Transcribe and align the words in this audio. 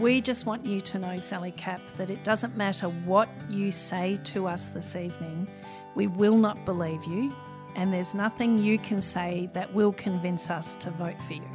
We 0.00 0.20
just 0.20 0.44
want 0.44 0.66
you 0.66 0.82
to 0.82 0.98
know, 0.98 1.18
Sally 1.18 1.52
Capp, 1.52 1.80
that 1.96 2.10
it 2.10 2.22
doesn't 2.22 2.54
matter 2.54 2.88
what 2.88 3.30
you 3.48 3.72
say 3.72 4.18
to 4.24 4.46
us 4.46 4.66
this 4.66 4.94
evening, 4.94 5.48
we 5.94 6.06
will 6.06 6.36
not 6.36 6.66
believe 6.66 7.02
you, 7.04 7.34
and 7.76 7.90
there's 7.90 8.14
nothing 8.14 8.58
you 8.58 8.78
can 8.78 9.00
say 9.00 9.48
that 9.54 9.72
will 9.72 9.94
convince 9.94 10.50
us 10.50 10.76
to 10.76 10.90
vote 10.90 11.20
for 11.22 11.32
you. 11.32 11.48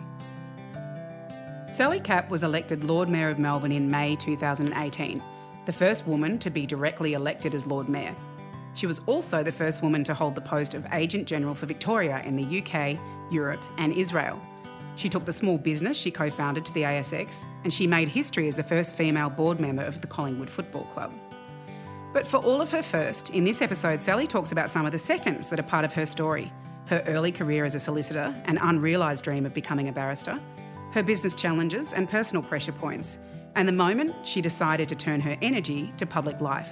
Sally 1.72 2.00
Capp 2.00 2.32
was 2.32 2.42
elected 2.42 2.84
Lord 2.84 3.10
Mayor 3.10 3.30
of 3.30 3.38
Melbourne 3.38 3.72
in 3.72 3.92
May 3.92 4.16
2018, 4.16 5.22
the 5.68 5.72
first 5.72 6.08
woman 6.08 6.40
to 6.40 6.50
be 6.50 6.66
directly 6.66 7.14
elected 7.14 7.54
as 7.54 7.68
Lord 7.68 7.90
Mayor. 7.90 8.16
She 8.74 8.88
was 8.88 9.02
also 9.06 9.44
the 9.44 9.52
first 9.52 9.84
woman 9.84 10.04
to 10.06 10.16
hold 10.16 10.34
the 10.34 10.42
post 10.42 10.74
of 10.74 10.88
Agent 10.94 11.28
General 11.28 11.54
for 11.54 11.68
Victoria 11.68 12.24
in 12.26 12.36
the 12.36 12.60
UK, 12.60 12.98
Europe, 13.32 13.62
and 13.78 13.94
Israel. 13.94 14.42
She 14.96 15.10
took 15.10 15.26
the 15.26 15.34
small 15.34 15.58
business 15.58 15.98
she 15.98 16.12
co 16.12 16.30
founded 16.30 16.66
to 16.66 16.74
the 16.74 16.84
ASX, 16.84 17.46
and 17.64 17.74
she 17.74 17.88
made 17.88 18.08
history 18.08 18.48
as 18.48 18.58
the 18.58 18.64
first 18.64 18.96
female 18.96 19.30
board 19.30 19.60
member 19.60 19.84
of 19.84 20.02
the 20.02 20.08
Collingwood 20.08 20.50
Football 20.50 20.86
Club. 20.94 21.12
But 22.14 22.28
for 22.28 22.38
all 22.38 22.62
of 22.62 22.70
her 22.72 22.84
first, 22.84 23.30
in 23.30 23.44
this 23.44 23.62
episode, 23.62 24.04
Sally 24.04 24.28
talks 24.28 24.52
about 24.52 24.70
some 24.70 24.86
of 24.86 24.92
the 24.92 25.00
seconds 25.00 25.50
that 25.50 25.60
are 25.60 25.64
part 25.64 25.86
of 25.86 25.94
her 25.94 26.06
story 26.06 26.52
her 26.88 27.02
early 27.08 27.32
career 27.32 27.64
as 27.64 27.74
a 27.74 27.80
solicitor, 27.80 28.36
an 28.46 28.58
unrealised 28.58 29.24
dream 29.24 29.46
of 29.46 29.54
becoming 29.54 29.88
a 29.88 29.92
barrister, 29.94 30.38
her 30.92 31.02
business 31.02 31.34
challenges 31.34 31.94
and 31.94 32.10
personal 32.10 32.44
pressure 32.44 32.74
points, 32.74 33.18
and 33.56 33.66
the 33.66 33.72
moment 33.72 34.14
she 34.24 34.42
decided 34.42 34.90
to 34.90 34.96
turn 34.96 35.22
her 35.22 35.38
energy 35.42 35.94
to 35.96 36.06
public 36.06 36.42
life. 36.42 36.70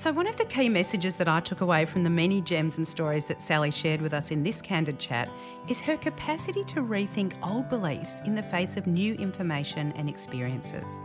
So, 0.00 0.10
one 0.12 0.26
of 0.26 0.38
the 0.38 0.46
key 0.46 0.70
messages 0.70 1.16
that 1.16 1.28
I 1.28 1.40
took 1.40 1.60
away 1.60 1.84
from 1.84 2.04
the 2.04 2.08
many 2.08 2.40
gems 2.40 2.78
and 2.78 2.88
stories 2.88 3.26
that 3.26 3.42
Sally 3.42 3.70
shared 3.70 4.00
with 4.00 4.14
us 4.14 4.30
in 4.30 4.42
this 4.42 4.62
candid 4.62 4.98
chat 4.98 5.28
is 5.68 5.82
her 5.82 5.98
capacity 5.98 6.64
to 6.64 6.80
rethink 6.80 7.34
old 7.42 7.68
beliefs 7.68 8.22
in 8.24 8.34
the 8.34 8.42
face 8.42 8.78
of 8.78 8.86
new 8.86 9.12
information 9.16 9.92
and 9.96 10.08
experiences. 10.08 10.98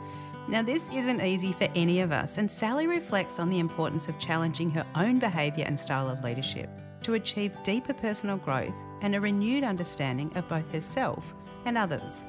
Now, 0.47 0.61
this 0.61 0.89
isn't 0.93 1.19
easy 1.19 1.51
for 1.51 1.67
any 1.75 1.99
of 1.99 2.13
us, 2.13 2.37
and 2.37 2.49
Sally 2.49 2.87
reflects 2.87 3.37
on 3.37 3.49
the 3.49 3.59
importance 3.59 4.07
of 4.07 4.17
challenging 4.17 4.71
her 4.71 4.85
own 4.95 5.19
behaviour 5.19 5.65
and 5.67 5.77
style 5.77 6.07
of 6.07 6.23
leadership 6.23 6.69
to 7.01 7.15
achieve 7.15 7.51
deeper 7.63 7.93
personal 7.93 8.37
growth 8.37 8.73
and 9.01 9.13
a 9.13 9.19
renewed 9.19 9.65
understanding 9.65 10.31
of 10.37 10.47
both 10.47 10.71
herself 10.71 11.33
and 11.65 11.77
others. 11.77 12.23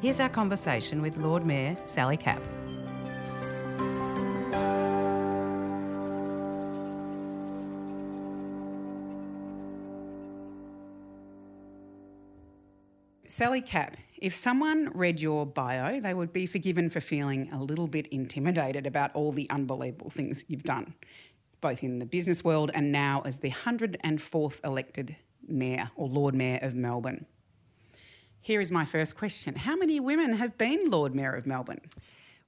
Here's 0.00 0.20
our 0.20 0.28
conversation 0.28 1.02
with 1.02 1.16
Lord 1.16 1.44
Mayor 1.44 1.76
Sally 1.86 2.16
Capp. 2.16 2.40
Sally 13.40 13.62
Capp, 13.62 13.96
if 14.18 14.34
someone 14.34 14.90
read 14.92 15.18
your 15.18 15.46
bio, 15.46 15.98
they 15.98 16.12
would 16.12 16.30
be 16.30 16.44
forgiven 16.44 16.90
for 16.90 17.00
feeling 17.00 17.50
a 17.50 17.62
little 17.62 17.86
bit 17.86 18.06
intimidated 18.08 18.86
about 18.86 19.14
all 19.14 19.32
the 19.32 19.48
unbelievable 19.48 20.10
things 20.10 20.44
you've 20.46 20.62
done, 20.62 20.92
both 21.62 21.82
in 21.82 22.00
the 22.00 22.04
business 22.04 22.44
world 22.44 22.70
and 22.74 22.92
now 22.92 23.22
as 23.24 23.38
the 23.38 23.50
104th 23.50 24.62
elected 24.62 25.16
Mayor 25.48 25.90
or 25.96 26.06
Lord 26.06 26.34
Mayor 26.34 26.58
of 26.60 26.74
Melbourne. 26.74 27.24
Here 28.42 28.60
is 28.60 28.70
my 28.70 28.84
first 28.84 29.16
question 29.16 29.54
How 29.54 29.74
many 29.74 29.98
women 30.00 30.34
have 30.34 30.58
been 30.58 30.90
Lord 30.90 31.14
Mayor 31.14 31.32
of 31.32 31.46
Melbourne? 31.46 31.80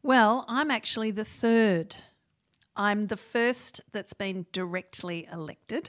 Well, 0.03 0.45
I'm 0.47 0.71
actually 0.71 1.11
the 1.11 1.25
third. 1.25 1.97
I'm 2.77 3.07
the 3.07 3.17
first 3.17 3.81
that's 3.93 4.13
been 4.13 4.45
directly 4.53 5.27
elected. 5.33 5.89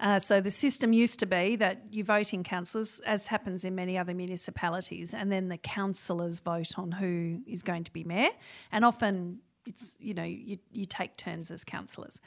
Uh, 0.00 0.18
so 0.18 0.40
the 0.40 0.50
system 0.50 0.94
used 0.94 1.20
to 1.20 1.26
be 1.26 1.56
that 1.56 1.82
you 1.90 2.02
vote 2.02 2.32
in 2.32 2.42
councillors, 2.42 3.00
as 3.00 3.26
happens 3.26 3.64
in 3.64 3.74
many 3.74 3.98
other 3.98 4.14
municipalities, 4.14 5.12
and 5.12 5.30
then 5.30 5.48
the 5.48 5.58
councillors 5.58 6.40
vote 6.40 6.78
on 6.78 6.92
who 6.92 7.40
is 7.46 7.62
going 7.62 7.84
to 7.84 7.92
be 7.92 8.02
mayor. 8.02 8.30
And 8.72 8.84
often 8.84 9.40
it's 9.66 9.98
you 10.00 10.14
know 10.14 10.24
you, 10.24 10.58
you 10.72 10.86
take 10.86 11.18
turns 11.18 11.50
as 11.50 11.64
councillors. 11.64 12.20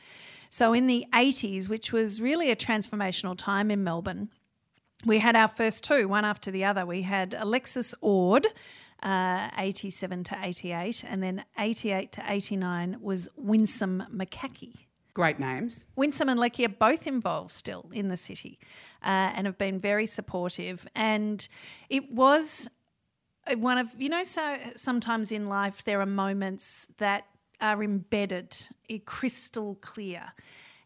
So 0.51 0.71
in 0.71 0.85
the 0.85 1.05
80s, 1.13 1.67
which 1.67 1.91
was 1.91 2.21
really 2.21 2.51
a 2.51 2.55
transformational 2.55 3.35
time 3.35 3.71
in 3.71 3.83
Melbourne, 3.83 4.29
we 5.03 5.17
had 5.17 5.35
our 5.35 5.47
first 5.47 5.83
two, 5.83 6.07
one 6.07 6.25
after 6.25 6.51
the 6.51 6.63
other. 6.63 6.85
We 6.85 7.01
had 7.01 7.35
Alexis 7.37 7.95
Ord, 8.01 8.45
uh, 9.01 9.49
87 9.57 10.23
to 10.25 10.37
88, 10.41 11.03
and 11.07 11.23
then 11.23 11.43
88 11.57 12.11
to 12.13 12.23
89 12.27 12.97
was 13.01 13.27
Winsome 13.35 14.03
McCaughey. 14.13 14.85
Great 15.13 15.39
names. 15.39 15.85
Winsome 15.95 16.29
and 16.29 16.39
Lecki 16.39 16.65
are 16.65 16.69
both 16.69 17.05
involved 17.05 17.51
still 17.51 17.89
in 17.93 18.07
the 18.07 18.17
city 18.17 18.57
uh, 19.03 19.31
and 19.35 19.45
have 19.45 19.59
been 19.59 19.79
very 19.79 20.07
supportive. 20.07 20.87
And 20.95 21.47
it 21.89 22.11
was 22.11 22.67
one 23.57 23.77
of, 23.77 23.93
you 23.97 24.09
know, 24.09 24.23
so 24.23 24.57
sometimes 24.75 25.31
in 25.31 25.49
life 25.49 25.83
there 25.83 26.01
are 26.01 26.07
moments 26.07 26.87
that 26.97 27.27
are 27.61 27.83
embedded, 27.83 28.55
crystal 29.05 29.75
clear. 29.81 30.33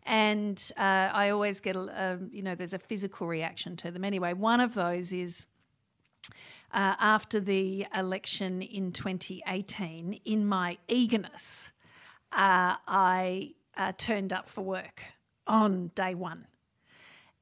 And 0.04 0.72
uh, 0.78 1.10
I 1.14 1.30
always 1.30 1.62
get, 1.62 1.76
a, 1.76 1.80
a, 1.80 2.20
you 2.30 2.42
know, 2.42 2.56
there's 2.56 2.74
a 2.74 2.80
physical 2.80 3.28
reaction 3.28 3.76
to 3.78 3.92
them. 3.92 4.04
Anyway, 4.04 4.34
one 4.34 4.60
of 4.60 4.74
those 4.74 5.14
is 5.14 5.48
uh, 6.74 6.96
after 7.00 7.40
the 7.40 7.86
election 7.96 8.62
in 8.62 8.92
2018, 8.92 10.20
in 10.26 10.46
my 10.46 10.78
eagerness, 10.88 11.72
uh, 12.34 12.76
I 12.88 13.54
uh, 13.78 13.94
turned 13.98 14.34
up 14.34 14.48
for 14.48 14.62
work 14.62 15.04
on 15.46 15.92
day 15.96 16.16
one. 16.16 16.48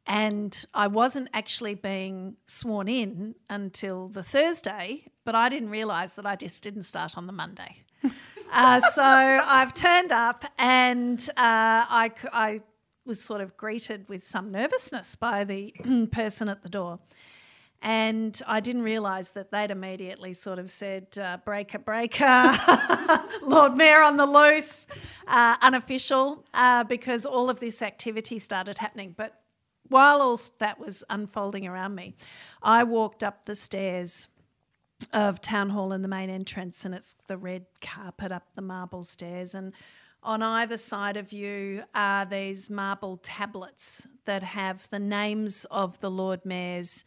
And 0.08 0.66
I 0.74 0.88
wasn't 0.88 1.30
actually 1.34 1.74
being 1.74 2.36
sworn 2.46 2.88
in 2.88 3.36
until 3.50 4.08
the 4.08 4.22
Thursday, 4.22 5.06
but 5.24 5.34
I 5.34 5.50
didn't 5.50 5.70
realise 5.70 6.14
that 6.14 6.28
I 6.28 6.36
just 6.36 6.62
didn't 6.62 6.84
start 6.84 7.18
on 7.18 7.26
the 7.26 7.34
Monday. 7.34 7.78
uh, 8.54 8.82
so 8.82 9.02
I've 9.02 9.74
turned 9.74 10.12
up 10.12 10.46
and 10.60 11.20
uh, 11.30 11.34
I, 11.38 12.12
I 12.32 12.62
was 13.06 13.20
sort 13.20 13.42
of 13.42 13.58
greeted 13.58 14.08
with 14.08 14.24
some 14.24 14.52
nervousness 14.52 15.16
by 15.16 15.44
the 15.44 15.74
person 16.12 16.50
at 16.50 16.62
the 16.62 16.70
door. 16.70 17.00
And 17.86 18.42
I 18.48 18.62
didn't 18.62 18.82
realise 18.82 19.30
that 19.30 19.52
they'd 19.52 19.70
immediately 19.70 20.34
sort 20.34 20.58
of 20.58 20.72
said, 20.72 21.06
uh, 21.22 21.38
breaker, 21.46 21.78
breaker, 21.78 22.52
Lord 23.44 23.76
Mayor 23.76 24.02
on 24.02 24.18
the 24.18 24.26
loose, 24.26 24.88
uh, 25.28 25.58
unofficial, 25.62 26.44
uh, 26.56 26.84
because 26.86 27.28
all 27.28 27.48
of 27.48 27.60
this 27.60 27.84
activity 27.84 28.40
started 28.40 28.80
happening. 28.80 29.14
But 29.16 29.40
while 29.88 30.20
all 30.20 30.40
that 30.58 30.80
was 30.80 31.04
unfolding 31.12 31.68
around 31.68 31.94
me, 31.94 32.16
I 32.64 32.84
walked 32.84 33.24
up 33.24 33.46
the 33.46 33.54
stairs 33.54 34.30
of 35.14 35.40
Town 35.40 35.70
Hall 35.70 35.94
in 35.94 36.02
the 36.02 36.08
main 36.08 36.32
entrance, 36.32 36.86
and 36.86 36.96
it's 36.96 37.16
the 37.28 37.38
red 37.38 37.68
carpet 37.82 38.32
up 38.32 38.48
the 38.56 38.64
marble 38.64 39.04
stairs. 39.04 39.54
And 39.54 39.74
on 40.24 40.42
either 40.42 40.78
side 40.78 41.18
of 41.18 41.32
you 41.32 41.84
are 41.94 42.26
these 42.26 42.68
marble 42.68 43.18
tablets 43.18 44.08
that 44.26 44.42
have 44.42 44.90
the 44.90 44.98
names 44.98 45.66
of 45.70 46.00
the 46.00 46.10
Lord 46.10 46.44
Mayors 46.46 47.06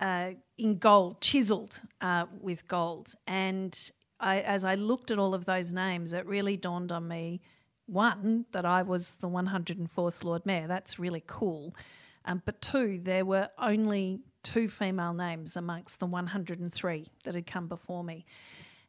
uh, 0.00 0.30
in 0.58 0.78
gold, 0.78 1.20
chiseled 1.20 1.80
uh, 2.00 2.26
with 2.40 2.66
gold. 2.66 3.14
And 3.26 3.78
I, 4.18 4.40
as 4.40 4.64
I 4.64 4.74
looked 4.74 5.10
at 5.10 5.18
all 5.18 5.34
of 5.34 5.44
those 5.44 5.72
names, 5.72 6.12
it 6.12 6.26
really 6.26 6.56
dawned 6.56 6.90
on 6.90 7.06
me 7.06 7.40
one, 7.86 8.46
that 8.52 8.64
I 8.64 8.82
was 8.82 9.14
the 9.14 9.28
104th 9.28 10.24
Lord 10.24 10.46
Mayor. 10.46 10.66
That's 10.66 10.98
really 10.98 11.22
cool. 11.26 11.74
Um, 12.24 12.42
but 12.44 12.60
two, 12.60 13.00
there 13.02 13.24
were 13.24 13.48
only 13.58 14.20
two 14.42 14.68
female 14.68 15.12
names 15.12 15.56
amongst 15.56 15.98
the 15.98 16.06
103 16.06 17.06
that 17.24 17.34
had 17.34 17.46
come 17.46 17.66
before 17.66 18.04
me. 18.04 18.24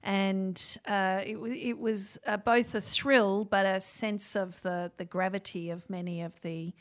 And 0.04 0.78
uh, 0.88 1.22
it, 1.26 1.38
it 1.38 1.80
was 1.80 2.18
uh, 2.26 2.38
both 2.38 2.74
a 2.76 2.82
thrill, 2.82 3.46
but 3.46 3.66
a 3.66 3.80
sense 3.80 4.36
of 4.36 4.62
the, 4.62 4.92
the 4.98 5.06
gravity 5.06 5.70
of 5.70 5.90
many 5.90 6.22
of 6.22 6.40
the 6.42 6.74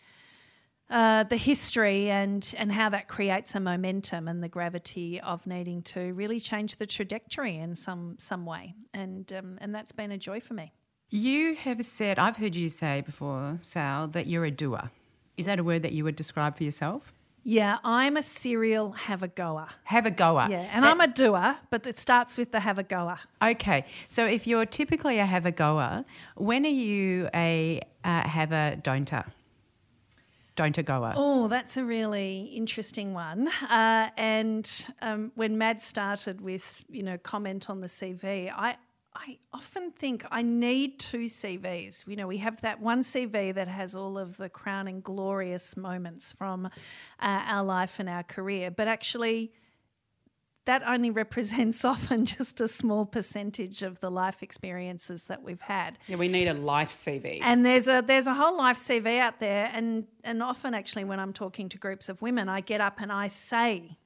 uh, 0.91 1.23
the 1.25 1.37
history 1.37 2.11
and 2.11 2.55
and 2.59 2.73
how 2.73 2.89
that 2.89 3.09
creates 3.09 3.55
a 3.55 3.61
momentum 3.61 4.29
and 4.29 4.43
the 4.43 4.49
gravity 4.49 5.21
of 5.21 5.47
needing 5.47 5.83
to 5.83 6.13
really 6.15 6.41
change 6.41 6.77
the 6.77 6.87
trajectory 6.87 7.57
in 7.57 7.75
some 7.75 8.17
some 8.19 8.45
way 8.45 8.75
and 8.93 9.33
um, 9.33 9.59
and 9.61 9.75
that's 9.75 9.93
been 9.93 10.11
a 10.11 10.19
joy 10.19 10.41
for 10.41 10.55
me. 10.55 10.73
You 11.11 11.55
have 11.55 11.85
said 11.87 12.19
I've 12.19 12.37
heard 12.37 12.57
you 12.57 12.69
say 12.69 13.01
before, 13.01 13.59
Sal, 13.63 14.09
that 14.09 14.27
you're 14.27 14.45
a 14.45 14.51
doer. 14.51 14.91
Is 15.37 15.47
that 15.47 15.59
a 15.59 15.65
word 15.65 15.83
that 15.83 15.93
you 15.93 16.05
would 16.05 16.17
describe 16.17 16.57
for 16.57 16.65
yourself? 16.65 17.13
Yeah, 17.43 17.79
I'm 17.85 18.17
a 18.19 18.23
serial 18.23 18.93
have 18.93 19.23
a 19.23 19.29
goer. 19.29 19.69
Have 19.85 20.05
a 20.05 20.11
goer. 20.11 20.49
Yeah, 20.51 20.69
and 20.73 20.85
that, 20.85 20.91
I'm 20.91 21.01
a 21.01 21.07
doer, 21.07 21.57
but 21.71 21.87
it 21.87 21.99
starts 21.99 22.37
with 22.37 22.53
the 22.53 22.61
have 22.61 22.79
a 22.79 22.83
goer. 22.83 23.19
Okay, 23.43 23.87
so 24.09 24.27
if 24.27 24.47
you're 24.47 24.67
typically 24.67 25.19
a 25.19 25.25
have 25.25 25.47
a 25.47 25.53
goer, 25.53 26.05
when 26.37 26.67
are 26.67 26.69
you 26.69 27.31
a 27.35 27.81
uh, 28.05 28.29
have 28.29 28.53
a 28.53 28.77
don'ter? 28.83 29.25
Don't? 30.61 31.15
Oh, 31.17 31.49
that's 31.49 31.77
a 31.77 31.85
really 31.85 32.43
interesting 32.45 33.15
one. 33.15 33.49
Uh, 33.69 34.11
and 34.17 34.87
um, 35.03 35.33
when 35.35 35.59
Mad 35.59 35.81
started 35.81 36.41
with, 36.41 36.85
you 36.89 37.03
know, 37.03 37.19
comment 37.19 37.71
on 37.71 37.81
the 37.81 37.87
CV, 37.87 38.53
I 38.55 38.77
I 39.15 39.39
often 39.53 39.91
think 39.91 40.25
I 40.31 40.43
need 40.43 41.01
two 41.01 41.25
CVs. 41.25 42.07
You 42.07 42.15
know, 42.17 42.29
we 42.29 42.39
have 42.39 42.61
that 42.61 42.81
one 42.81 43.03
CV 43.03 43.53
that 43.53 43.67
has 43.67 43.97
all 43.97 44.17
of 44.17 44.37
the 44.37 44.49
crowning 44.49 45.01
glorious 45.01 45.77
moments 45.77 46.33
from 46.33 46.67
uh, 46.67 46.71
our 47.19 47.65
life 47.65 47.99
and 47.99 48.09
our 48.09 48.23
career, 48.23 48.71
but 48.71 48.87
actually 48.87 49.53
that 50.71 50.87
only 50.87 51.11
represents 51.11 51.85
often 51.95 52.25
just 52.25 52.61
a 52.61 52.69
small 52.69 53.05
percentage 53.05 53.83
of 53.83 53.99
the 53.99 54.09
life 54.09 54.41
experiences 54.41 55.27
that 55.27 55.43
we've 55.43 55.61
had. 55.61 55.99
Yeah, 56.07 56.15
we 56.15 56.29
need 56.29 56.47
a 56.47 56.55
life 56.55 56.93
CV. 56.93 57.41
And 57.43 57.67
there's 57.67 57.89
a 57.89 58.05
there's 58.07 58.29
a 58.29 58.35
whole 58.35 58.57
life 58.57 58.77
CV 58.77 59.19
out 59.19 59.41
there, 59.41 59.69
and 59.75 60.07
and 60.23 60.43
often 60.43 60.73
actually 60.73 61.03
when 61.03 61.19
I'm 61.19 61.33
talking 61.33 61.69
to 61.71 61.79
groups 61.79 62.09
of 62.09 62.23
women, 62.23 62.49
I 62.49 62.61
get 62.61 62.81
up 62.81 63.01
and 63.01 63.11
I 63.11 63.27
say 63.27 63.99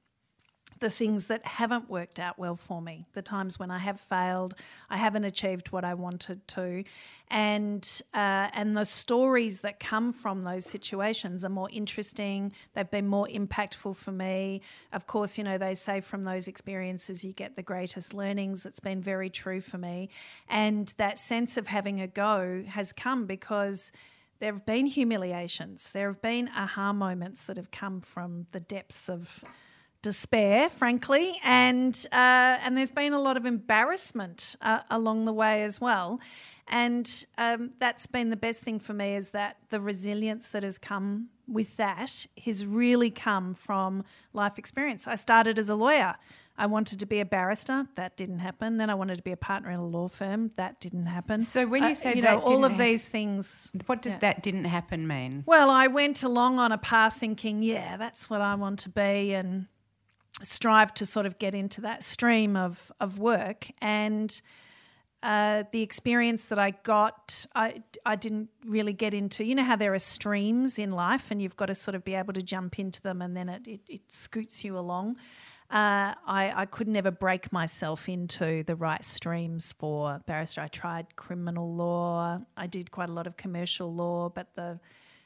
the 0.80 0.90
things 0.90 1.26
that 1.26 1.44
haven't 1.46 1.88
worked 1.88 2.18
out 2.18 2.38
well 2.38 2.56
for 2.56 2.82
me, 2.82 3.06
the 3.12 3.22
times 3.22 3.58
when 3.58 3.70
I 3.70 3.78
have 3.78 4.00
failed, 4.00 4.54
I 4.90 4.96
haven't 4.96 5.24
achieved 5.24 5.72
what 5.72 5.84
I 5.84 5.94
wanted 5.94 6.46
to, 6.48 6.84
and 7.30 8.02
uh, 8.12 8.48
and 8.52 8.76
the 8.76 8.84
stories 8.84 9.60
that 9.60 9.80
come 9.80 10.12
from 10.12 10.42
those 10.42 10.66
situations 10.66 11.44
are 11.44 11.50
more 11.50 11.68
interesting. 11.72 12.52
They've 12.74 12.90
been 12.90 13.08
more 13.08 13.28
impactful 13.28 13.96
for 13.96 14.12
me. 14.12 14.60
Of 14.92 15.06
course, 15.06 15.38
you 15.38 15.44
know 15.44 15.58
they 15.58 15.74
say 15.74 16.00
from 16.00 16.24
those 16.24 16.48
experiences 16.48 17.24
you 17.24 17.32
get 17.32 17.56
the 17.56 17.62
greatest 17.62 18.14
learnings. 18.14 18.66
It's 18.66 18.80
been 18.80 19.00
very 19.00 19.30
true 19.30 19.60
for 19.60 19.78
me, 19.78 20.10
and 20.48 20.92
that 20.98 21.18
sense 21.18 21.56
of 21.56 21.68
having 21.68 22.00
a 22.00 22.06
go 22.06 22.64
has 22.68 22.92
come 22.92 23.26
because 23.26 23.92
there 24.40 24.52
have 24.52 24.66
been 24.66 24.86
humiliations. 24.86 25.90
There 25.92 26.08
have 26.08 26.20
been 26.20 26.50
aha 26.54 26.92
moments 26.92 27.44
that 27.44 27.56
have 27.56 27.70
come 27.70 28.00
from 28.00 28.46
the 28.52 28.60
depths 28.60 29.08
of 29.08 29.44
despair, 30.04 30.68
frankly, 30.68 31.40
and 31.42 32.06
uh, 32.12 32.58
and 32.62 32.76
there's 32.76 32.90
been 32.92 33.12
a 33.14 33.20
lot 33.20 33.36
of 33.36 33.44
embarrassment 33.46 34.54
uh, 34.60 34.80
along 34.90 35.24
the 35.24 35.32
way 35.32 35.62
as 35.64 35.80
well. 35.80 36.20
And 36.68 37.26
um, 37.36 37.72
that's 37.78 38.06
been 38.06 38.30
the 38.30 38.36
best 38.36 38.62
thing 38.62 38.78
for 38.78 38.94
me 38.94 39.16
is 39.16 39.30
that 39.30 39.56
the 39.70 39.80
resilience 39.80 40.48
that 40.48 40.62
has 40.62 40.78
come 40.78 41.28
with 41.46 41.76
that 41.76 42.26
has 42.44 42.64
really 42.64 43.10
come 43.10 43.54
from 43.54 44.04
life 44.32 44.58
experience. 44.58 45.06
I 45.06 45.16
started 45.16 45.58
as 45.58 45.68
a 45.68 45.74
lawyer. 45.74 46.14
I 46.56 46.66
wanted 46.66 47.00
to 47.00 47.06
be 47.06 47.18
a 47.20 47.24
barrister. 47.24 47.86
That 47.96 48.16
didn't 48.16 48.38
happen. 48.38 48.78
Then 48.78 48.88
I 48.88 48.94
wanted 48.94 49.16
to 49.16 49.22
be 49.22 49.32
a 49.32 49.36
partner 49.36 49.70
in 49.72 49.80
a 49.80 49.86
law 49.86 50.08
firm. 50.08 50.52
That 50.56 50.80
didn't 50.80 51.06
happen. 51.06 51.42
So 51.42 51.66
when 51.66 51.82
you 51.82 51.88
uh, 51.88 52.10
you 52.14 52.22
that 52.22 52.38
know, 52.38 52.44
all 52.44 52.64
of 52.64 52.78
these 52.78 53.08
things, 53.08 53.72
What 53.86 54.02
does 54.02 54.12
Yeah. 54.12 54.18
that 54.20 54.42
didn't 54.42 54.66
happen 54.66 55.06
mean? 55.06 55.42
well, 55.46 55.68
I 55.68 55.88
went 55.88 56.22
along 56.22 56.58
on 56.60 56.70
a 56.72 56.78
path 56.78 57.16
thinking, 57.18 57.62
yeah, 57.62 57.96
that's 57.96 58.30
what 58.30 58.40
I 58.40 58.54
want 58.54 58.78
to 58.80 58.88
be, 58.88 59.34
and 59.34 59.66
strive 60.44 60.94
to 60.94 61.06
sort 61.06 61.26
of 61.26 61.38
get 61.38 61.54
into 61.54 61.80
that 61.80 62.04
stream 62.04 62.56
of, 62.56 62.92
of 63.00 63.18
work. 63.18 63.70
And 63.80 64.40
uh, 65.22 65.64
the 65.72 65.80
experience 65.80 66.44
that 66.46 66.58
I 66.58 66.72
got, 66.82 67.46
I, 67.54 67.82
I 68.04 68.14
didn't 68.14 68.50
really 68.66 68.92
get 68.92 69.14
into. 69.14 69.44
You 69.44 69.54
know 69.54 69.64
how 69.64 69.76
there 69.76 69.94
are 69.94 69.98
streams 69.98 70.78
in 70.78 70.92
life, 70.92 71.30
and 71.30 71.40
you've 71.40 71.56
got 71.56 71.66
to 71.66 71.74
sort 71.74 71.94
of 71.94 72.04
be 72.04 72.14
able 72.14 72.34
to 72.34 72.42
jump 72.42 72.78
into 72.78 73.00
them, 73.00 73.22
and 73.22 73.34
then 73.34 73.48
it, 73.48 73.66
it, 73.66 73.80
it 73.88 74.12
scoots 74.12 74.64
you 74.64 74.78
along. 74.78 75.16
Uh, 75.70 76.12
I, 76.26 76.52
I 76.54 76.66
could 76.66 76.88
never 76.88 77.10
break 77.10 77.50
myself 77.52 78.06
into 78.06 78.64
the 78.64 78.76
right 78.76 79.02
streams 79.02 79.72
for 79.72 80.20
barrister. 80.26 80.60
I 80.60 80.68
tried 80.68 81.16
criminal 81.16 81.74
law. 81.74 82.40
I 82.54 82.66
did 82.66 82.90
quite 82.90 83.08
a 83.08 83.12
lot 83.12 83.26
of 83.26 83.38
commercial 83.38 83.92
law, 83.92 84.28
but 84.28 84.54
the 84.54 84.78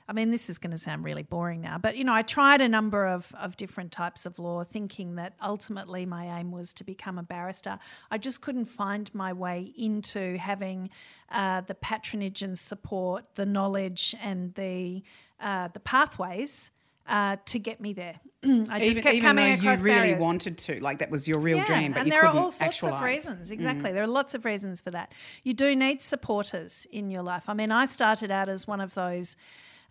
I 0.09 0.15
mean, 0.15 0.31
this 0.31 0.49
is 0.49 0.57
going 0.57 0.71
to 0.71 0.79
sound 0.79 1.05
really 1.05 1.23
boring 1.23 1.61
now, 1.61 1.77
but 1.77 1.97
you 1.97 2.03
know, 2.05 2.15
I 2.15 2.23
tried 2.23 2.63
a 2.63 2.69
number 2.69 3.07
of, 3.07 3.35
of 3.39 3.59
different 3.59 3.93
types 3.93 4.25
of 4.25 4.39
law, 4.39 4.65
thinking 4.65 5.17
that 5.17 5.35
ultimately 5.43 6.07
my 6.07 6.39
aim 6.39 6.51
was 6.51 6.73
to 6.75 6.85
become 6.85 7.19
a 7.19 7.23
barrister. 7.23 7.79
I 8.11 8.17
just 8.17 8.41
couldn't 8.41 8.65
find 8.67 9.15
my 9.15 9.35
way 9.35 9.73
into 9.77 10.39
having 10.39 10.89
uh, 11.31 11.61
the 11.61 11.75
patronage 11.75 12.43
and 12.43 12.59
support, 12.59 13.25
the 13.35 13.45
knowledge, 13.45 14.15
and 14.23 14.55
the 14.55 15.03
uh, 15.41 15.69
the 15.69 15.81
pathways 15.81 16.71
uh, 17.07 17.37
to 17.45 17.59
get 17.59 17.81
me 17.81 17.93
there. 17.93 18.19
I 18.45 18.79
just 18.79 18.91
even 18.91 19.03
kept 19.03 19.15
even 19.15 19.27
coming 19.29 19.45
though 19.45 19.51
you 19.51 19.69
across 19.69 19.83
really 19.83 19.99
barriers. 19.99 20.23
wanted 20.23 20.59
to, 20.59 20.81
like 20.83 20.99
that 21.01 21.11
was 21.11 21.29
your 21.29 21.39
real 21.41 21.59
Yeah, 21.59 21.65
dream, 21.67 21.93
but 21.93 21.99
and 21.99 22.07
you 22.07 22.13
there 22.13 22.21
are 22.23 22.29
couldn't 22.29 22.43
all 22.45 22.51
sorts 22.51 22.77
actualize. 22.77 22.99
of 23.01 23.05
reasons. 23.05 23.51
Exactly, 23.51 23.93
there 23.93 24.03
are 24.03 24.07
lots 24.09 24.35
of 24.35 24.45
reasons 24.45 24.81
for 24.81 24.91
that. 24.91 25.13
You 25.45 25.53
do 25.53 25.77
need 25.77 26.01
supporters 26.01 26.87
in 26.91 27.11
your 27.11 27.23
life. 27.23 27.49
I 27.49 27.55
mean, 27.55 27.71
I 27.71 27.85
started 27.85 28.31
out 28.31 28.49
as 28.49 28.67
one 28.67 28.81
of 28.81 28.95
those 28.95 29.37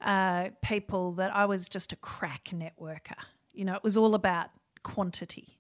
uh, 0.02 0.50
people 0.62 1.14
that 1.14 1.36
I 1.36 1.46
was 1.46 1.68
just 1.70 1.94
a 1.94 1.96
crack 1.96 2.50
networker. 2.54 3.18
You 3.54 3.66
know, 3.66 3.76
it 3.76 3.84
was 3.84 3.98
all 3.98 4.16
about 4.16 4.50
quantity. 4.84 5.58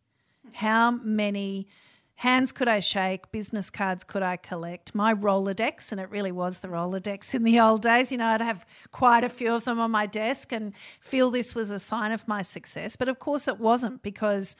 How 0.53 0.91
many 0.91 1.67
hands 2.15 2.51
could 2.51 2.67
I 2.67 2.79
shake? 2.79 3.31
Business 3.31 3.69
cards 3.69 4.03
could 4.03 4.23
I 4.23 4.37
collect? 4.37 4.95
My 4.95 5.13
Rolodex, 5.13 5.91
and 5.91 6.01
it 6.01 6.09
really 6.09 6.31
was 6.31 6.59
the 6.59 6.67
Rolodex 6.67 7.33
in 7.33 7.43
the 7.43 7.59
old 7.59 7.81
days. 7.81 8.11
You 8.11 8.17
know, 8.17 8.27
I'd 8.27 8.41
have 8.41 8.65
quite 8.91 9.23
a 9.23 9.29
few 9.29 9.53
of 9.53 9.65
them 9.65 9.79
on 9.79 9.91
my 9.91 10.05
desk 10.05 10.51
and 10.51 10.73
feel 10.99 11.29
this 11.31 11.53
was 11.53 11.71
a 11.71 11.79
sign 11.79 12.11
of 12.11 12.27
my 12.27 12.41
success. 12.41 12.95
But 12.95 13.07
of 13.07 13.19
course, 13.19 13.47
it 13.47 13.59
wasn't 13.59 14.01
because 14.01 14.55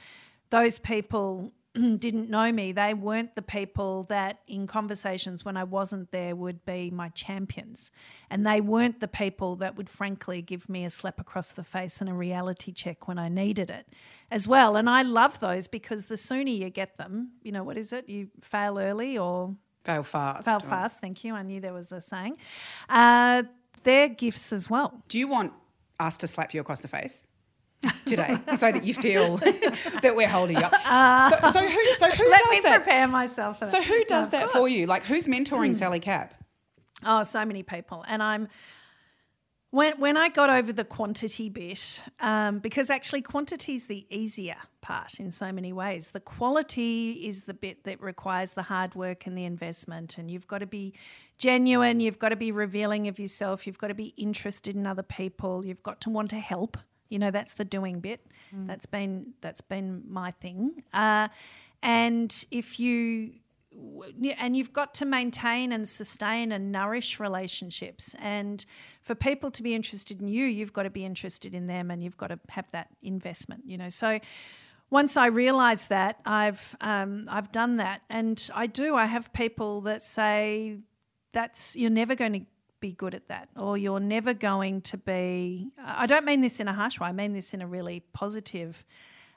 those 0.50 0.80
people 0.80 1.52
didn't 1.98 2.30
know 2.30 2.52
me. 2.52 2.72
They 2.72 2.94
weren't 2.94 3.36
the 3.36 3.42
people 3.42 4.04
that, 4.04 4.40
in 4.48 4.68
conversations 4.68 5.46
when 5.46 5.58
I 5.58 5.64
wasn't 5.64 6.12
there, 6.12 6.36
would 6.36 6.66
be 6.66 6.90
my 6.90 7.10
champions. 7.10 7.92
And 8.30 8.46
they 8.46 8.62
weren't 8.62 9.00
the 9.00 9.08
people 9.08 9.56
that 9.58 9.76
would, 9.76 9.90
frankly, 9.90 10.42
give 10.42 10.68
me 10.70 10.86
a 10.86 10.90
slap 10.90 11.20
across 11.20 11.52
the 11.52 11.64
face 11.64 12.02
and 12.02 12.10
a 12.10 12.14
reality 12.14 12.72
check 12.72 13.08
when 13.08 13.20
I 13.20 13.30
needed 13.30 13.70
it 13.70 13.88
as 14.32 14.48
well. 14.48 14.76
And 14.76 14.90
I 14.90 15.02
love 15.04 15.40
those 15.40 15.68
because 15.68 16.08
the 16.08 16.18
sooner 16.18 16.50
you 16.52 16.70
get 16.70 16.98
them, 16.98 17.32
you 17.44 17.52
know, 17.52 17.64
what 17.64 17.78
is 17.78 17.94
it? 17.94 18.10
You 18.10 18.30
fail 18.42 18.80
early 18.80 19.18
or 19.18 19.56
Fail 19.84 20.04
fast. 20.04 20.44
fail 20.44 20.60
fast. 20.60 21.00
Thank 21.00 21.24
you. 21.24 21.34
I 21.34 21.44
knew 21.44 21.62
there 21.62 21.74
was 21.74 21.92
a 21.94 22.02
saying. 22.02 22.38
Uh, 22.90 23.44
they're 23.84 24.10
gifts 24.10 24.52
as 24.52 24.70
well. 24.70 25.02
Do 25.08 25.18
you 25.18 25.28
want 25.30 25.54
us 26.00 26.18
to 26.18 26.28
slap 26.28 26.54
you 26.54 26.60
across 26.60 26.82
the 26.82 26.90
face 26.90 27.24
today 28.06 28.38
so 28.56 28.72
that 28.72 28.84
you 28.84 28.94
feel 28.94 29.38
that 30.02 30.14
we're 30.16 30.28
holding 30.28 30.58
you 30.58 30.64
up? 30.64 31.32
so, 31.32 31.48
so 31.60 31.68
who? 31.68 31.96
So 31.96 32.10
who 32.10 32.30
Let 32.30 32.40
does 32.40 32.50
me 32.52 32.60
that? 32.62 32.84
prepare 32.84 33.08
myself 33.08 33.60
for. 33.60 33.66
So 33.66 33.82
who 33.82 34.04
does 34.06 34.28
of 34.28 34.32
that 34.32 34.50
for 34.50 34.68
you? 34.68 34.86
Like 34.86 35.04
who's 35.04 35.28
mentoring 35.28 35.76
Sally 35.76 36.00
Capp? 36.00 36.34
Oh, 37.06 37.24
so 37.24 37.46
many 37.46 37.64
people. 37.64 38.04
And 38.08 38.24
I'm 38.24 38.48
when 39.70 40.00
when 40.00 40.18
I 40.18 40.30
got 40.30 40.50
over 40.50 40.72
the 40.74 40.86
quantity 40.86 41.50
bit, 41.50 42.02
um, 42.20 42.60
because 42.60 42.90
actually 42.90 43.22
quantity 43.22 43.76
is 43.76 43.86
the 43.86 44.08
easier 44.10 44.56
part 44.82 45.20
in 45.20 45.30
so 45.30 45.52
many 45.52 45.74
ways. 45.74 46.12
The 46.12 46.20
quality 46.22 47.12
is 47.28 47.44
the 47.44 47.54
bit 47.54 47.84
that 47.84 48.02
requires 48.02 48.54
the 48.54 48.64
hard 48.64 48.96
work 48.96 49.28
and 49.28 49.38
the 49.38 49.44
investment, 49.46 50.18
and 50.18 50.32
you've 50.32 50.48
got 50.48 50.60
to 50.60 50.66
be 50.66 50.94
genuine. 51.38 52.00
You've 52.00 52.18
got 52.18 52.30
to 52.30 52.36
be 52.38 52.52
revealing 52.52 53.08
of 53.08 53.20
yourself. 53.20 53.68
You've 53.68 53.78
got 53.78 53.88
to 53.90 53.94
be 53.94 54.14
interested 54.18 54.76
in 54.76 54.88
other 54.88 55.04
people. 55.04 55.66
You've 55.66 55.84
got 55.84 56.02
to 56.02 56.10
want 56.10 56.30
to 56.32 56.40
help. 56.40 56.78
You 57.10 57.20
know 57.20 57.32
that's 57.32 57.54
the 57.54 57.66
doing 57.66 58.00
bit. 58.00 58.26
That's 58.68 58.86
been 58.86 59.34
that's 59.42 59.62
been 59.62 60.04
my 60.08 60.32
thing. 60.32 60.84
Uh, 60.94 61.28
and 61.82 62.46
if 62.52 62.80
you 62.80 63.34
and 64.40 64.56
you've 64.56 64.74
got 64.74 64.96
to 64.96 65.06
maintain 65.06 65.72
and 65.72 65.88
sustain 65.88 66.52
and 66.52 66.72
nourish 66.72 67.20
relationships. 67.20 68.16
And 68.20 68.66
for 69.02 69.14
people 69.14 69.52
to 69.52 69.62
be 69.62 69.76
interested 69.76 70.20
in 70.20 70.28
you 70.28 70.46
you've 70.46 70.74
got 70.74 70.84
to 70.84 70.90
be 70.90 71.06
interested 71.06 71.54
in 71.54 71.68
them 71.68 71.92
and 71.92 72.02
you've 72.02 72.18
got 72.18 72.28
to 72.28 72.40
have 72.50 72.70
that 72.72 72.88
investment 73.02 73.64
you 73.66 73.78
know. 73.78 73.90
So 73.90 74.20
once 74.90 75.18
I 75.18 75.28
realised 75.28 75.90
that 75.90 76.20
I've 76.26 76.76
um, 76.82 77.28
I've 77.30 77.52
done 77.52 77.78
that. 77.78 78.02
And 78.10 78.50
I 78.54 78.68
do. 78.68 78.96
I 78.96 79.06
have 79.06 79.32
people 79.34 79.82
that 79.82 80.02
say 80.02 80.78
that's 81.34 81.76
you're 81.76 81.90
never 81.90 82.16
going 82.16 82.34
to 82.34 82.42
be 82.80 82.92
good 82.92 83.16
at 83.16 83.28
that 83.28 83.50
or 83.56 83.78
you're 83.78 84.00
never 84.00 84.34
going 84.34 84.82
to 84.82 84.98
be 84.98 85.70
I 85.84 86.06
don't 86.06 86.26
mean 86.26 86.42
this 86.42 86.60
in 86.60 86.68
a 86.68 86.74
harsh 86.74 87.00
way 87.00 87.08
I 87.08 87.12
mean 87.12 87.34
this 87.34 87.54
in 87.54 87.62
a 87.62 87.68
really 87.68 88.02
positive 88.14 88.86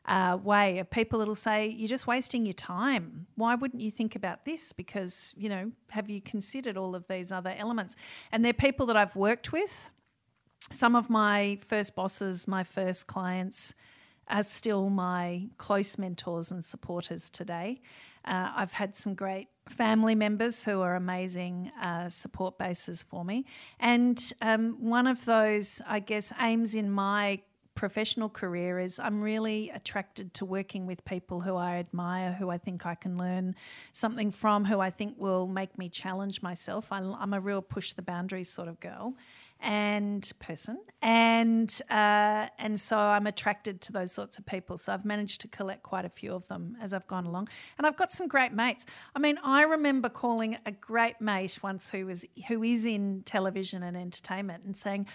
uh, 0.06 0.38
way 0.42 0.78
of 0.78 0.90
people 0.90 1.18
that'll 1.18 1.34
say 1.34 1.68
you're 1.68 1.88
just 1.88 2.06
wasting 2.06 2.46
your 2.46 2.54
time. 2.54 3.26
Why 3.36 3.54
wouldn't 3.54 3.82
you 3.82 3.90
think 3.90 4.16
about 4.16 4.44
this? 4.44 4.72
Because 4.72 5.34
you 5.36 5.48
know, 5.48 5.72
have 5.90 6.08
you 6.08 6.20
considered 6.20 6.76
all 6.76 6.94
of 6.94 7.06
these 7.06 7.30
other 7.30 7.54
elements? 7.56 7.96
And 8.32 8.44
they're 8.44 8.52
people 8.52 8.86
that 8.86 8.96
I've 8.96 9.14
worked 9.14 9.52
with. 9.52 9.90
Some 10.72 10.94
of 10.94 11.10
my 11.10 11.58
first 11.66 11.94
bosses, 11.94 12.46
my 12.46 12.64
first 12.64 13.06
clients, 13.06 13.74
are 14.28 14.42
still 14.42 14.88
my 14.88 15.48
close 15.58 15.98
mentors 15.98 16.50
and 16.50 16.64
supporters 16.64 17.30
today. 17.30 17.80
Uh, 18.24 18.50
I've 18.54 18.72
had 18.72 18.94
some 18.94 19.14
great 19.14 19.48
family 19.70 20.14
members 20.14 20.64
who 20.64 20.80
are 20.80 20.96
amazing 20.96 21.70
uh, 21.80 22.08
support 22.08 22.58
bases 22.58 23.02
for 23.02 23.24
me. 23.24 23.44
And 23.78 24.20
um, 24.42 24.76
one 24.80 25.06
of 25.06 25.24
those, 25.24 25.80
I 25.86 26.00
guess, 26.00 26.32
aims 26.40 26.74
in 26.74 26.90
my 26.90 27.40
professional 27.74 28.28
career 28.28 28.78
is 28.78 29.00
I'm 29.00 29.22
really 29.22 29.70
attracted 29.70 30.34
to 30.34 30.44
working 30.44 30.86
with 30.86 31.02
people 31.04 31.40
who 31.40 31.56
I 31.56 31.76
admire, 31.76 32.32
who 32.32 32.50
I 32.50 32.58
think 32.58 32.84
I 32.84 32.94
can 32.94 33.16
learn 33.16 33.54
something 33.92 34.30
from, 34.30 34.66
who 34.66 34.80
I 34.80 34.90
think 34.90 35.14
will 35.18 35.46
make 35.46 35.78
me 35.78 35.88
challenge 35.88 36.42
myself. 36.42 36.92
I, 36.92 36.98
I'm 36.98 37.32
a 37.32 37.40
real 37.40 37.62
push 37.62 37.94
the 37.94 38.02
boundaries 38.02 38.50
sort 38.50 38.68
of 38.68 38.80
girl 38.80 39.14
and 39.62 40.30
person, 40.38 40.78
and 41.02 41.80
uh, 41.90 42.48
and 42.58 42.78
so 42.78 42.98
I'm 42.98 43.26
attracted 43.26 43.80
to 43.82 43.92
those 43.92 44.12
sorts 44.12 44.38
of 44.38 44.46
people. 44.46 44.78
So 44.78 44.92
I've 44.92 45.04
managed 45.04 45.40
to 45.42 45.48
collect 45.48 45.82
quite 45.82 46.04
a 46.04 46.08
few 46.08 46.34
of 46.34 46.48
them 46.48 46.76
as 46.80 46.92
I've 46.94 47.06
gone 47.06 47.26
along, 47.26 47.48
and 47.78 47.86
I've 47.86 47.96
got 47.96 48.10
some 48.10 48.28
great 48.28 48.52
mates. 48.52 48.86
I 49.14 49.18
mean, 49.18 49.38
I 49.42 49.62
remember 49.62 50.08
calling 50.08 50.58
a 50.66 50.72
great 50.72 51.20
mate 51.20 51.58
once 51.62 51.90
who 51.90 52.06
was 52.06 52.24
who 52.48 52.62
is 52.62 52.86
in 52.86 53.22
television 53.24 53.82
and 53.82 53.96
entertainment 53.96 54.64
and 54.64 54.76
saying. 54.76 55.06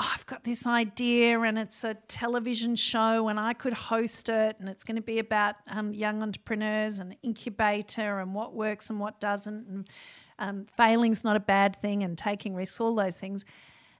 oh, 0.00 0.10
I've 0.12 0.26
got 0.26 0.42
this 0.42 0.66
idea 0.66 1.38
and 1.38 1.56
it's 1.56 1.84
a 1.84 1.94
television 2.08 2.74
show 2.74 3.28
and 3.28 3.38
I 3.38 3.52
could 3.52 3.72
host 3.74 4.28
it 4.28 4.56
and 4.58 4.68
it's 4.68 4.82
going 4.82 4.96
to 4.96 5.02
be 5.02 5.20
about 5.20 5.54
um, 5.68 5.94
young 5.94 6.20
entrepreneurs 6.20 6.98
and 6.98 7.14
incubator 7.22 8.18
and 8.18 8.34
what 8.34 8.54
works 8.54 8.90
and 8.90 8.98
what 8.98 9.20
doesn't 9.20 9.68
and 9.68 9.88
um, 10.38 10.66
failing's 10.76 11.24
not 11.24 11.36
a 11.36 11.40
bad 11.40 11.76
thing 11.76 12.02
and 12.02 12.18
taking 12.18 12.54
risks, 12.54 12.80
all 12.80 12.94
those 12.94 13.16
things. 13.16 13.44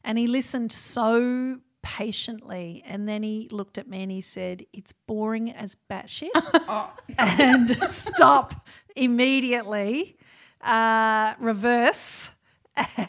And 0.04 0.18
he 0.18 0.26
listened 0.26 0.70
so 0.70 1.58
patiently 1.82 2.82
and 2.86 3.06
then 3.08 3.22
he 3.22 3.48
looked 3.50 3.78
at 3.78 3.88
me 3.88 4.02
and 4.02 4.10
he 4.10 4.20
said, 4.20 4.64
It's 4.72 4.92
boring 4.92 5.52
as 5.52 5.76
batshit. 5.90 6.28
and 7.18 7.70
stop 7.88 8.66
immediately, 8.96 10.16
uh, 10.62 11.34
reverse 11.38 12.30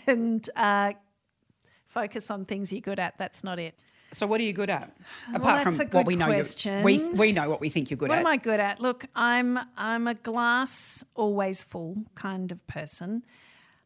and 0.07 0.47
uh, 0.55 0.93
focus 1.87 2.29
on 2.29 2.45
things 2.45 2.71
you're 2.71 2.81
good 2.81 2.99
at. 2.99 3.17
That's 3.17 3.43
not 3.43 3.59
it. 3.59 3.79
So 4.11 4.27
what 4.27 4.39
are 4.39 4.43
you 4.43 4.53
good 4.53 4.69
at? 4.69 4.95
Well, 5.27 5.37
Apart 5.37 5.63
that's 5.65 5.77
from 5.77 5.87
what 5.89 6.05
we 6.05 6.15
know, 6.15 6.27
you, 6.27 6.35
question. 6.35 6.83
we 6.83 7.03
we 7.09 7.31
know 7.31 7.49
what 7.49 7.59
we 7.59 7.69
think 7.69 7.89
you're 7.89 7.97
good 7.97 8.09
What 8.09 8.19
at. 8.19 8.23
What 8.23 8.29
am 8.29 8.33
I 8.33 8.37
good 8.37 8.59
at? 8.59 8.79
Look, 8.79 9.05
I'm 9.15 9.59
I'm 9.75 10.07
a 10.07 10.13
glass 10.13 11.03
always 11.15 11.63
full 11.63 12.03
kind 12.15 12.51
of 12.51 12.65
person. 12.67 13.23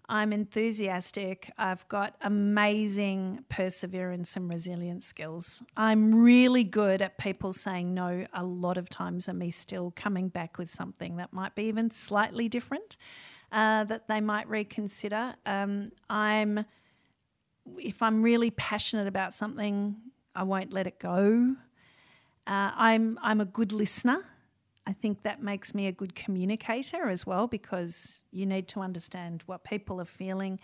I'm 0.10 0.34
enthusiastic. 0.34 1.52
I've 1.56 1.88
got 1.88 2.16
amazing 2.22 3.46
perseverance 3.48 4.36
and 4.36 4.50
resilience 4.50 5.06
skills. 5.06 5.62
I'm 5.78 6.16
really 6.16 6.64
good 6.64 7.04
at 7.04 7.20
people 7.20 7.54
saying 7.54 7.94
no 7.94 8.26
a 8.34 8.44
lot 8.44 8.80
of 8.80 8.90
times 8.90 9.28
and 9.28 9.38
me 9.38 9.52
still 9.52 9.94
coming 9.96 10.28
back 10.28 10.58
with 10.58 10.72
something 10.72 11.18
that 11.18 11.32
might 11.32 11.54
be 11.54 11.66
even 11.66 11.92
slightly 11.92 12.50
different 12.50 12.98
uh, 13.52 13.84
that 13.84 14.08
they 14.08 14.20
might 14.20 14.50
reconsider. 14.50 15.36
Um, 15.46 15.92
I'm 16.10 16.66
if 17.78 18.02
I'm 18.02 18.24
really 18.24 18.50
passionate 18.50 19.06
about 19.06 19.32
something, 19.32 19.96
I 20.34 20.42
won't 20.42 20.74
let 20.74 20.88
it 20.88 20.98
go. 20.98 21.56
Uh, 22.48 22.72
I'm 22.76 23.20
I'm 23.22 23.42
a 23.42 23.46
good 23.46 23.72
listener. 23.72 24.24
I 24.86 24.94
think 24.94 25.24
that 25.24 25.42
makes 25.42 25.76
me 25.76 25.88
a 25.88 25.92
good 25.92 26.16
communicator 26.16 27.10
as 27.10 27.26
well 27.26 27.48
because 27.48 28.22
you 28.32 28.46
need 28.46 28.68
to 28.70 28.82
understand 28.82 29.44
what 29.46 29.64
people 29.64 30.02
are 30.02 30.06
feeling 30.06 30.60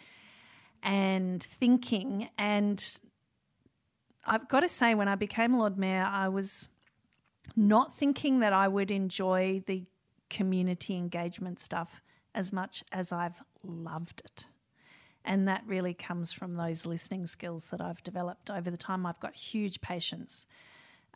and 0.81 1.43
thinking. 1.43 2.29
And 2.37 2.83
I've 4.25 4.47
got 4.47 4.61
to 4.61 4.69
say, 4.69 4.95
when 4.95 5.07
I 5.07 5.15
became 5.15 5.57
Lord 5.57 5.77
Mayor, 5.77 6.07
I 6.09 6.29
was 6.29 6.69
not 7.55 7.95
thinking 7.97 8.39
that 8.39 8.53
I 8.53 8.67
would 8.67 8.89
enjoy 8.89 9.63
the 9.67 9.85
community 10.29 10.95
engagement 10.95 11.59
stuff 11.59 12.01
as 12.33 12.51
much 12.51 12.83
as 12.91 13.11
I've 13.11 13.43
loved 13.63 14.21
it. 14.25 14.45
And 15.23 15.47
that 15.47 15.63
really 15.65 15.93
comes 15.93 16.31
from 16.31 16.55
those 16.55 16.85
listening 16.85 17.25
skills 17.25 17.69
that 17.69 17.81
I've 17.81 18.03
developed 18.03 18.51
over 18.51 18.69
the 18.69 18.77
time. 18.77 19.05
I've 19.05 19.19
got 19.19 19.35
huge 19.35 19.81
patience 19.81 20.45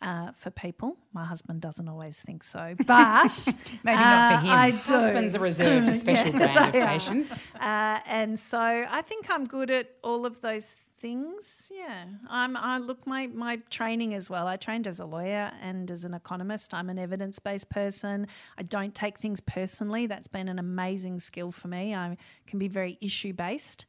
uh, 0.02 0.32
for 0.34 0.50
people. 0.50 0.98
My 1.14 1.26
husband 1.26 1.62
doesn't 1.62 1.88
always 1.88 2.20
think 2.20 2.44
so, 2.44 2.76
but 2.86 3.54
Maybe 3.84 3.98
not 4.00 4.32
for 4.32 4.38
uh, 4.38 4.42
him. 4.42 4.52
I 4.52 4.72
do. 4.72 4.94
Husbands 4.94 5.36
are 5.36 5.40
reserved 5.40 5.90
a 5.90 5.94
special 6.06 6.34
brand 6.34 6.76
of 6.76 6.88
patience. 6.88 7.46
Uh, 7.60 8.00
and 8.06 8.40
so 8.40 8.60
I 8.60 9.02
think 9.02 9.30
I'm 9.30 9.46
good 9.46 9.72
at 9.72 9.92
all 10.04 10.26
of 10.26 10.42
those 10.42 10.76
things. 11.00 11.72
Yeah, 11.74 12.06
I'm. 12.30 12.56
I 12.58 12.78
look 12.78 13.08
my 13.08 13.28
my 13.28 13.58
training 13.70 14.14
as 14.14 14.30
well. 14.30 14.48
I 14.48 14.58
trained 14.58 14.88
as 14.88 15.00
a 15.00 15.06
lawyer 15.06 15.52
and 15.62 15.90
as 15.90 16.06
an 16.06 16.14
economist. 16.14 16.74
I'm 16.74 16.90
an 16.90 17.00
evidence 17.00 17.40
based 17.40 17.70
person. 17.70 18.28
I 18.58 18.64
don't 18.64 18.94
take 18.94 19.18
things 19.18 19.40
personally. 19.42 20.08
That's 20.08 20.28
been 20.28 20.50
an 20.50 20.60
amazing 20.60 21.20
skill 21.20 21.52
for 21.52 21.68
me. 21.68 21.96
I 21.96 22.18
can 22.48 22.60
be 22.60 22.68
very 22.68 22.98
issue 23.02 23.34
based. 23.34 23.86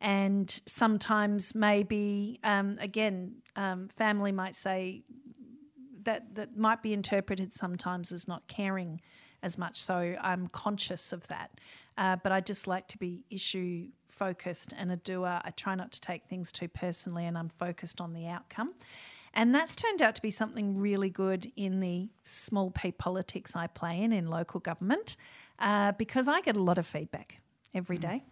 And 0.00 0.60
sometimes, 0.66 1.54
maybe 1.54 2.38
um, 2.44 2.76
again, 2.80 3.36
um, 3.56 3.88
family 3.88 4.32
might 4.32 4.54
say 4.54 5.02
that 6.04 6.34
that 6.34 6.56
might 6.56 6.82
be 6.82 6.92
interpreted 6.92 7.54
sometimes 7.54 8.12
as 8.12 8.28
not 8.28 8.46
caring 8.48 9.00
as 9.42 9.58
much. 9.58 9.82
So 9.82 10.16
I'm 10.20 10.48
conscious 10.48 11.12
of 11.12 11.26
that. 11.28 11.60
Uh, 11.96 12.16
but 12.16 12.32
I 12.32 12.40
just 12.40 12.66
like 12.66 12.88
to 12.88 12.98
be 12.98 13.24
issue 13.30 13.88
focused 14.08 14.72
and 14.76 14.90
a 14.90 14.96
doer. 14.96 15.40
I 15.44 15.50
try 15.50 15.74
not 15.74 15.92
to 15.92 16.00
take 16.00 16.26
things 16.26 16.50
too 16.52 16.68
personally, 16.68 17.26
and 17.26 17.36
I'm 17.36 17.48
focused 17.48 18.00
on 18.00 18.12
the 18.12 18.26
outcome. 18.26 18.74
And 19.34 19.54
that's 19.54 19.74
turned 19.74 20.00
out 20.00 20.14
to 20.14 20.22
be 20.22 20.30
something 20.30 20.78
really 20.78 21.10
good 21.10 21.50
in 21.56 21.80
the 21.80 22.08
small 22.24 22.70
p 22.70 22.92
politics 22.92 23.56
I 23.56 23.66
play 23.66 24.00
in 24.00 24.12
in 24.12 24.28
local 24.28 24.60
government 24.60 25.16
uh, 25.58 25.92
because 25.92 26.28
I 26.28 26.40
get 26.40 26.56
a 26.56 26.62
lot 26.62 26.78
of 26.78 26.86
feedback 26.86 27.40
every 27.74 27.98
day. 27.98 28.22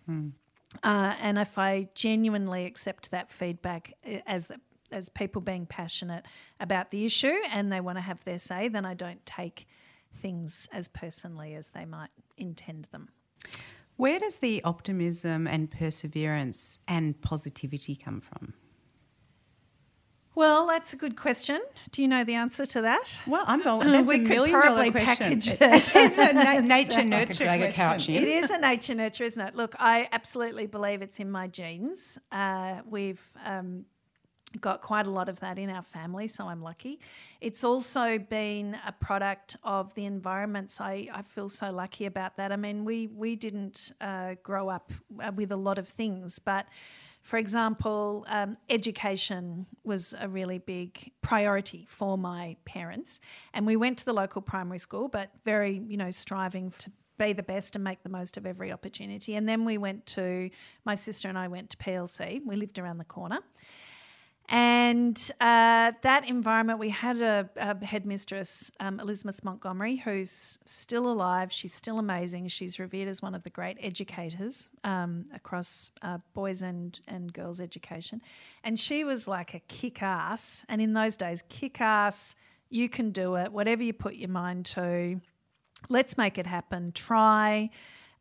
Uh, 0.83 1.15
and 1.21 1.39
if 1.39 1.59
I 1.59 1.89
genuinely 1.95 2.65
accept 2.65 3.11
that 3.11 3.31
feedback 3.31 3.95
uh, 4.07 4.19
as 4.27 4.47
the, 4.47 4.61
as 4.93 5.09
people 5.09 5.41
being 5.43 5.67
passionate 5.67 6.25
about 6.61 6.91
the 6.91 7.05
issue 7.05 7.35
and 7.51 7.73
they 7.73 7.81
want 7.81 7.99
to 7.99 8.03
have 8.03 8.25
their 8.25 8.39
say, 8.39 8.69
then 8.69 8.85
I 8.85 8.95
don't 8.95 9.25
take 9.27 9.67
things 10.21 10.69
as 10.73 10.89
personally 10.89 11.55
as 11.55 11.69
they 11.69 11.85
might 11.85 12.11
intend 12.37 12.87
them. 12.93 13.09
Where 13.97 14.19
does 14.19 14.39
the 14.39 14.63
optimism 14.65 15.47
and 15.47 15.71
perseverance 15.71 16.79
and 16.89 17.21
positivity 17.21 17.95
come 17.95 18.21
from? 18.21 18.55
Well, 20.35 20.67
that's 20.67 20.95
a 20.95 20.97
good 20.97 21.15
question. 21.15 21.61
Do 21.91 22.01
you 22.01 22.09
know 22.09 22.25
the 22.25 22.35
answer 22.35 22.65
to 22.65 22.81
that? 22.83 23.21
Well, 23.27 23.45
I'm 23.47 23.63
going. 23.65 23.93
That's 23.93 24.09
We 24.09 24.15
a 24.17 24.19
could 24.21 24.29
million 24.29 24.51
dollar 24.53 24.67
probably 24.67 24.91
question. 24.91 25.17
package 25.17 25.49
it. 25.49 25.59
it's 25.61 26.19
a 26.19 26.33
na- 26.33 26.61
nature 26.77 27.01
uh, 27.01 27.03
nurture 27.03 27.45
drag 27.45 27.61
a 27.61 27.73
question. 27.73 28.15
It 28.15 28.27
is 28.27 28.51
a 28.51 28.59
nature 28.59 28.95
nurture, 28.95 29.25
isn't 29.25 29.47
it? 29.47 29.55
Look, 29.55 29.75
I 29.79 30.09
absolutely 30.11 30.67
believe 30.67 31.03
it's 31.03 31.21
in 31.21 31.31
my 31.31 31.49
genes. 31.49 32.19
Uh, 32.31 32.77
we've 32.89 33.23
um, 33.45 33.85
got 34.61 34.81
quite 34.81 35.07
a 35.07 35.11
lot 35.11 35.29
of 35.29 35.41
that 35.41 35.59
in 35.59 35.71
our 35.71 35.83
family, 35.83 36.29
so 36.29 36.47
I'm 36.47 36.63
lucky. 36.63 37.01
It's 37.41 37.65
also 37.65 38.19
been 38.19 38.77
a 38.87 38.93
product 38.93 39.57
of 39.65 39.95
the 39.95 40.05
environments. 40.05 40.81
I, 40.81 41.09
I 41.13 41.23
feel 41.23 41.49
so 41.49 41.71
lucky 41.71 42.07
about 42.07 42.37
that. 42.37 42.53
I 42.53 42.57
mean, 42.57 42.85
we 42.85 43.07
we 43.09 43.37
didn't 43.37 43.93
uh, 44.01 44.35
grow 44.43 44.69
up 44.69 44.93
uh, 45.23 45.33
with 45.35 45.53
a 45.53 45.57
lot 45.57 45.79
of 45.79 45.89
things, 45.89 46.39
but 46.39 46.67
for 47.23 47.37
example, 47.37 48.27
um, 48.29 48.57
education 48.69 49.67
was 49.85 50.13
a 50.19 50.29
really 50.29 50.59
big 50.59 51.13
priority 51.23 51.85
for 51.89 52.19
my 52.19 52.57
parents, 52.65 53.21
and 53.55 53.67
we 53.67 53.77
went 53.77 53.99
to 53.99 54.05
the 54.05 54.13
local 54.13 54.43
primary 54.43 54.79
school, 54.79 55.09
but 55.09 55.31
very 55.45 55.83
you 55.87 55.97
know 55.97 56.11
striving 56.11 56.73
to 56.79 56.91
be 57.19 57.33
the 57.33 57.43
best 57.43 57.77
and 57.77 57.85
make 57.85 58.03
the 58.03 58.09
most 58.09 58.37
of 58.37 58.47
every 58.47 58.73
opportunity. 58.73 59.35
And 59.37 59.49
then 59.49 59.65
we 59.65 59.79
went 59.79 60.07
to 60.07 60.51
my 60.85 60.95
sister 60.95 61.29
and 61.29 61.39
I 61.39 61.49
went 61.49 61.71
to 61.71 61.77
PLC. 61.77 62.41
We 62.45 62.57
lived 62.57 62.79
around 62.79 62.99
the 62.99 63.05
corner. 63.05 63.41
And 64.49 65.17
uh, 65.41 65.93
that 66.03 66.29
environment, 66.29 66.79
we 66.79 66.91
had 66.91 67.23
a, 67.23 67.49
a 67.57 67.85
headmistress, 67.85 68.71
um, 68.81 69.01
Elizabeth 69.01 69.43
Montgomery, 69.45 69.97
who's 69.97 70.59
still 70.67 71.11
alive. 71.11 71.51
She's 71.51 71.73
still 71.73 71.99
amazing. 71.99 72.49
She's 72.49 72.79
revered 72.79 73.09
as 73.09 73.23
one 73.23 73.35
of 73.35 73.45
the 73.45 73.51
great 73.51 73.79
educators 73.81 74.69
um, 74.85 75.27
across 75.35 75.91
uh, 76.03 76.19
boys 76.35 76.61
and, 76.63 76.99
and 77.09 77.33
girls' 77.33 77.61
education. 77.61 78.21
And 78.63 78.79
she 78.79 79.05
was 79.05 79.27
like 79.27 79.55
a 79.55 79.61
kick 79.61 80.03
ass. 80.03 80.67
And 80.69 80.83
in 80.83 80.93
those 80.93 81.17
days, 81.17 81.43
kick 81.49 81.81
ass, 81.81 82.35
you 82.69 82.89
can 82.89 83.11
do 83.11 83.37
it, 83.37 83.53
whatever 83.53 83.83
you 83.83 83.93
put 83.93 84.17
your 84.17 84.31
mind 84.31 84.67
to. 84.67 85.21
Let's 85.89 86.19
make 86.19 86.37
it 86.37 86.47
happen. 86.47 86.93
Try 86.93 87.71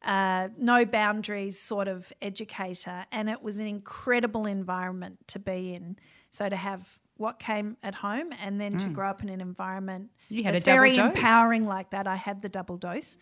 uh, 0.04 0.50
no 0.58 0.86
boundaries 0.86 1.60
sort 1.60 1.88
of 1.88 2.12
educator, 2.22 3.06
and 3.12 3.30
it 3.30 3.42
was 3.42 3.60
an 3.60 3.68
incredible 3.68 4.46
environment 4.46 5.20
to 5.28 5.40
be 5.40 5.74
in. 5.74 5.98
So 6.32 6.50
to 6.50 6.56
have 6.56 7.00
what 7.18 7.40
came 7.40 7.78
at 7.84 7.96
home, 7.96 8.32
and 8.42 8.60
then 8.60 8.78
to 8.78 8.88
grow 8.88 9.10
up 9.10 9.22
in 9.22 9.30
an 9.30 9.42
environment 9.42 10.10
Mm. 10.32 10.38
You 10.38 10.44
had 10.44 10.56
that's 10.56 10.64
very 10.64 10.96
dose. 10.96 11.16
empowering 11.16 11.66
like 11.66 11.90
that. 11.92 12.08
I 12.08 12.16
had 12.16 12.42
the 12.42 12.50
double 12.50 12.78
dose, 12.78 13.18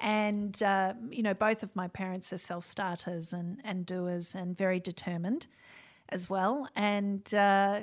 and 0.00 0.62
uh, 0.62 0.94
you 1.10 1.22
know 1.22 1.34
both 1.34 1.62
of 1.62 1.74
my 1.74 1.88
parents 1.88 2.32
are 2.32 2.38
self 2.38 2.64
starters 2.64 3.32
and 3.32 3.60
and 3.64 3.84
doers 3.84 4.34
and 4.34 4.56
very 4.56 4.80
determined 4.80 5.46
as 6.08 6.30
well, 6.30 6.68
and. 6.76 7.32
Uh, 7.34 7.80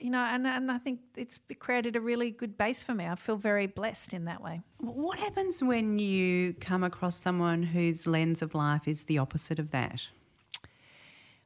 you 0.00 0.10
know, 0.10 0.22
and, 0.22 0.46
and 0.46 0.70
I 0.70 0.78
think 0.78 1.00
it's 1.16 1.40
created 1.58 1.96
a 1.96 2.00
really 2.00 2.30
good 2.30 2.56
base 2.56 2.82
for 2.82 2.94
me. 2.94 3.06
I 3.06 3.14
feel 3.14 3.36
very 3.36 3.66
blessed 3.66 4.14
in 4.14 4.24
that 4.24 4.42
way. 4.42 4.62
What 4.78 5.18
happens 5.18 5.62
when 5.62 5.98
you 5.98 6.54
come 6.54 6.82
across 6.82 7.16
someone 7.16 7.62
whose 7.62 8.06
lens 8.06 8.42
of 8.42 8.54
life 8.54 8.88
is 8.88 9.04
the 9.04 9.18
opposite 9.18 9.58
of 9.58 9.70
that? 9.70 10.08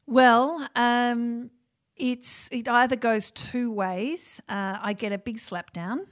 Well, 0.07 0.69
um, 0.77 1.51
it's 1.97 2.49
it 2.53 2.69
either 2.69 2.97
goes 2.97 3.31
two 3.31 3.71
ways. 3.71 4.41
Uh, 4.49 4.79
I 4.81 4.93
get 4.93 5.13
a 5.13 5.19
big 5.19 5.39
slap 5.39 5.73
down, 5.73 6.07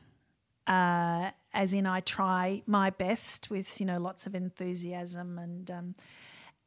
uh, 0.66 1.30
as 1.52 1.75
in 1.75 1.87
I 1.87 2.00
try 2.00 2.62
my 2.66 2.90
best 2.90 3.50
with 3.50 3.80
you 3.80 3.87
know 3.87 3.99
lots 3.99 4.26
of 4.26 4.34
enthusiasm 4.34 5.38
and 5.38 5.70
um, 5.70 5.94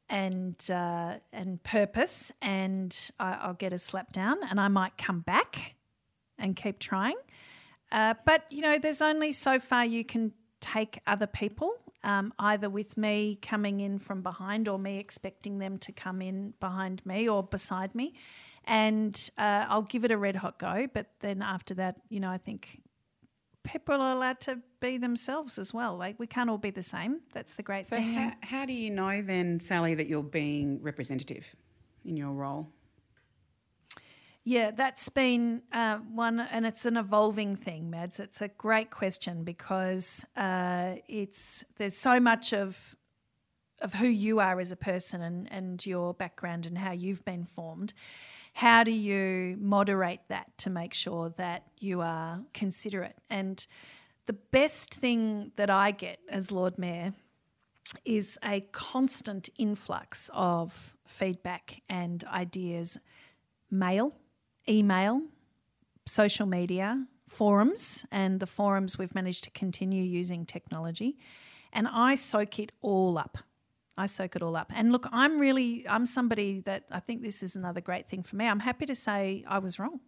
and 0.09 0.55
uh, 0.69 1.15
and 1.33 1.61
purpose, 1.63 2.31
and 2.41 3.11
I, 3.19 3.33
I'll 3.41 3.53
get 3.53 3.73
a 3.73 3.79
slap 3.79 4.11
down, 4.11 4.37
and 4.49 4.59
I 4.59 4.67
might 4.67 4.97
come 4.97 5.21
back 5.21 5.75
and 6.37 6.55
keep 6.55 6.79
trying. 6.79 7.17
Uh, 7.91 8.13
but 8.25 8.45
you 8.51 8.61
know, 8.61 8.77
there's 8.77 9.01
only 9.01 9.31
so 9.31 9.59
far 9.59 9.85
you 9.85 10.03
can 10.03 10.31
take 10.59 10.99
other 11.07 11.27
people, 11.27 11.71
um, 12.03 12.33
either 12.39 12.69
with 12.69 12.97
me 12.97 13.37
coming 13.41 13.79
in 13.79 13.99
from 13.99 14.21
behind 14.21 14.67
or 14.67 14.79
me 14.79 14.97
expecting 14.97 15.59
them 15.59 15.77
to 15.77 15.91
come 15.91 16.21
in 16.21 16.53
behind 16.59 17.05
me 17.05 17.27
or 17.29 17.43
beside 17.43 17.93
me. 17.95 18.13
and 18.65 19.29
uh, 19.37 19.65
I'll 19.69 19.83
give 19.83 20.05
it 20.05 20.11
a 20.11 20.17
red 20.17 20.35
hot 20.35 20.57
go. 20.57 20.87
But 20.91 21.07
then 21.19 21.41
after 21.41 21.73
that, 21.75 21.97
you 22.09 22.19
know, 22.19 22.29
I 22.29 22.37
think 22.37 22.81
people 23.65 23.95
are 24.01 24.11
allowed 24.13 24.39
to 24.41 24.59
be 24.79 24.97
themselves 24.97 25.59
as 25.59 25.73
well. 25.73 25.97
Like 25.97 26.17
we 26.19 26.27
can't 26.27 26.49
all 26.49 26.57
be 26.57 26.71
the 26.71 26.83
same. 26.83 27.21
That's 27.33 27.55
the 27.55 27.63
great 27.63 27.85
So 27.85 27.97
thing. 27.97 28.13
how, 28.13 28.31
how 28.41 28.65
do 28.65 28.73
you 28.73 28.91
know 28.91 29.21
then, 29.21 29.59
Sally, 29.59 29.95
that 29.95 30.07
you're 30.07 30.23
being 30.23 30.81
representative 30.81 31.45
in 32.05 32.15
your 32.15 32.31
role? 32.31 32.69
Yeah, 34.47 34.69
that's 34.69 35.09
been 35.09 35.63
uh, 35.73 35.97
one, 35.97 36.39
and 36.39 36.67
it's 36.67 36.85
an 36.85 36.97
evolving 36.97 37.55
thing, 37.55 37.89
Mads. 37.89 38.19
It's 38.19 38.41
a 38.41 38.47
great 38.47 38.91
question 38.91 39.43
because 39.43 40.23
uh, 40.37 40.97
it's 41.07 41.63
there's 41.77 41.97
so 41.97 42.19
much 42.19 42.53
of 42.53 42.95
of 43.81 43.95
who 43.95 44.07
you 44.07 44.39
are 44.39 44.59
as 44.59 44.71
a 44.71 44.75
person 44.75 45.21
and, 45.21 45.51
and 45.51 45.85
your 45.85 46.13
background 46.13 46.65
and 46.65 46.77
how 46.77 46.91
you've 46.91 47.25
been 47.25 47.45
formed. 47.45 47.93
How 48.55 48.85
do 48.85 48.91
you 48.91 49.57
moderate 49.59 50.21
that 50.29 50.57
to 50.59 50.69
make 50.69 50.93
sure 50.93 51.33
that 51.35 51.63
you 51.81 51.99
are 51.99 52.39
considerate? 52.53 53.17
And 53.29 53.67
the 54.27 54.33
best 54.33 54.93
thing 54.93 55.51
that 55.57 55.69
I 55.69 55.91
get 55.91 56.19
as 56.29 56.53
Lord 56.53 56.77
Mayor 56.77 57.13
is 58.05 58.39
a 58.45 58.61
constant 58.71 59.49
influx 59.57 60.29
of 60.33 60.95
feedback 61.05 61.81
and 61.89 62.23
ideas, 62.23 62.97
mail, 63.69 64.15
email, 64.69 65.23
social 66.05 66.45
media, 66.45 67.07
forums, 67.27 68.05
and 68.09 68.39
the 68.39 68.47
forums 68.47 68.97
we've 68.97 69.13
managed 69.13 69.43
to 69.43 69.51
continue 69.51 70.01
using 70.01 70.45
technology. 70.45 71.17
And 71.73 71.89
I 71.89 72.15
soak 72.15 72.59
it 72.59 72.71
all 72.81 73.17
up. 73.17 73.37
I 73.97 74.07
soak 74.07 74.35
it 74.35 74.41
all 74.41 74.55
up. 74.55 74.71
And 74.75 74.91
look, 74.91 75.07
I'm 75.11 75.39
really, 75.39 75.85
I'm 75.87 76.05
somebody 76.05 76.59
that 76.61 76.83
I 76.91 76.99
think 76.99 77.21
this 77.21 77.41
is 77.41 77.55
another 77.55 77.81
great 77.81 78.09
thing 78.09 78.23
for 78.23 78.35
me. 78.35 78.47
I'm 78.47 78.59
happy 78.59 78.85
to 78.87 78.95
say 78.95 79.45
I 79.47 79.59
was 79.59 79.79
wrong. 79.79 80.01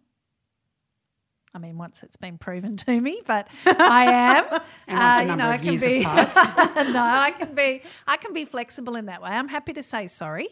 I 1.54 1.58
mean, 1.58 1.78
once 1.78 2.02
it's 2.02 2.16
been 2.16 2.36
proven 2.36 2.76
to 2.76 3.00
me, 3.00 3.22
but 3.26 3.48
I 3.66 4.12
am. 4.12 4.60
And 4.86 5.28
a 5.28 5.30
you 5.30 5.36
know, 5.36 5.48
I 5.48 5.58
can 5.58 5.76
be, 5.78 6.00
no, 6.92 7.02
I 7.02 7.32
can 7.36 7.54
be, 7.54 7.82
I 8.06 8.16
can 8.18 8.32
be 8.34 8.44
flexible 8.44 8.96
in 8.96 9.06
that 9.06 9.22
way. 9.22 9.30
I'm 9.30 9.48
happy 9.48 9.72
to 9.72 9.82
say 9.82 10.06
sorry, 10.06 10.48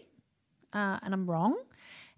uh, 0.72 0.98
and 1.02 1.12
I'm 1.12 1.28
wrong, 1.28 1.58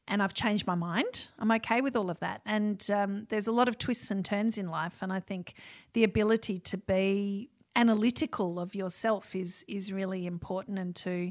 and 0.06 0.22
I've 0.22 0.32
changed 0.32 0.66
my 0.66 0.76
mind. 0.76 1.28
I'm 1.40 1.50
okay 1.52 1.80
with 1.80 1.96
all 1.96 2.08
of 2.08 2.20
that. 2.20 2.40
And 2.46 2.88
um, 2.90 3.26
there's 3.30 3.48
a 3.48 3.52
lot 3.52 3.66
of 3.68 3.78
twists 3.78 4.12
and 4.12 4.24
turns 4.24 4.56
in 4.56 4.68
life, 4.68 4.98
and 5.02 5.12
I 5.12 5.20
think 5.20 5.54
the 5.92 6.04
ability 6.04 6.58
to 6.58 6.76
be 6.78 7.50
analytical 7.78 8.58
of 8.60 8.74
yourself 8.74 9.34
is 9.34 9.64
is 9.68 9.92
really 9.92 10.26
important, 10.26 10.78
and 10.78 10.94
to 10.96 11.30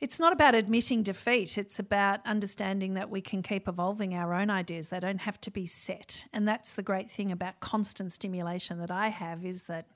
it's 0.00 0.18
not 0.18 0.32
about 0.32 0.54
admitting 0.54 1.02
defeat. 1.02 1.58
It's 1.58 1.78
about 1.78 2.26
understanding 2.26 2.94
that 2.94 3.10
we 3.10 3.20
can 3.20 3.42
keep 3.42 3.68
evolving 3.68 4.14
our 4.14 4.32
own 4.32 4.48
ideas. 4.48 4.88
They 4.88 4.98
don't 4.98 5.20
have 5.20 5.40
to 5.42 5.50
be 5.50 5.66
set. 5.66 6.26
And 6.32 6.48
that's 6.48 6.74
the 6.74 6.82
great 6.82 7.10
thing 7.10 7.30
about 7.30 7.60
constant 7.60 8.12
stimulation 8.12 8.78
that 8.78 8.90
I 8.90 9.08
have 9.08 9.44
is 9.44 9.64
that 9.64 9.86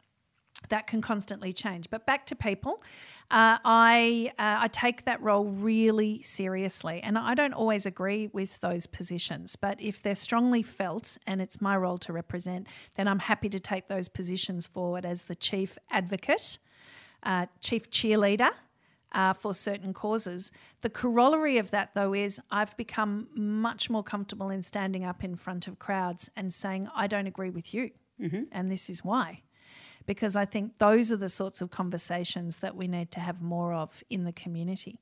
that 0.69 0.87
can 0.87 1.01
constantly 1.01 1.53
change. 1.53 1.91
But 1.91 2.07
back 2.07 2.27
to 2.27 2.37
people, 2.37 2.83
uh, 3.31 3.59
I 3.65 4.33
uh, 4.39 4.59
I 4.61 4.69
take 4.69 5.05
that 5.05 5.21
role 5.23 5.47
really 5.47 6.21
seriously, 6.23 7.01
and 7.03 7.17
I 7.19 7.35
don't 7.35 7.55
always 7.55 7.87
agree 7.87 8.29
with 8.33 8.61
those 8.61 8.87
positions. 8.87 9.57
But 9.57 9.81
if 9.81 10.03
they're 10.03 10.15
strongly 10.15 10.63
felt, 10.63 11.19
and 11.27 11.41
it's 11.41 11.61
my 11.61 11.77
role 11.77 11.99
to 11.99 12.13
represent, 12.13 12.67
then 12.95 13.09
I'm 13.09 13.21
happy 13.21 13.49
to 13.49 13.61
take 13.61 13.89
those 13.89 14.09
positions 14.09 14.67
forward 14.67 15.07
as 15.07 15.25
the 15.25 15.35
chief 15.35 15.79
advocate, 15.91 16.59
uh, 17.23 17.47
chief 17.61 17.91
cheerleader. 17.91 18.51
Uh, 19.13 19.33
for 19.33 19.55
certain 19.55 19.95
causes. 19.95 20.51
The 20.81 20.91
corollary 20.91 21.59
of 21.59 21.71
that, 21.71 21.95
though, 21.95 22.15
is 22.15 22.41
I've 22.51 22.77
become 22.77 23.29
much 23.33 23.89
more 23.89 24.03
comfortable 24.03 24.51
in 24.51 24.61
standing 24.65 25.05
up 25.05 25.23
in 25.23 25.37
front 25.37 25.69
of 25.69 25.79
crowds 25.79 26.33
and 26.35 26.53
saying, 26.53 26.89
I 26.97 27.07
don't 27.07 27.29
agree 27.29 27.51
with 27.51 27.73
you, 27.73 27.93
and 28.51 28.73
this 28.73 28.91
is 28.91 29.05
why 29.05 29.44
because 30.07 30.37
I 30.37 30.45
think 30.45 30.79
those 30.79 31.11
are 31.13 31.17
the 31.17 31.29
sorts 31.29 31.61
of 31.61 31.71
conversations 31.71 32.59
that 32.59 32.77
we 32.77 32.89
need 32.89 33.11
to 33.13 33.21
have 33.21 33.41
more 33.41 33.73
of 33.73 34.03
in 34.11 34.25
the 34.25 34.33
community. 34.33 35.01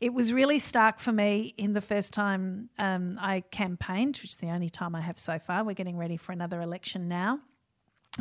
It 0.00 0.14
was 0.14 0.32
really 0.32 0.58
stark 0.58 1.00
for 1.00 1.12
me 1.12 1.54
in 1.56 1.72
the 1.72 1.80
first 1.80 2.12
time 2.12 2.70
um, 2.78 3.18
I 3.20 3.42
campaigned, 3.50 4.16
which 4.16 4.30
is 4.30 4.36
the 4.36 4.50
only 4.50 4.70
time 4.70 4.94
I 4.94 5.00
have 5.00 5.18
so 5.18 5.38
far. 5.38 5.64
We're 5.64 5.72
getting 5.74 5.96
ready 5.96 6.16
for 6.16 6.32
another 6.32 6.60
election 6.60 7.08
now. 7.08 7.40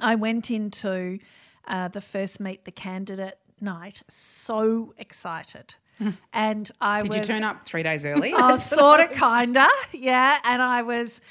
I 0.02 0.16
went 0.16 0.50
into 0.50 1.20
uh, 1.68 1.90
the 1.90 2.02
first 2.02 2.40
Meet 2.40 2.66
the 2.66 2.72
Candidate 2.72 3.38
night 3.62 4.04
so 4.08 4.94
excited. 4.98 5.76
And 6.32 6.70
I 6.80 7.02
Did 7.02 7.10
was 7.10 7.28
you 7.28 7.34
turn 7.34 7.44
up 7.44 7.66
three 7.66 7.82
days 7.82 8.06
early? 8.06 8.32
Was 8.32 8.64
sort 8.64 9.00
of, 9.00 9.12
kinda, 9.12 9.68
yeah. 9.92 10.38
And 10.44 10.62
I 10.62 10.84
was, 10.84 11.22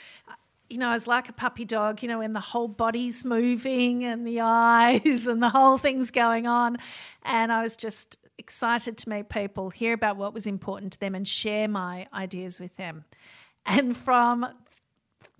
you 0.69 0.79
know, 0.79 0.89
I 0.89 0.95
was 0.95 1.07
like 1.07 1.29
a 1.29 1.33
puppy 1.33 1.65
dog, 1.65 2.03
you 2.03 2.09
know, 2.09 2.19
when 2.19 2.33
the 2.33 2.41
whole 2.41 2.69
body's 2.69 3.25
moving 3.25 4.05
and 4.05 4.27
the 4.27 4.41
eyes 4.45 5.27
and 5.27 5.43
the 5.43 5.49
whole 5.51 5.79
thing's 5.79 6.11
going 6.11 6.47
on. 6.47 6.79
And 7.25 7.53
I 7.53 7.63
was 7.63 7.77
just 7.77 8.19
excited 8.39 8.99
to 8.99 9.09
meet 9.09 9.29
people, 9.29 9.71
hear 9.71 9.93
about 9.95 10.17
what 10.17 10.35
was 10.35 10.47
important 10.47 10.93
to 10.95 11.01
them, 11.01 11.15
and 11.15 11.27
share 11.27 11.69
my 11.69 12.07
ideas 12.13 12.61
with 12.61 12.77
them. 12.77 13.05
And 13.65 13.97
from 13.97 14.47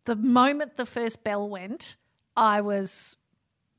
the 0.05 0.17
moment 0.17 0.77
the 0.77 0.87
first 0.87 1.25
bell 1.25 1.49
went, 1.49 1.97
I 2.37 2.61
was 2.61 3.17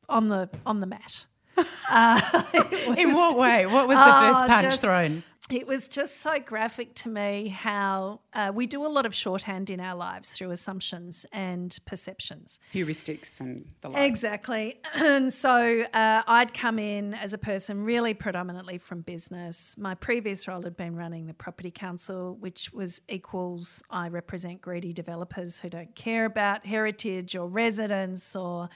on 0.09 0.27
the 0.27 0.49
on 0.65 0.79
the 0.79 0.87
mat. 0.87 1.25
Uh, 1.89 2.19
In 2.97 3.13
what 3.13 3.29
just- 3.31 3.37
way? 3.37 3.65
What 3.65 3.87
was 3.87 3.97
the 3.97 4.03
Oh, 4.05 4.21
first 4.27 4.39
punch 4.47 4.63
just- 4.63 4.81
thrown? 4.81 5.23
It 5.49 5.65
was 5.65 5.87
just 5.87 6.17
so 6.17 6.39
graphic 6.39 6.93
to 6.95 7.09
me 7.09 7.47
how 7.47 8.19
uh, 8.33 8.51
we 8.53 8.65
do 8.67 8.85
a 8.85 8.87
lot 8.87 9.05
of 9.05 9.15
shorthand 9.15 9.69
in 9.69 9.79
our 9.79 9.95
lives 9.95 10.31
through 10.31 10.51
assumptions 10.51 11.25
and 11.31 11.77
perceptions. 11.85 12.59
Heuristics 12.73 13.39
and 13.39 13.65
the 13.81 13.89
like. 13.89 14.01
Exactly. 14.09 14.79
And 14.95 15.31
so 15.33 15.83
uh, 15.93 16.21
I'd 16.27 16.53
come 16.53 16.79
in 16.79 17.13
as 17.13 17.33
a 17.33 17.37
person 17.37 17.83
really 17.83 18.13
predominantly 18.13 18.77
from 18.77 19.01
business. 19.01 19.77
My 19.77 19.95
previous 19.95 20.47
role 20.47 20.63
had 20.63 20.75
been 20.75 20.95
running 20.95 21.27
the 21.27 21.33
property 21.33 21.71
council, 21.71 22.35
which 22.39 22.73
was 22.73 23.01
equals 23.07 23.81
I 23.89 24.09
represent 24.09 24.61
greedy 24.61 24.91
developers 24.91 25.59
who 25.61 25.69
don't 25.69 25.95
care 25.95 26.25
about 26.25 26.65
heritage 26.65 27.35
or 27.35 27.47
residents 27.47 28.35
or 28.35 28.69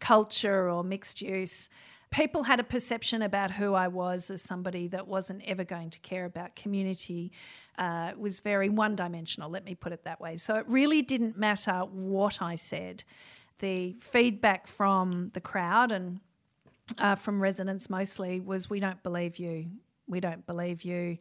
culture 0.00 0.70
or 0.70 0.82
mixed 0.82 1.20
use. 1.20 1.68
People 2.14 2.44
had 2.44 2.60
a 2.60 2.64
perception 2.64 3.22
about 3.22 3.50
who 3.50 3.74
I 3.74 3.88
was 3.88 4.30
as 4.30 4.40
somebody 4.40 4.86
that 4.88 5.08
wasn't 5.08 5.42
ever 5.46 5.64
going 5.64 5.90
to 5.90 5.98
care 5.98 6.24
about 6.26 6.54
community, 6.54 7.32
uh, 7.76 8.12
was 8.16 8.38
very 8.38 8.68
one 8.68 8.94
dimensional, 8.94 9.50
let 9.50 9.64
me 9.64 9.74
put 9.74 9.92
it 9.92 10.04
that 10.04 10.20
way. 10.20 10.36
So 10.36 10.54
it 10.54 10.64
really 10.68 11.02
didn't 11.02 11.36
matter 11.36 11.80
what 11.90 12.40
I 12.40 12.54
said. 12.54 13.02
The 13.58 13.96
feedback 13.98 14.68
from 14.68 15.30
the 15.34 15.40
crowd 15.40 15.90
and 15.90 16.20
uh, 16.98 17.16
from 17.16 17.42
residents 17.42 17.90
mostly 17.90 18.38
was 18.38 18.70
we 18.70 18.78
don't 18.78 19.02
believe 19.02 19.40
you. 19.40 19.66
We 20.06 20.20
don't 20.20 20.46
believe 20.46 20.82
you. 20.82 21.18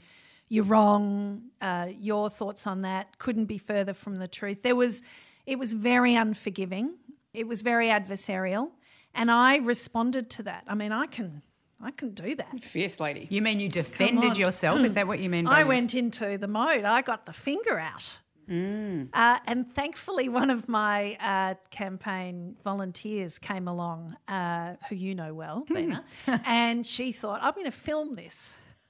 You're 0.47 0.65
wrong. 0.65 1.45
Uh, 1.60 1.88
your 1.89 2.29
thoughts 2.29 2.67
on 2.67 2.84
that 2.84 3.17
couldn't 3.17 3.45
be 3.45 3.58
further 3.58 3.95
from 3.95 4.17
the 4.17 4.27
truth. 4.27 4.62
There 4.62 4.75
was 4.75 5.01
it 5.47 5.58
was 5.58 5.73
very 5.73 6.13
unforgiving. 6.13 6.93
It 7.34 7.47
was 7.47 7.63
very 7.63 7.88
adversarial 7.88 8.69
and 9.13 9.30
i 9.32 9.58
responded 9.58 10.30
to 10.30 10.43
that 10.43 10.63
i 10.67 10.76
mean 10.76 10.91
i 10.91 11.06
can 11.06 11.41
i 11.82 11.91
can 11.91 12.12
do 12.12 12.36
that 12.36 12.63
Fierce 12.63 12.99
lady. 12.99 13.28
You 13.30 13.41
mean 13.41 13.60
you 13.60 13.67
defended 13.67 14.38
yourself? 14.38 14.80
Is 14.80 14.93
that 14.93 15.06
what 15.08 15.19
you 15.19 15.30
mean? 15.30 15.45
By 15.45 15.60
I 15.60 15.63
went 15.63 15.93
into 15.93 16.38
the 16.38 16.47
mode. 16.47 16.86
I 16.86 17.02
got 17.02 17.26
the 17.26 17.34
finger 17.34 17.78
out. 17.78 18.19
Uh, 19.13 19.39
and 19.45 19.73
thankfully, 19.73 20.28
one 20.28 20.49
of 20.49 20.67
my 20.67 21.17
uh, 21.21 21.56
campaign 21.69 22.56
volunteers 22.63 23.39
came 23.39 23.67
along, 23.67 24.15
uh, 24.28 24.76
who 24.89 24.95
you 24.95 25.15
know 25.15 25.34
well, 25.34 25.65
Bina, 25.73 26.04
and 26.45 26.86
she 26.86 27.12
thought, 27.12 27.41
I'm 27.41 27.54
going 27.54 27.65
to 27.65 27.71
film 27.71 28.13
this. 28.13 28.58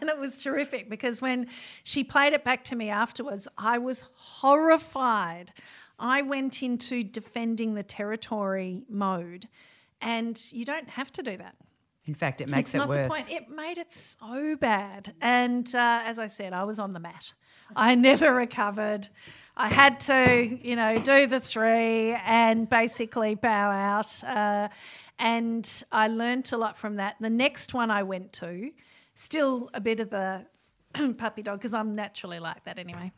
and 0.00 0.08
it 0.08 0.18
was 0.18 0.42
terrific 0.42 0.90
because 0.90 1.22
when 1.22 1.48
she 1.82 2.04
played 2.04 2.34
it 2.34 2.44
back 2.44 2.64
to 2.64 2.76
me 2.76 2.90
afterwards, 2.90 3.48
I 3.56 3.78
was 3.78 4.04
horrified. 4.14 5.52
I 5.98 6.22
went 6.22 6.62
into 6.62 7.02
defending 7.02 7.74
the 7.74 7.82
territory 7.82 8.84
mode, 8.88 9.48
and 10.00 10.40
you 10.52 10.64
don't 10.64 10.88
have 10.88 11.12
to 11.12 11.22
do 11.22 11.36
that 11.36 11.54
In 12.06 12.14
fact, 12.14 12.40
it 12.40 12.50
makes 12.50 12.70
it's 12.70 12.74
it 12.74 12.78
not 12.78 12.88
worse. 12.88 13.04
the 13.04 13.08
point. 13.08 13.30
It 13.30 13.48
made 13.48 13.78
it 13.78 13.92
so 13.92 14.56
bad. 14.56 15.14
And 15.20 15.72
uh, 15.74 16.00
as 16.04 16.18
I 16.18 16.26
said, 16.26 16.52
I 16.52 16.64
was 16.64 16.78
on 16.78 16.92
the 16.92 17.00
mat. 17.00 17.32
I 17.74 17.94
never 17.94 18.34
recovered. 18.34 19.08
I 19.56 19.68
had 19.68 20.00
to, 20.00 20.58
you 20.62 20.74
know, 20.76 20.96
do 20.96 21.26
the 21.26 21.40
three 21.40 22.12
and 22.26 22.68
basically 22.68 23.36
bow 23.36 23.70
out. 23.70 24.24
Uh, 24.24 24.68
and 25.18 25.84
I 25.92 26.08
learned 26.08 26.50
a 26.52 26.56
lot 26.56 26.76
from 26.76 26.96
that. 26.96 27.16
The 27.20 27.30
next 27.30 27.72
one 27.72 27.90
I 27.90 28.02
went 28.02 28.32
to, 28.34 28.72
still 29.14 29.70
a 29.72 29.80
bit 29.80 30.00
of 30.00 30.10
the 30.10 30.46
puppy 31.18 31.42
dog, 31.42 31.60
because 31.60 31.72
I'm 31.72 31.94
naturally 31.94 32.40
like 32.40 32.64
that 32.64 32.78
anyway. 32.78 33.12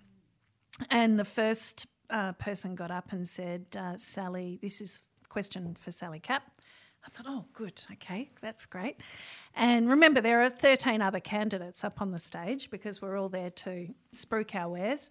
And 0.91 1.19
the 1.19 1.25
first 1.25 1.87
uh, 2.11 2.33
person 2.33 2.75
got 2.75 2.91
up 2.91 3.13
and 3.13 3.27
said, 3.27 3.67
uh, 3.79 3.97
Sally, 3.97 4.59
this 4.63 4.81
is 4.81 5.01
a 5.25 5.29
question 5.29 5.77
for 5.79 5.91
Sally 5.91 6.21
Capp. 6.21 6.43
I 7.05 7.09
thought, 7.09 7.27
oh, 7.29 7.45
good, 7.53 7.81
okay, 7.93 8.31
that's 8.41 8.67
great. 8.67 9.01
And 9.55 9.89
remember, 9.89 10.21
there 10.21 10.43
are 10.43 10.51
13 10.51 11.01
other 11.01 11.21
candidates 11.21 11.85
up 11.85 12.01
on 12.01 12.11
the 12.11 12.19
stage 12.19 12.69
because 12.69 13.01
we're 13.01 13.17
all 13.17 13.29
there 13.29 13.51
to 13.51 13.89
spruik 14.13 14.55
our 14.57 14.69
wares. 14.69 15.11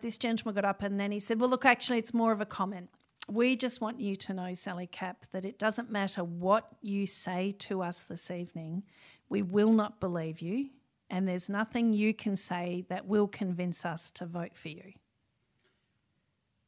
This 0.00 0.18
gentleman 0.18 0.56
got 0.56 0.64
up 0.64 0.82
and 0.82 0.98
then 0.98 1.12
he 1.12 1.20
said, 1.20 1.40
Well, 1.40 1.48
look, 1.48 1.64
actually, 1.64 1.98
it's 1.98 2.12
more 2.12 2.32
of 2.32 2.40
a 2.40 2.46
comment. 2.46 2.90
We 3.28 3.56
just 3.56 3.80
want 3.80 4.00
you 4.00 4.16
to 4.16 4.34
know, 4.34 4.54
Sally 4.54 4.88
Capp, 4.88 5.26
that 5.32 5.44
it 5.44 5.58
doesn't 5.58 5.90
matter 5.90 6.22
what 6.22 6.68
you 6.82 7.06
say 7.06 7.52
to 7.60 7.82
us 7.82 8.00
this 8.00 8.30
evening, 8.30 8.82
we 9.28 9.42
will 9.42 9.72
not 9.72 10.00
believe 10.00 10.40
you, 10.40 10.70
and 11.10 11.26
there's 11.26 11.48
nothing 11.48 11.92
you 11.92 12.14
can 12.14 12.36
say 12.36 12.84
that 12.88 13.06
will 13.06 13.26
convince 13.26 13.84
us 13.84 14.10
to 14.12 14.26
vote 14.26 14.56
for 14.56 14.68
you. 14.68 14.92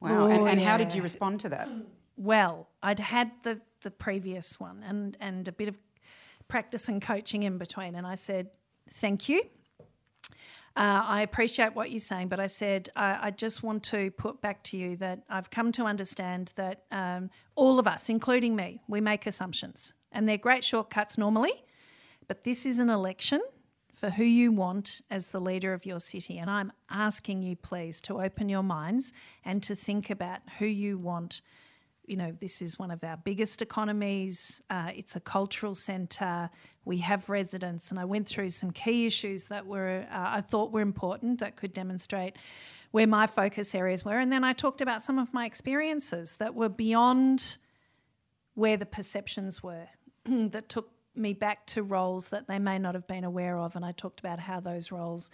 Wow. 0.00 0.26
and, 0.26 0.42
Oh, 0.42 0.46
and 0.46 0.60
how 0.60 0.76
did 0.76 0.94
you 0.94 1.02
respond 1.02 1.40
to 1.40 1.48
that? 1.50 1.68
Well, 2.16 2.68
I'd 2.82 2.98
had 2.98 3.30
the, 3.42 3.60
the 3.82 3.90
previous 3.90 4.58
one 4.58 4.82
and, 4.86 5.16
and 5.20 5.46
a 5.48 5.52
bit 5.52 5.68
of 5.68 5.76
practice 6.48 6.88
and 6.88 7.00
coaching 7.02 7.42
in 7.42 7.58
between, 7.58 7.94
and 7.94 8.06
I 8.06 8.14
said, 8.14 8.50
Thank 8.90 9.28
you. 9.28 9.42
Uh, 10.74 11.02
I 11.04 11.22
appreciate 11.22 11.74
what 11.74 11.90
you're 11.90 11.98
saying, 11.98 12.28
but 12.28 12.38
I 12.38 12.46
said, 12.46 12.88
I, 12.94 13.18
I 13.22 13.30
just 13.32 13.62
want 13.62 13.82
to 13.84 14.12
put 14.12 14.40
back 14.40 14.62
to 14.64 14.76
you 14.76 14.96
that 14.98 15.24
I've 15.28 15.50
come 15.50 15.72
to 15.72 15.84
understand 15.84 16.52
that 16.54 16.84
um, 16.92 17.30
all 17.56 17.80
of 17.80 17.88
us, 17.88 18.08
including 18.08 18.54
me, 18.54 18.80
we 18.86 19.00
make 19.00 19.26
assumptions. 19.26 19.92
And 20.12 20.28
they're 20.28 20.38
great 20.38 20.62
shortcuts 20.62 21.18
normally, 21.18 21.52
but 22.28 22.44
this 22.44 22.64
is 22.64 22.78
an 22.78 22.90
election 22.90 23.40
for 23.98 24.10
who 24.10 24.24
you 24.24 24.52
want 24.52 25.00
as 25.10 25.28
the 25.28 25.40
leader 25.40 25.72
of 25.72 25.84
your 25.84 25.98
city. 25.98 26.38
And 26.38 26.48
I'm 26.48 26.72
asking 26.88 27.42
you, 27.42 27.56
please, 27.56 28.00
to 28.02 28.20
open 28.20 28.48
your 28.48 28.62
minds 28.62 29.12
and 29.44 29.62
to 29.64 29.74
think 29.74 30.08
about 30.08 30.40
who 30.58 30.66
you 30.66 30.98
want 30.98 31.42
you 32.08 32.16
know, 32.16 32.32
this 32.40 32.62
is 32.62 32.78
one 32.78 32.90
of 32.90 33.04
our 33.04 33.18
biggest 33.18 33.60
economies. 33.60 34.62
Uh, 34.70 34.90
it's 34.96 35.14
a 35.14 35.20
cultural 35.20 35.74
centre. 35.74 36.48
We 36.86 36.98
have 36.98 37.28
residents, 37.28 37.90
and 37.90 38.00
I 38.00 38.06
went 38.06 38.26
through 38.26 38.48
some 38.48 38.70
key 38.70 39.04
issues 39.04 39.48
that 39.48 39.66
were 39.66 40.06
uh, 40.10 40.24
I 40.36 40.40
thought 40.40 40.72
were 40.72 40.80
important 40.80 41.40
that 41.40 41.56
could 41.56 41.74
demonstrate 41.74 42.36
where 42.92 43.06
my 43.06 43.26
focus 43.26 43.74
areas 43.74 44.06
were, 44.06 44.18
and 44.18 44.32
then 44.32 44.42
I 44.42 44.54
talked 44.54 44.80
about 44.80 45.02
some 45.02 45.18
of 45.18 45.34
my 45.34 45.44
experiences 45.44 46.36
that 46.36 46.54
were 46.54 46.70
beyond 46.70 47.58
where 48.54 48.78
the 48.78 48.86
perceptions 48.86 49.62
were 49.62 49.88
that 50.24 50.70
took 50.70 50.90
me 51.18 51.32
back 51.32 51.66
to 51.66 51.82
roles 51.82 52.28
that 52.30 52.46
they 52.48 52.58
may 52.58 52.78
not 52.78 52.94
have 52.94 53.06
been 53.06 53.24
aware 53.24 53.58
of, 53.58 53.76
and 53.76 53.84
I 53.84 53.92
talked 53.92 54.20
about 54.20 54.40
how 54.40 54.60
those 54.60 54.92
roles 54.92 55.30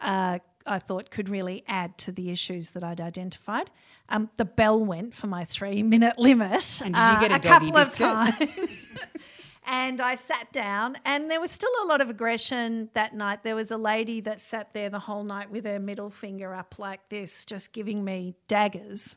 uh, 0.00 0.38
I 0.66 0.78
thought 0.78 1.10
could 1.10 1.28
really 1.28 1.62
add 1.68 1.98
to 1.98 2.12
the 2.12 2.30
issues 2.30 2.70
that 2.70 2.82
I'd 2.82 3.00
identified. 3.00 3.70
Um, 4.08 4.30
the 4.36 4.44
bell 4.44 4.82
went 4.84 5.14
for 5.14 5.26
my 5.26 5.44
three 5.44 5.82
minute 5.82 6.18
limit. 6.18 6.82
And 6.84 6.94
did 6.94 7.12
you 7.12 7.20
get 7.20 7.32
a 7.32 7.36
a 7.36 7.38
doggy 7.38 7.48
couple 7.48 7.68
of 7.68 7.88
biscuit? 7.88 8.06
times. 8.06 8.88
and 9.66 10.00
I 10.00 10.14
sat 10.14 10.52
down, 10.52 10.96
and 11.04 11.30
there 11.30 11.40
was 11.40 11.50
still 11.50 11.70
a 11.82 11.86
lot 11.86 12.00
of 12.00 12.08
aggression 12.08 12.90
that 12.94 13.14
night. 13.14 13.42
There 13.44 13.56
was 13.56 13.70
a 13.70 13.76
lady 13.76 14.20
that 14.22 14.40
sat 14.40 14.72
there 14.72 14.90
the 14.90 14.98
whole 14.98 15.24
night 15.24 15.50
with 15.50 15.64
her 15.64 15.78
middle 15.78 16.10
finger 16.10 16.54
up 16.54 16.78
like 16.78 17.08
this, 17.08 17.44
just 17.44 17.72
giving 17.72 18.04
me 18.04 18.34
daggers 18.48 19.16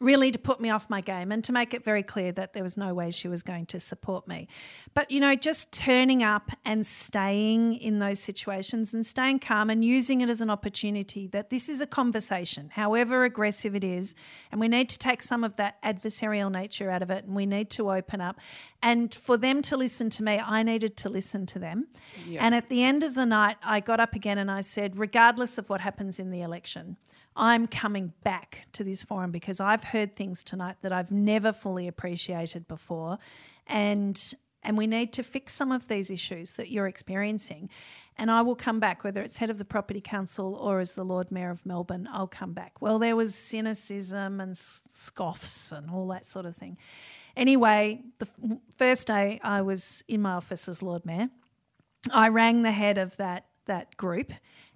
really 0.00 0.30
to 0.30 0.38
put 0.38 0.60
me 0.60 0.70
off 0.70 0.88
my 0.90 1.00
game 1.00 1.32
and 1.32 1.42
to 1.44 1.52
make 1.52 1.74
it 1.74 1.84
very 1.84 2.02
clear 2.02 2.32
that 2.32 2.52
there 2.52 2.62
was 2.62 2.76
no 2.76 2.94
way 2.94 3.10
she 3.10 3.28
was 3.28 3.42
going 3.42 3.66
to 3.66 3.80
support 3.80 4.26
me. 4.28 4.48
But, 4.94 5.10
you 5.10 5.20
know, 5.20 5.34
just 5.34 5.72
turning 5.72 6.22
up 6.22 6.50
and 6.64 6.86
staying 6.86 7.74
in 7.74 7.98
those 7.98 8.20
situations 8.20 8.94
and 8.94 9.06
staying 9.06 9.40
calm 9.40 9.70
and 9.70 9.84
using 9.84 10.20
it 10.20 10.30
as 10.30 10.40
an 10.40 10.50
opportunity 10.50 11.26
that 11.28 11.50
this 11.50 11.68
is 11.68 11.80
a 11.80 11.86
conversation, 11.86 12.70
however 12.72 13.24
aggressive 13.24 13.74
it 13.74 13.84
is. 13.84 14.14
And 14.50 14.60
we 14.60 14.68
need 14.68 14.88
to 14.90 14.98
take 14.98 15.22
some 15.22 15.44
of 15.44 15.56
that 15.56 15.82
adversarial 15.82 16.50
nature 16.50 16.90
out 16.90 17.02
of 17.02 17.10
it 17.10 17.24
and 17.24 17.34
we 17.34 17.46
need 17.46 17.70
to 17.70 17.90
open 17.90 18.20
up. 18.20 18.38
And 18.82 19.14
for 19.14 19.36
them 19.36 19.62
to 19.62 19.76
listen 19.76 20.10
to 20.10 20.22
me, 20.22 20.38
I 20.38 20.62
needed 20.62 20.96
to 20.98 21.08
listen 21.08 21.46
to 21.46 21.58
them. 21.58 21.88
And 22.38 22.54
at 22.54 22.68
the 22.68 22.82
end 22.82 23.02
of 23.02 23.14
the 23.14 23.26
night, 23.26 23.56
I 23.62 23.80
got 23.80 24.00
up 24.00 24.14
again 24.14 24.38
and 24.38 24.50
I 24.50 24.60
said, 24.60 24.98
regardless 24.98 25.58
of 25.58 25.68
what 25.68 25.80
happens 25.80 26.18
in 26.18 26.30
the 26.30 26.42
election, 26.42 26.96
I'm 27.36 27.66
coming 27.66 28.12
back 28.22 28.66
to 28.72 28.84
this 28.84 29.02
forum 29.02 29.30
because 29.30 29.60
I've 29.60 29.84
heard 29.84 30.14
things 30.14 30.44
tonight 30.44 30.76
that 30.82 30.92
I've 30.92 31.10
never 31.10 31.52
fully 31.52 31.88
appreciated 31.88 32.68
before. 32.68 33.18
And 33.66 34.34
and 34.64 34.78
we 34.78 34.86
need 34.86 35.12
to 35.12 35.22
fix 35.22 35.52
some 35.52 35.70
of 35.70 35.88
these 35.88 36.10
issues 36.10 36.54
that 36.54 36.70
you're 36.70 36.86
experiencing. 36.86 37.68
And 38.16 38.30
I 38.30 38.40
will 38.42 38.56
come 38.56 38.80
back, 38.80 39.04
whether 39.04 39.20
it's 39.20 39.36
head 39.36 39.50
of 39.50 39.58
the 39.58 39.64
Property 39.64 40.00
Council 40.00 40.54
or 40.54 40.80
as 40.80 40.94
the 40.94 41.04
Lord 41.04 41.30
Mayor 41.30 41.50
of 41.50 41.66
Melbourne, 41.66 42.08
I'll 42.10 42.26
come 42.26 42.54
back. 42.54 42.80
Well, 42.80 42.98
there 42.98 43.14
was 43.14 43.34
cynicism 43.34 44.40
and 44.40 44.56
scoffs 44.56 45.70
and 45.70 45.90
all 45.90 46.08
that 46.08 46.24
sort 46.24 46.46
of 46.46 46.56
thing. 46.56 46.78
Anyway, 47.36 48.00
the 48.20 48.28
first 48.78 49.08
day 49.08 49.40
I 49.42 49.62
was 49.62 50.02
in 50.08 50.22
my 50.22 50.32
office 50.32 50.68
as 50.68 50.82
Lord 50.82 51.04
Mayor, 51.04 51.28
I 52.10 52.28
rang 52.28 52.62
the 52.62 52.72
head 52.72 52.96
of 52.96 53.16
that 53.18 53.46
that 53.66 53.96
group 53.96 54.30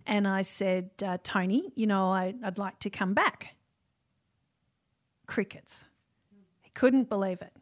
and 0.08 0.26
I 0.26 0.40
said, 0.40 0.90
uh, 1.04 1.18
Tony, 1.22 1.70
you 1.76 1.86
know, 1.86 2.10
I, 2.10 2.34
I'd 2.42 2.56
like 2.56 2.78
to 2.80 2.90
come 2.90 3.12
back. 3.12 3.54
Crickets. 5.26 5.84
He 6.62 6.70
couldn't 6.70 7.10
believe 7.10 7.42
it. 7.42 7.52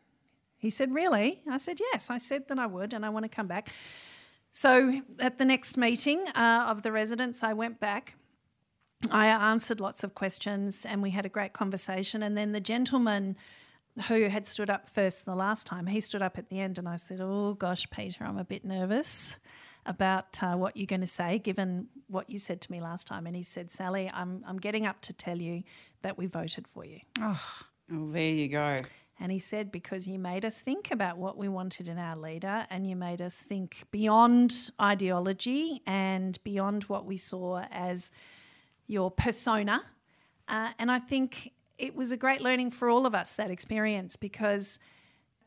He 0.57 0.71
said, 0.71 0.95
Really? 0.95 1.43
I 1.51 1.59
said, 1.59 1.81
Yes. 1.93 2.09
I 2.09 2.19
said 2.19 2.47
that 2.49 2.59
I 2.59 2.67
would 2.67 2.95
and 2.95 3.05
I 3.05 3.09
want 3.09 3.25
to 3.25 3.29
come 3.29 3.49
back. 3.49 3.69
So 4.53 5.03
at 5.19 5.39
the 5.39 5.45
next 5.45 5.77
meeting 5.77 6.25
uh, 6.35 6.67
of 6.69 6.83
the 6.83 6.93
residents, 6.93 7.43
I 7.43 7.53
went 7.53 7.81
back. 7.81 8.15
I 9.11 9.27
answered 9.27 9.81
lots 9.81 10.03
of 10.05 10.15
questions 10.15 10.87
and 10.87 11.03
we 11.03 11.11
had 11.11 11.27
a 11.27 11.29
great 11.29 11.53
conversation. 11.53 12.23
And 12.23 12.39
then 12.39 12.53
the 12.53 12.61
gentleman 12.61 13.37
who 14.09 14.29
had 14.29 14.47
stood 14.47 14.71
up 14.71 14.89
first 14.89 15.27
the 15.27 15.35
last 15.35 15.67
time, 15.67 15.89
he 15.89 16.01
stood 16.01 16.23
up 16.23 16.39
at 16.39 16.49
the 16.49 16.61
end 16.61 16.79
and 16.79 16.89
I 16.89 16.97
said, 16.97 17.21
Oh 17.21 17.55
gosh, 17.55 17.91
Peter, 17.91 18.25
I'm 18.25 18.39
a 18.39 18.45
bit 18.45 18.65
nervous 18.65 19.39
about 19.87 20.43
uh, 20.43 20.55
what 20.55 20.77
you're 20.77 20.87
going 20.87 21.01
to 21.01 21.07
say, 21.07 21.39
given 21.39 21.89
what 22.09 22.29
you 22.29 22.39
said 22.39 22.61
to 22.63 22.73
me 22.73 22.81
last 22.81 23.07
time. 23.07 23.27
And 23.27 23.35
he 23.35 23.43
said, 23.43 23.71
Sally, 23.71 24.11
I'm, 24.13 24.45
I'm 24.47 24.59
getting 24.59 24.87
up 24.87 25.01
to 25.03 25.13
tell 25.13 25.41
you 25.41 25.63
that 26.03 26.19
we 26.19 26.27
voted 26.27 26.67
for 26.69 26.85
you. 26.85 27.01
Oh, 27.21 27.43
there 27.89 28.31
you 28.31 28.49
go. 28.49 28.77
And 29.19 29.33
he 29.33 29.39
said, 29.39 29.73
because 29.73 30.07
you 30.07 30.19
made 30.19 30.45
us 30.45 30.61
think 30.61 30.91
about 30.91 31.17
what 31.17 31.39
we 31.39 31.49
wanted 31.49 31.89
in 31.89 31.99
our 31.99 32.17
leader 32.17 32.67
and 32.69 32.87
you 32.87 32.97
made 32.97 33.23
us 33.23 33.39
think 33.39 33.85
beyond 33.91 34.71
ideology 34.81 35.81
and 35.87 36.39
beyond 36.45 36.85
what 36.85 37.07
we 37.07 37.17
saw 37.17 37.63
as 37.71 38.11
your 38.87 39.11
persona. 39.11 39.83
Uh, 40.49 40.73
and 40.79 40.91
I 40.91 40.99
think 40.99 41.53
it 41.79 41.97
was 41.97 42.13
a 42.13 42.17
great 42.17 42.43
learning 42.43 42.73
for 42.73 42.91
all 42.91 43.07
of 43.07 43.15
us, 43.15 43.33
that 43.33 43.51
experience, 43.51 44.17
because 44.17 44.79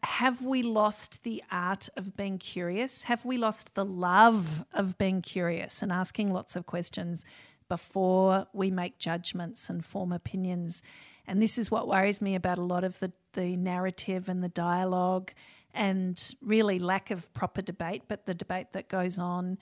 have 0.03 0.43
we 0.43 0.61
lost 0.63 1.23
the 1.23 1.43
art 1.51 1.89
of 1.97 2.15
being 2.15 2.37
curious? 2.37 3.03
Have 3.03 3.25
we 3.25 3.37
lost 3.37 3.75
the 3.75 3.85
love 3.85 4.65
of 4.73 4.97
being 4.97 5.21
curious 5.21 5.81
and 5.81 5.91
asking 5.91 6.31
lots 6.31 6.55
of 6.55 6.65
questions 6.65 7.25
before 7.67 8.47
we 8.53 8.71
make 8.71 8.97
judgments 8.97 9.69
and 9.69 9.83
form 9.83 10.11
opinions? 10.11 10.81
And 11.27 11.41
this 11.41 11.57
is 11.57 11.69
what 11.69 11.87
worries 11.87 12.21
me 12.21 12.35
about 12.35 12.57
a 12.57 12.63
lot 12.63 12.83
of 12.83 12.99
the, 12.99 13.11
the 13.33 13.55
narrative 13.55 14.29
and 14.29 14.43
the 14.43 14.49
dialogue 14.49 15.31
and 15.73 16.35
really 16.41 16.79
lack 16.79 17.11
of 17.11 17.31
proper 17.33 17.61
debate, 17.61 18.03
but 18.07 18.25
the 18.25 18.33
debate 18.33 18.73
that 18.73 18.87
goes 18.87 19.19
on 19.19 19.57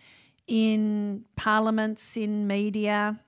in 0.48 1.26
parliaments, 1.36 2.16
in 2.16 2.48
media, 2.48 3.20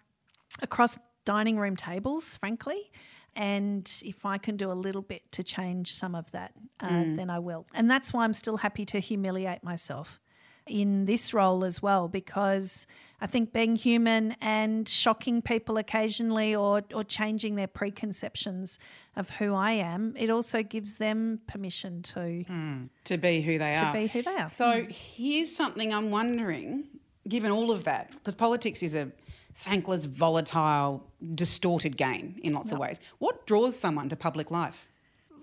across 0.61 0.97
dining 1.25 1.59
room 1.59 1.75
tables, 1.75 2.37
frankly. 2.37 2.91
And 3.35 3.91
if 4.03 4.25
I 4.25 4.37
can 4.37 4.57
do 4.57 4.71
a 4.71 4.73
little 4.73 5.01
bit 5.01 5.31
to 5.33 5.43
change 5.43 5.93
some 5.93 6.15
of 6.15 6.31
that, 6.31 6.53
uh, 6.79 6.89
mm. 6.89 7.15
then 7.15 7.29
I 7.29 7.39
will. 7.39 7.65
And 7.73 7.89
that's 7.89 8.11
why 8.13 8.23
I'm 8.23 8.33
still 8.33 8.57
happy 8.57 8.85
to 8.85 8.99
humiliate 8.99 9.63
myself 9.63 10.19
in 10.67 11.05
this 11.05 11.33
role 11.33 11.65
as 11.65 11.81
well, 11.81 12.07
because 12.07 12.85
I 13.19 13.27
think 13.27 13.51
being 13.51 13.75
human 13.75 14.35
and 14.39 14.87
shocking 14.87 15.41
people 15.41 15.77
occasionally 15.77 16.55
or, 16.55 16.83
or 16.93 17.03
changing 17.03 17.55
their 17.55 17.67
preconceptions 17.67 18.77
of 19.15 19.31
who 19.31 19.55
I 19.55 19.71
am, 19.71 20.13
it 20.15 20.29
also 20.29 20.61
gives 20.61 20.97
them 20.97 21.39
permission 21.47 22.03
to, 22.03 22.19
mm. 22.19 22.89
To 23.05 23.17
be 23.17 23.41
who 23.41 23.57
they 23.57 23.73
to 23.73 23.79
are. 23.79 23.93
To 23.93 23.99
be 23.99 24.07
who 24.07 24.21
they 24.21 24.35
are. 24.35 24.47
So 24.47 24.65
mm. 24.65 24.91
here's 24.91 25.55
something 25.55 25.91
I'm 25.91 26.11
wondering, 26.11 26.83
given 27.27 27.51
all 27.51 27.71
of 27.71 27.85
that, 27.85 28.11
because 28.11 28.35
politics 28.35 28.83
is 28.83 28.93
a 28.93 29.11
thankless, 29.53 30.05
volatile, 30.05 31.07
distorted 31.35 31.97
game 31.97 32.39
in 32.43 32.53
lots 32.53 32.71
of 32.71 32.79
ways. 32.79 32.99
What 33.17 33.45
draws 33.45 33.77
someone 33.77 34.09
to 34.09 34.15
public 34.15 34.51
life? 34.51 34.87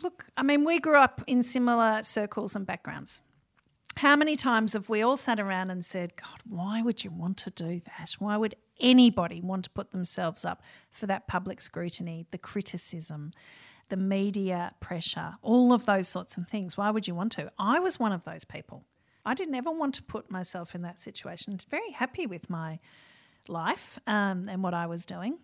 Look, 0.03 0.27
I 0.37 0.43
mean, 0.43 0.65
we 0.65 0.79
grew 0.79 0.99
up 0.99 1.23
in 1.27 1.43
similar 1.43 2.03
circles 2.03 2.55
and 2.55 2.67
backgrounds. 2.67 3.21
How 3.97 4.15
many 4.15 4.37
times 4.37 4.75
have 4.75 4.91
we 4.91 5.01
all 5.01 5.17
sat 5.17 5.41
around 5.41 5.71
and 5.71 5.85
said, 5.85 6.17
God, 6.17 6.41
why 6.47 6.83
would 6.83 7.03
you 7.03 7.11
want 7.11 7.39
to 7.39 7.51
do 7.51 7.81
that? 7.81 8.15
Why 8.19 8.37
would 8.37 8.55
anybody 8.79 9.41
want 9.41 9.65
to 9.65 9.71
put 9.71 9.91
themselves 9.91 10.45
up 10.45 10.63
for 10.91 11.07
that 11.07 11.27
public 11.27 11.63
scrutiny, 11.63 12.27
the 12.31 12.37
criticism, 12.37 13.31
the 13.89 13.97
media 13.97 14.75
pressure, 14.81 15.37
all 15.41 15.73
of 15.73 15.87
those 15.87 16.09
sorts 16.09 16.37
of 16.37 16.47
things? 16.47 16.77
Why 16.77 16.91
would 16.91 17.09
you 17.09 17.15
want 17.15 17.33
to? 17.33 17.51
I 17.59 17.79
was 17.79 17.99
one 17.99 18.13
of 18.13 18.25
those 18.25 18.45
people. 18.45 18.85
I 19.25 19.33
didn't 19.33 19.55
ever 19.55 19.71
want 19.71 19.95
to 19.95 20.03
put 20.03 20.31
myself 20.31 20.75
in 20.75 20.83
that 20.83 20.99
situation. 20.99 21.59
Very 21.71 21.91
happy 21.93 22.27
with 22.27 22.51
my 22.51 22.79
life 23.49 23.99
um, 24.07 24.49
and 24.49 24.63
what 24.63 24.75
I 24.75 24.87
was 24.87 25.07
doing 25.07 25.39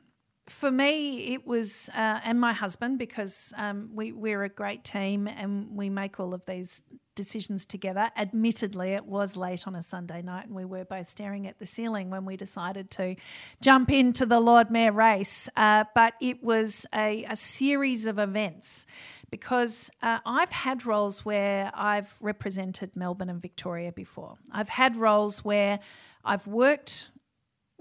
for 0.49 0.71
me, 0.71 1.33
it 1.35 1.47
was, 1.47 1.88
uh, 1.95 2.21
and 2.25 2.41
my 2.41 2.53
husband, 2.53 2.99
because 2.99 3.55
um, 3.57 3.91
we, 3.95 4.12
we're 4.12 4.43
a 4.43 4.49
great 4.49 4.83
team 4.83 5.29
and 5.29 5.77
we 5.77 5.88
make 5.88 6.19
all 6.19 6.35
of 6.35 6.45
these 6.47 6.83
decisions 7.15 7.65
together. 7.65 8.11
Admittedly, 8.17 8.93
it 8.93 9.07
was 9.07 9.37
late 9.37 9.67
on 9.67 9.77
a 9.77 9.83
Sunday 9.83 10.21
night, 10.21 10.47
and 10.47 10.55
we 10.55 10.65
were 10.65 10.85
both 10.85 11.09
staring 11.09 11.47
at 11.47 11.59
the 11.59 11.67
ceiling 11.67 12.11
when 12.11 12.25
we 12.25 12.37
decided 12.37 12.91
to 12.91 13.15
jump 13.61 13.93
into 13.93 14.27
the 14.27 14.41
Lord 14.41 14.71
Mayor 14.71 14.93
race. 14.93 15.49
Uh, 15.57 15.85
but 15.95 16.15
it 16.21 16.43
was 16.43 16.87
a, 16.95 17.25
a, 17.25 17.37
series 17.37 18.07
of 18.07 18.19
events 18.19 18.87
because 19.31 19.91
uh, 20.03 20.19
I've 20.27 20.51
had 20.51 20.85
roles 20.85 21.25
where 21.25 21.71
I've 21.75 22.17
represented 22.21 22.97
Melbourne 22.97 23.31
and 23.31 23.41
Victoria 23.41 23.93
before. 23.93 24.37
I've 24.51 24.71
had 24.71 24.97
roles 24.97 25.45
where 25.45 25.79
I've 26.25 26.47
worked 26.47 27.11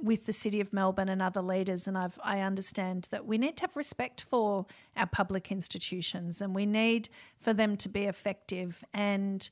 with 0.02 0.26
the 0.26 0.34
City 0.34 0.60
of 0.60 0.74
Melbourne 0.74 1.10
and 1.10 1.22
other 1.22 1.42
leaders, 1.42 1.88
and 1.88 1.98
I've, 1.98 2.20
I 2.24 2.42
understand 2.42 3.08
that 3.12 3.26
we 3.26 3.38
need 3.38 3.58
to 3.58 3.62
have 3.62 3.76
respect 3.76 4.22
for 4.22 4.66
our 4.96 5.08
public 5.08 5.52
institutions 5.52 6.42
and 6.42 6.56
we 6.56 6.66
need 6.66 7.10
for 7.38 7.54
them 7.54 7.78
to 7.78 7.90
be 7.90 8.06
effective. 8.06 8.84
And 8.94 9.50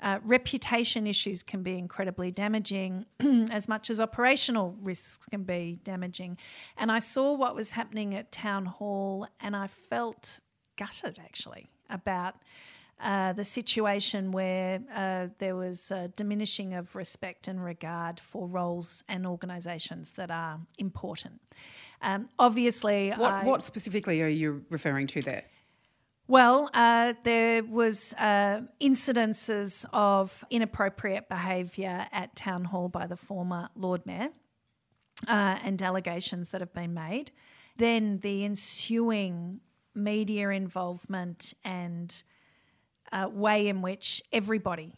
uh, 0.00 0.18
reputation 0.24 1.06
issues 1.06 1.42
can 1.42 1.62
be 1.62 1.78
incredibly 1.78 2.32
damaging, 2.32 3.06
as 3.50 3.68
much 3.68 3.88
as 3.88 4.00
operational 4.00 4.76
risks 4.82 5.26
can 5.26 5.44
be 5.44 5.78
damaging. 5.84 6.36
And 6.76 6.90
I 6.90 6.98
saw 6.98 7.34
what 7.34 7.54
was 7.54 7.70
happening 7.70 8.14
at 8.14 8.32
Town 8.32 8.66
Hall, 8.66 9.28
and 9.40 9.54
I 9.54 9.68
felt 9.68 10.40
gutted 10.76 11.20
actually 11.22 11.70
about 11.88 12.34
uh, 13.02 13.32
the 13.32 13.44
situation 13.44 14.30
where 14.30 14.80
uh, 14.94 15.26
there 15.38 15.56
was 15.56 15.90
a 15.90 16.08
diminishing 16.08 16.74
of 16.74 16.94
respect 16.94 17.48
and 17.48 17.62
regard 17.62 18.20
for 18.20 18.46
roles 18.46 19.02
and 19.08 19.26
organisations 19.26 20.12
that 20.12 20.30
are 20.30 20.60
important. 20.78 21.40
Um, 22.00 22.28
obviously, 22.38 23.10
what, 23.10 23.32
I, 23.32 23.44
what, 23.44 23.62
specifically 23.62 24.22
are 24.22 24.28
you 24.28 24.64
referring 24.70 25.06
to 25.08 25.20
there? 25.20 25.44
Well, 26.28 26.70
uh, 26.72 27.14
there 27.24 27.64
was 27.64 28.14
uh, 28.14 28.62
incidences 28.80 29.84
of 29.92 30.44
inappropriate 30.50 31.28
behaviour 31.28 32.06
at 32.12 32.36
town 32.36 32.64
hall 32.64 32.88
by 32.88 33.06
the 33.06 33.16
former 33.16 33.68
Lord 33.76 34.06
Mayor, 34.06 34.28
uh, 35.26 35.58
and 35.62 35.82
allegations 35.82 36.50
that 36.50 36.60
have 36.60 36.72
been 36.72 36.94
made. 36.94 37.32
Then 37.76 38.18
the 38.20 38.44
ensuing 38.44 39.60
media 39.94 40.50
involvement 40.50 41.54
and 41.64 42.22
uh, 43.12 43.28
way 43.30 43.68
in 43.68 43.82
which 43.82 44.22
everybody 44.32 44.94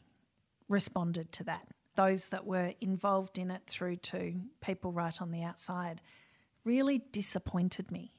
responded 0.68 1.32
to 1.32 1.44
that. 1.44 1.66
Those 1.96 2.28
that 2.28 2.46
were 2.46 2.72
involved 2.80 3.38
in 3.38 3.50
it 3.50 3.62
through 3.66 3.96
to 3.96 4.34
people 4.60 4.92
right 4.92 5.20
on 5.20 5.30
the 5.30 5.42
outside 5.42 6.00
really 6.64 6.98
disappointed 7.12 7.90
me. 7.90 8.12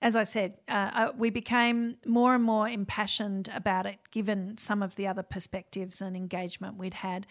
As 0.00 0.14
I 0.14 0.22
said, 0.22 0.58
uh, 0.68 0.90
uh, 0.94 1.12
we 1.16 1.30
became 1.30 1.96
more 2.06 2.34
and 2.34 2.44
more 2.44 2.68
impassioned 2.68 3.50
about 3.52 3.84
it 3.84 3.98
given 4.12 4.56
some 4.56 4.82
of 4.82 4.94
the 4.94 5.08
other 5.08 5.24
perspectives 5.24 6.00
and 6.00 6.16
engagement 6.16 6.76
we'd 6.76 6.94
had. 6.94 7.26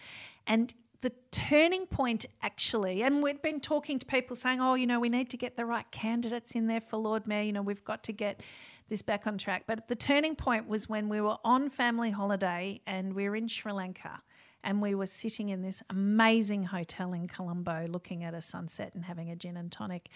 And 0.46 0.74
the 1.00 1.12
turning 1.30 1.86
point 1.86 2.26
actually, 2.42 3.02
and 3.02 3.22
we'd 3.22 3.40
been 3.40 3.60
talking 3.60 3.98
to 3.98 4.06
people 4.06 4.36
saying, 4.36 4.60
oh, 4.60 4.74
you 4.74 4.86
know, 4.86 5.00
we 5.00 5.08
need 5.08 5.30
to 5.30 5.36
get 5.36 5.56
the 5.56 5.64
right 5.64 5.90
candidates 5.90 6.52
in 6.52 6.66
there 6.66 6.80
for 6.80 6.98
Lord 6.98 7.26
Mayor, 7.26 7.42
you 7.42 7.52
know, 7.52 7.62
we've 7.62 7.84
got 7.84 8.02
to 8.04 8.12
get 8.12 8.42
this 8.88 9.02
back 9.02 9.26
on 9.26 9.38
track. 9.38 9.64
But 9.66 9.88
the 9.88 9.96
turning 9.96 10.34
point 10.34 10.66
was 10.66 10.88
when 10.88 11.08
we 11.08 11.20
were 11.20 11.36
on 11.44 11.70
family 11.70 12.10
holiday 12.10 12.80
and 12.86 13.14
we 13.14 13.28
were 13.28 13.36
in 13.36 13.48
Sri 13.48 13.72
Lanka 13.72 14.22
and 14.64 14.82
we 14.82 14.94
were 14.94 15.06
sitting 15.06 15.50
in 15.50 15.62
this 15.62 15.82
amazing 15.90 16.64
hotel 16.64 17.12
in 17.12 17.28
Colombo 17.28 17.86
looking 17.88 18.24
at 18.24 18.34
a 18.34 18.40
sunset 18.40 18.94
and 18.94 19.04
having 19.04 19.30
a 19.30 19.36
gin 19.36 19.56
and 19.56 19.70
tonic 19.70 20.08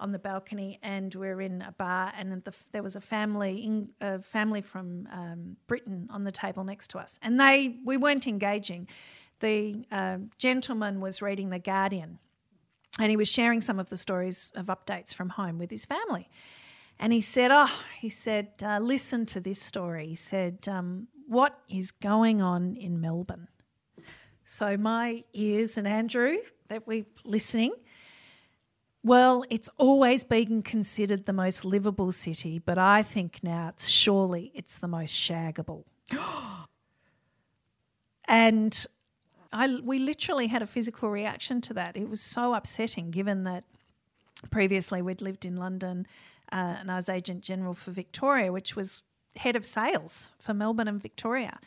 on 0.00 0.12
the 0.12 0.18
balcony. 0.18 0.78
And 0.82 1.14
we 1.14 1.28
are 1.28 1.40
in 1.40 1.62
a 1.62 1.72
bar 1.72 2.12
and 2.16 2.42
the, 2.44 2.54
there 2.72 2.82
was 2.82 2.96
a 2.96 3.00
family 3.00 3.64
in, 3.64 3.88
a 4.00 4.22
family 4.22 4.62
from 4.62 5.08
um, 5.12 5.56
Britain 5.66 6.08
on 6.10 6.24
the 6.24 6.32
table 6.32 6.64
next 6.64 6.88
to 6.90 6.98
us. 6.98 7.18
And 7.22 7.38
they 7.38 7.76
we 7.84 7.96
weren't 7.96 8.26
engaging. 8.26 8.88
The 9.40 9.84
uh, 9.90 10.18
gentleman 10.38 11.00
was 11.00 11.20
reading 11.20 11.50
the 11.50 11.58
Guardian 11.58 12.18
and 12.98 13.10
he 13.10 13.16
was 13.16 13.28
sharing 13.28 13.60
some 13.60 13.78
of 13.78 13.88
the 13.88 13.96
stories 13.96 14.52
of 14.54 14.66
updates 14.66 15.14
from 15.14 15.30
home 15.30 15.58
with 15.58 15.70
his 15.70 15.84
family 15.84 16.28
and 17.02 17.12
he 17.12 17.20
said, 17.20 17.50
Oh, 17.52 17.80
he 17.98 18.08
said, 18.08 18.52
uh, 18.64 18.78
listen 18.78 19.26
to 19.26 19.40
this 19.40 19.60
story. 19.60 20.06
He 20.06 20.14
said, 20.14 20.68
um, 20.68 21.08
What 21.26 21.58
is 21.68 21.90
going 21.90 22.40
on 22.40 22.76
in 22.76 23.00
Melbourne? 23.00 23.48
So 24.44 24.76
my 24.76 25.24
ears 25.32 25.76
and 25.76 25.88
Andrew, 25.88 26.36
that 26.68 26.86
we're 26.86 27.06
listening, 27.24 27.72
well, 29.02 29.44
it's 29.50 29.68
always 29.78 30.22
been 30.22 30.62
considered 30.62 31.26
the 31.26 31.32
most 31.32 31.64
livable 31.64 32.12
city, 32.12 32.60
but 32.60 32.78
I 32.78 33.02
think 33.02 33.40
now 33.42 33.70
it's 33.70 33.88
surely 33.88 34.52
it's 34.54 34.78
the 34.78 34.86
most 34.86 35.12
shaggable. 35.12 35.82
and 38.28 38.86
I, 39.52 39.80
we 39.82 39.98
literally 39.98 40.46
had 40.46 40.62
a 40.62 40.68
physical 40.68 41.10
reaction 41.10 41.60
to 41.62 41.74
that. 41.74 41.96
It 41.96 42.08
was 42.08 42.20
so 42.20 42.54
upsetting, 42.54 43.10
given 43.10 43.42
that 43.42 43.64
previously 44.52 45.02
we'd 45.02 45.20
lived 45.20 45.44
in 45.44 45.56
London 45.56 46.06
uh, 46.52 46.76
and 46.78 46.90
I 46.90 46.96
was 46.96 47.08
agent 47.08 47.42
general 47.42 47.72
for 47.72 47.90
Victoria, 47.90 48.52
which 48.52 48.76
was 48.76 49.02
head 49.36 49.56
of 49.56 49.64
sales 49.64 50.30
for 50.38 50.52
Melbourne 50.52 50.88
and 50.88 51.00
Victoria. 51.00 51.58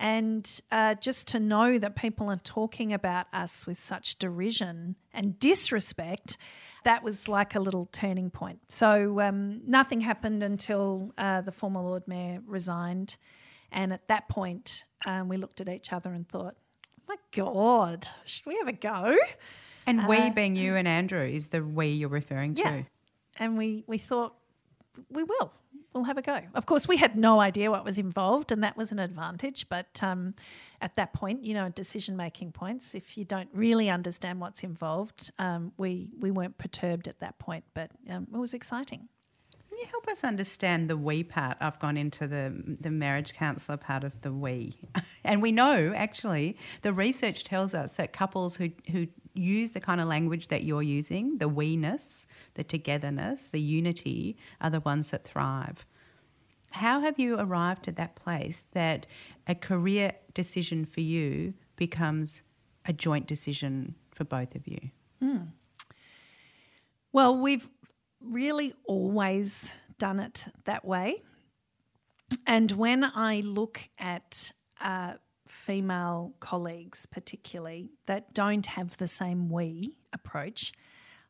And 0.00 0.60
uh, 0.70 0.94
just 0.94 1.26
to 1.28 1.40
know 1.40 1.76
that 1.78 1.96
people 1.96 2.30
are 2.30 2.40
talking 2.44 2.92
about 2.92 3.26
us 3.32 3.66
with 3.66 3.78
such 3.78 4.16
derision 4.20 4.94
and 5.12 5.40
disrespect, 5.40 6.38
that 6.84 7.02
was 7.02 7.28
like 7.28 7.56
a 7.56 7.60
little 7.60 7.88
turning 7.90 8.30
point. 8.30 8.60
So 8.68 9.20
um, 9.20 9.60
nothing 9.66 10.00
happened 10.00 10.44
until 10.44 11.12
uh, 11.18 11.40
the 11.40 11.50
former 11.50 11.80
Lord 11.80 12.06
Mayor 12.06 12.40
resigned. 12.46 13.16
And 13.72 13.92
at 13.92 14.06
that 14.06 14.28
point, 14.28 14.84
um, 15.04 15.28
we 15.28 15.36
looked 15.36 15.60
at 15.60 15.68
each 15.68 15.92
other 15.92 16.12
and 16.12 16.28
thought, 16.28 16.54
oh 17.00 17.02
my 17.08 17.16
God, 17.32 18.06
should 18.24 18.46
we 18.46 18.56
have 18.58 18.68
a 18.68 18.72
go? 18.72 19.16
And 19.84 20.06
we 20.06 20.18
uh, 20.18 20.30
being 20.30 20.54
you 20.54 20.76
and 20.76 20.86
Andrew 20.86 21.24
is 21.24 21.48
the 21.48 21.64
we 21.64 21.88
you're 21.88 22.08
referring 22.08 22.54
to. 22.54 22.62
Yeah 22.62 22.82
and 23.38 23.56
we, 23.56 23.84
we 23.86 23.98
thought 23.98 24.34
we 25.10 25.22
will. 25.22 25.52
We'll 25.94 26.04
have 26.04 26.18
a 26.18 26.22
go. 26.22 26.40
Of 26.54 26.66
course, 26.66 26.86
we 26.86 26.96
had 26.96 27.16
no 27.16 27.40
idea 27.40 27.70
what 27.70 27.84
was 27.84 27.98
involved, 27.98 28.52
and 28.52 28.62
that 28.62 28.76
was 28.76 28.92
an 28.92 28.98
advantage. 28.98 29.68
But 29.68 30.02
um, 30.02 30.34
at 30.80 30.96
that 30.96 31.12
point, 31.12 31.44
you 31.44 31.54
know, 31.54 31.68
decision 31.70 32.16
making 32.16 32.52
points, 32.52 32.94
if 32.94 33.16
you 33.16 33.24
don't 33.24 33.48
really 33.52 33.88
understand 33.88 34.40
what's 34.40 34.62
involved, 34.62 35.30
um, 35.38 35.72
we, 35.76 36.10
we 36.20 36.30
weren't 36.30 36.58
perturbed 36.58 37.08
at 37.08 37.20
that 37.20 37.38
point, 37.38 37.64
but 37.74 37.90
um, 38.10 38.26
it 38.32 38.36
was 38.36 38.54
exciting. 38.54 39.08
Can 39.68 39.78
you 39.78 39.86
help 39.86 40.08
us 40.08 40.24
understand 40.24 40.90
the 40.90 40.96
we 40.96 41.22
part? 41.22 41.56
I've 41.60 41.78
gone 41.78 41.96
into 41.96 42.26
the 42.26 42.52
the 42.80 42.90
marriage 42.90 43.34
counsellor 43.34 43.76
part 43.76 44.02
of 44.02 44.20
the 44.22 44.32
we, 44.32 44.76
and 45.24 45.40
we 45.40 45.52
know 45.52 45.92
actually 45.94 46.56
the 46.82 46.92
research 46.92 47.44
tells 47.44 47.74
us 47.74 47.92
that 47.92 48.12
couples 48.12 48.56
who 48.56 48.70
who 48.90 49.06
use 49.38 49.70
the 49.70 49.80
kind 49.80 50.00
of 50.00 50.08
language 50.08 50.48
that 50.48 50.64
you're 50.64 50.82
using, 50.82 51.38
the 51.38 51.48
we-ness, 51.48 52.26
the 52.54 52.64
togetherness, 52.64 53.46
the 53.46 53.60
unity, 53.60 54.36
are 54.60 54.70
the 54.70 54.80
ones 54.80 55.10
that 55.10 55.24
thrive. 55.24 55.84
How 56.70 57.00
have 57.00 57.18
you 57.18 57.38
arrived 57.38 57.88
at 57.88 57.96
that 57.96 58.14
place 58.14 58.64
that 58.72 59.06
a 59.46 59.54
career 59.54 60.12
decision 60.34 60.84
for 60.84 61.00
you 61.00 61.54
becomes 61.76 62.42
a 62.84 62.92
joint 62.92 63.26
decision 63.26 63.94
for 64.10 64.24
both 64.24 64.54
of 64.54 64.66
you? 64.66 64.90
Mm. 65.22 65.48
Well, 67.12 67.38
we've 67.38 67.68
really 68.20 68.74
always 68.84 69.72
done 69.98 70.20
it 70.20 70.46
that 70.64 70.84
way. 70.84 71.22
And 72.46 72.70
when 72.72 73.04
I 73.04 73.40
look 73.40 73.80
at 73.98 74.52
uh, 74.80 75.14
female 75.48 76.34
colleagues, 76.40 77.06
particularly, 77.06 77.90
that 78.06 78.34
don't 78.34 78.66
have 78.66 78.96
the 78.98 79.08
same 79.08 79.48
we 79.48 79.94
approach, 80.12 80.72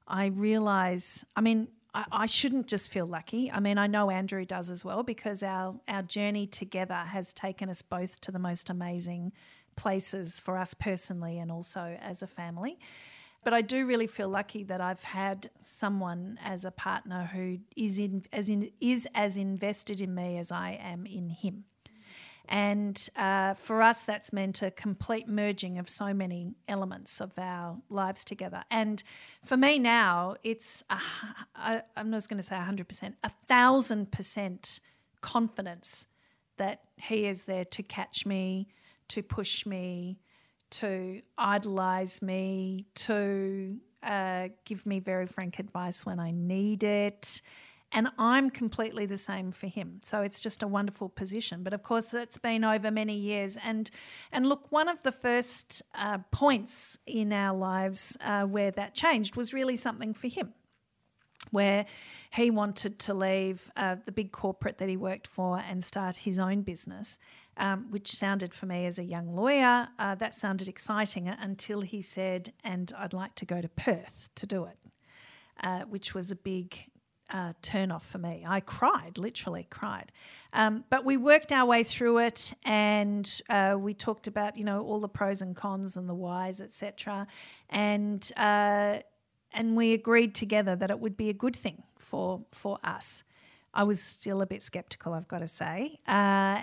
I 0.06 0.26
realize, 0.26 1.24
I 1.36 1.40
mean, 1.40 1.68
I, 1.94 2.26
shouldn't 2.26 2.66
just 2.66 2.92
feel 2.92 3.06
lucky. 3.06 3.50
I 3.50 3.60
mean, 3.60 3.78
I 3.78 3.86
know 3.86 4.10
Andrew 4.10 4.44
does 4.44 4.70
as 4.70 4.84
well 4.84 5.02
because 5.02 5.42
our, 5.42 5.74
our 5.88 6.02
journey 6.02 6.46
together 6.46 6.94
has 6.94 7.32
taken 7.32 7.68
us 7.68 7.82
both 7.82 8.20
to 8.22 8.30
the 8.30 8.38
most 8.38 8.70
amazing 8.70 9.32
places 9.74 10.38
for 10.38 10.58
us 10.58 10.74
personally 10.74 11.38
and 11.38 11.50
also 11.50 11.96
as 12.00 12.22
a 12.22 12.26
family. 12.26 12.78
But 13.44 13.54
I 13.54 13.62
do 13.62 13.86
really 13.86 14.06
feel 14.06 14.28
lucky 14.28 14.64
that 14.64 14.80
I've 14.80 15.02
had 15.02 15.50
someone 15.62 16.38
as 16.44 16.64
a 16.64 16.70
partner 16.70 17.30
who 17.32 17.58
is 17.76 17.98
in, 17.98 18.24
as 18.32 18.50
in, 18.50 18.70
is 18.80 19.08
as 19.14 19.38
invested 19.38 20.00
in 20.00 20.14
me 20.14 20.38
as 20.38 20.52
I 20.52 20.78
am 20.80 21.06
in 21.06 21.30
him. 21.30 21.64
And 22.48 23.08
uh, 23.14 23.54
for 23.54 23.82
us, 23.82 24.04
that's 24.04 24.32
meant 24.32 24.62
a 24.62 24.70
complete 24.70 25.28
merging 25.28 25.78
of 25.78 25.88
so 25.88 26.14
many 26.14 26.54
elements 26.66 27.20
of 27.20 27.32
our 27.38 27.76
lives 27.90 28.24
together. 28.24 28.64
And 28.70 29.02
for 29.44 29.56
me 29.56 29.78
now, 29.78 30.36
it's, 30.42 30.82
a, 30.88 30.98
I, 31.54 31.82
I'm 31.94 32.08
not 32.08 32.26
going 32.26 32.38
to 32.38 32.42
say 32.42 32.56
100%, 32.56 33.14
a 33.22 33.30
thousand 33.46 34.10
percent 34.10 34.80
confidence 35.20 36.06
that 36.56 36.80
he 36.96 37.26
is 37.26 37.44
there 37.44 37.66
to 37.66 37.82
catch 37.82 38.24
me, 38.24 38.68
to 39.08 39.22
push 39.22 39.66
me, 39.66 40.18
to 40.70 41.20
idolize 41.36 42.22
me, 42.22 42.86
to 42.94 43.78
uh, 44.02 44.48
give 44.64 44.86
me 44.86 45.00
very 45.00 45.26
frank 45.26 45.58
advice 45.58 46.06
when 46.06 46.20
I 46.20 46.30
need 46.30 46.82
it, 46.82 47.42
And 47.90 48.08
I'm 48.18 48.50
completely 48.50 49.06
the 49.06 49.16
same 49.16 49.50
for 49.50 49.66
him. 49.66 50.00
So 50.04 50.20
it's 50.20 50.40
just 50.40 50.62
a 50.62 50.66
wonderful 50.66 51.08
position. 51.08 51.62
But 51.62 51.72
of 51.72 51.82
course, 51.82 52.12
it's 52.12 52.36
been 52.36 52.62
over 52.62 52.90
many 52.90 53.16
years. 53.16 53.56
And 53.64 53.90
and 54.30 54.46
look, 54.46 54.70
one 54.70 54.88
of 54.88 55.02
the 55.02 55.12
first 55.12 55.82
uh, 55.94 56.18
points 56.30 56.98
in 57.06 57.32
our 57.32 57.56
lives 57.56 58.16
uh, 58.20 58.42
where 58.44 58.70
that 58.72 58.94
changed 58.94 59.36
was 59.36 59.54
really 59.54 59.76
something 59.76 60.12
for 60.12 60.28
him 60.28 60.52
where 61.50 61.86
he 62.30 62.50
wanted 62.50 62.98
to 62.98 63.14
leave 63.14 63.70
uh, 63.76 63.96
the 64.04 64.12
big 64.12 64.32
corporate 64.32 64.78
that 64.78 64.88
he 64.88 64.96
worked 64.96 65.26
for 65.26 65.58
and 65.58 65.82
start 65.82 66.16
his 66.16 66.38
own 66.38 66.62
business, 66.62 67.18
um, 67.56 67.86
which 67.90 68.14
sounded 68.14 68.54
for 68.54 68.66
me 68.66 68.86
as 68.86 68.98
a 68.98 69.04
young 69.04 69.30
lawyer, 69.30 69.88
uh, 69.98 70.14
that 70.14 70.34
sounded 70.34 70.68
exciting 70.68 71.28
until 71.28 71.80
he 71.80 72.02
said, 72.02 72.52
and 72.62 72.92
I'd 72.98 73.12
like 73.12 73.34
to 73.36 73.46
go 73.46 73.60
to 73.60 73.68
Perth 73.68 74.30
to 74.34 74.46
do 74.46 74.64
it, 74.64 74.78
uh, 75.62 75.80
which 75.82 76.14
was 76.14 76.30
a 76.30 76.36
big 76.36 76.90
uh, 77.30 77.52
turn 77.62 77.90
off 77.90 78.06
for 78.06 78.18
me. 78.18 78.44
I 78.46 78.60
cried, 78.60 79.18
literally 79.18 79.66
cried. 79.68 80.12
Um, 80.52 80.84
but 80.90 81.04
we 81.04 81.16
worked 81.16 81.52
our 81.52 81.66
way 81.66 81.82
through 81.82 82.18
it, 82.18 82.52
and 82.64 83.40
uh, 83.50 83.76
we 83.78 83.94
talked 83.94 84.26
about 84.26 84.56
you 84.56 84.64
know 84.64 84.82
all 84.82 85.00
the 85.00 85.08
pros 85.08 85.42
and 85.42 85.54
cons 85.54 85.96
and 85.96 86.08
the 86.08 86.14
whys, 86.14 86.60
etc. 86.60 87.26
And 87.68 88.30
uh, 88.36 89.00
and 89.52 89.76
we 89.76 89.92
agreed 89.92 90.34
together 90.34 90.76
that 90.76 90.90
it 90.90 91.00
would 91.00 91.16
be 91.16 91.28
a 91.28 91.34
good 91.34 91.56
thing 91.56 91.82
for 91.98 92.44
for 92.52 92.78
us. 92.82 93.24
I 93.78 93.84
was 93.84 94.02
still 94.02 94.42
a 94.42 94.46
bit 94.46 94.60
skeptical, 94.60 95.14
I've 95.14 95.28
got 95.28 95.38
to 95.38 95.46
say. 95.46 96.00
Uh, 96.08 96.10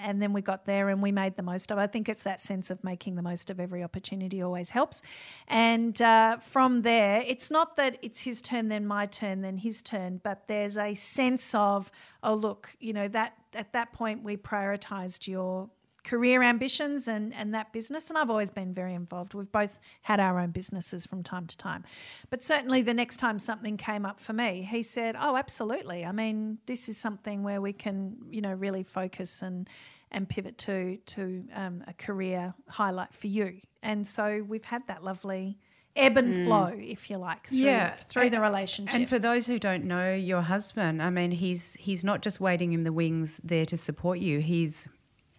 and 0.04 0.22
then 0.22 0.34
we 0.34 0.42
got 0.42 0.66
there 0.66 0.90
and 0.90 1.02
we 1.02 1.14
made 1.14 1.38
the 1.38 1.44
most 1.44 1.72
of. 1.72 1.78
I 1.78 1.88
think 1.88 2.10
it's 2.10 2.24
that 2.24 2.42
sense 2.42 2.70
of 2.70 2.84
making 2.84 3.16
the 3.16 3.22
most 3.22 3.50
of 3.50 3.58
every 3.58 3.86
opportunity 3.86 4.42
always 4.42 4.72
helps. 4.72 5.02
And 5.48 6.02
uh, 6.02 6.40
from 6.40 6.82
there, 6.82 7.24
it's 7.26 7.50
not 7.50 7.78
that 7.78 7.98
it's 8.02 8.24
his 8.24 8.42
turn, 8.42 8.68
then 8.68 8.86
my 8.86 9.06
turn, 9.06 9.44
then 9.44 9.56
his 9.56 9.82
turn, 9.82 10.20
but 10.26 10.50
there's 10.50 10.78
a 10.78 10.94
sense 10.94 11.56
of, 11.56 11.90
oh, 12.22 12.34
look, 12.34 12.76
you 12.82 12.92
know, 12.92 13.08
that 13.08 13.34
at 13.54 13.72
that 13.72 13.94
point 13.94 14.22
we 14.22 14.36
prioritized 14.36 15.26
your 15.26 15.70
career 16.06 16.42
ambitions 16.42 17.10
and, 17.10 17.34
and 17.34 17.54
that 17.54 17.74
business. 17.74 18.10
And 18.10 18.18
I've 18.18 18.30
always 18.30 18.52
been 18.52 18.74
very 18.74 18.94
involved. 18.94 19.34
We've 19.34 19.52
both 19.52 19.78
had 20.04 20.20
our 20.22 20.40
own 20.40 20.52
businesses 20.52 21.06
from 21.06 21.22
time 21.24 21.46
to 21.48 21.58
time. 21.58 21.84
But 22.30 22.42
certainly 22.44 22.82
the 22.82 22.94
next 22.94 23.18
time 23.18 23.40
something 23.40 23.76
came 23.76 24.06
up 24.06 24.20
for 24.22 24.32
me, 24.32 24.66
he 24.72 24.82
said, 24.84 25.16
Oh, 25.20 25.36
absolutely. 25.36 26.06
I 26.06 26.14
mean, 26.14 26.60
this 26.68 26.88
is 26.88 26.98
something 26.98 27.44
where 27.44 27.60
we 27.60 27.74
can, 27.74 28.16
you 28.30 28.40
know, 28.42 28.54
really 28.54 28.84
focus 28.84 29.42
and 29.42 29.70
and 30.12 30.30
pivot 30.30 30.58
to 30.60 30.98
to 31.08 31.44
um, 31.54 31.84
a 31.88 31.94
career 31.94 32.54
highlight 32.70 33.14
for 33.14 33.28
you. 33.28 33.60
And 33.84 34.08
so 34.08 34.46
we've 34.48 34.64
had 34.64 34.88
that 34.88 35.04
lovely 35.04 35.58
ebb 35.96 36.18
and 36.18 36.34
Mm. 36.34 36.46
flow, 36.46 36.74
if 36.78 37.10
you 37.10 37.18
like, 37.18 37.48
through, 37.48 37.58
Yeah. 37.60 37.96
through 37.96 38.30
the 38.30 38.40
relationship. 38.42 38.94
And 38.96 39.10
for 39.10 39.18
those 39.18 39.48
who 39.48 39.58
don't 39.60 39.86
know 39.86 40.14
your 40.14 40.42
husband, 40.42 41.02
I 41.02 41.10
mean, 41.10 41.32
he's 41.32 41.76
he's 41.80 42.04
not 42.04 42.22
just 42.22 42.40
waiting 42.40 42.74
in 42.74 42.84
the 42.84 42.94
wings 42.94 43.40
there 43.44 43.66
to 43.66 43.78
support 43.78 44.20
you. 44.20 44.40
He's 44.40 44.88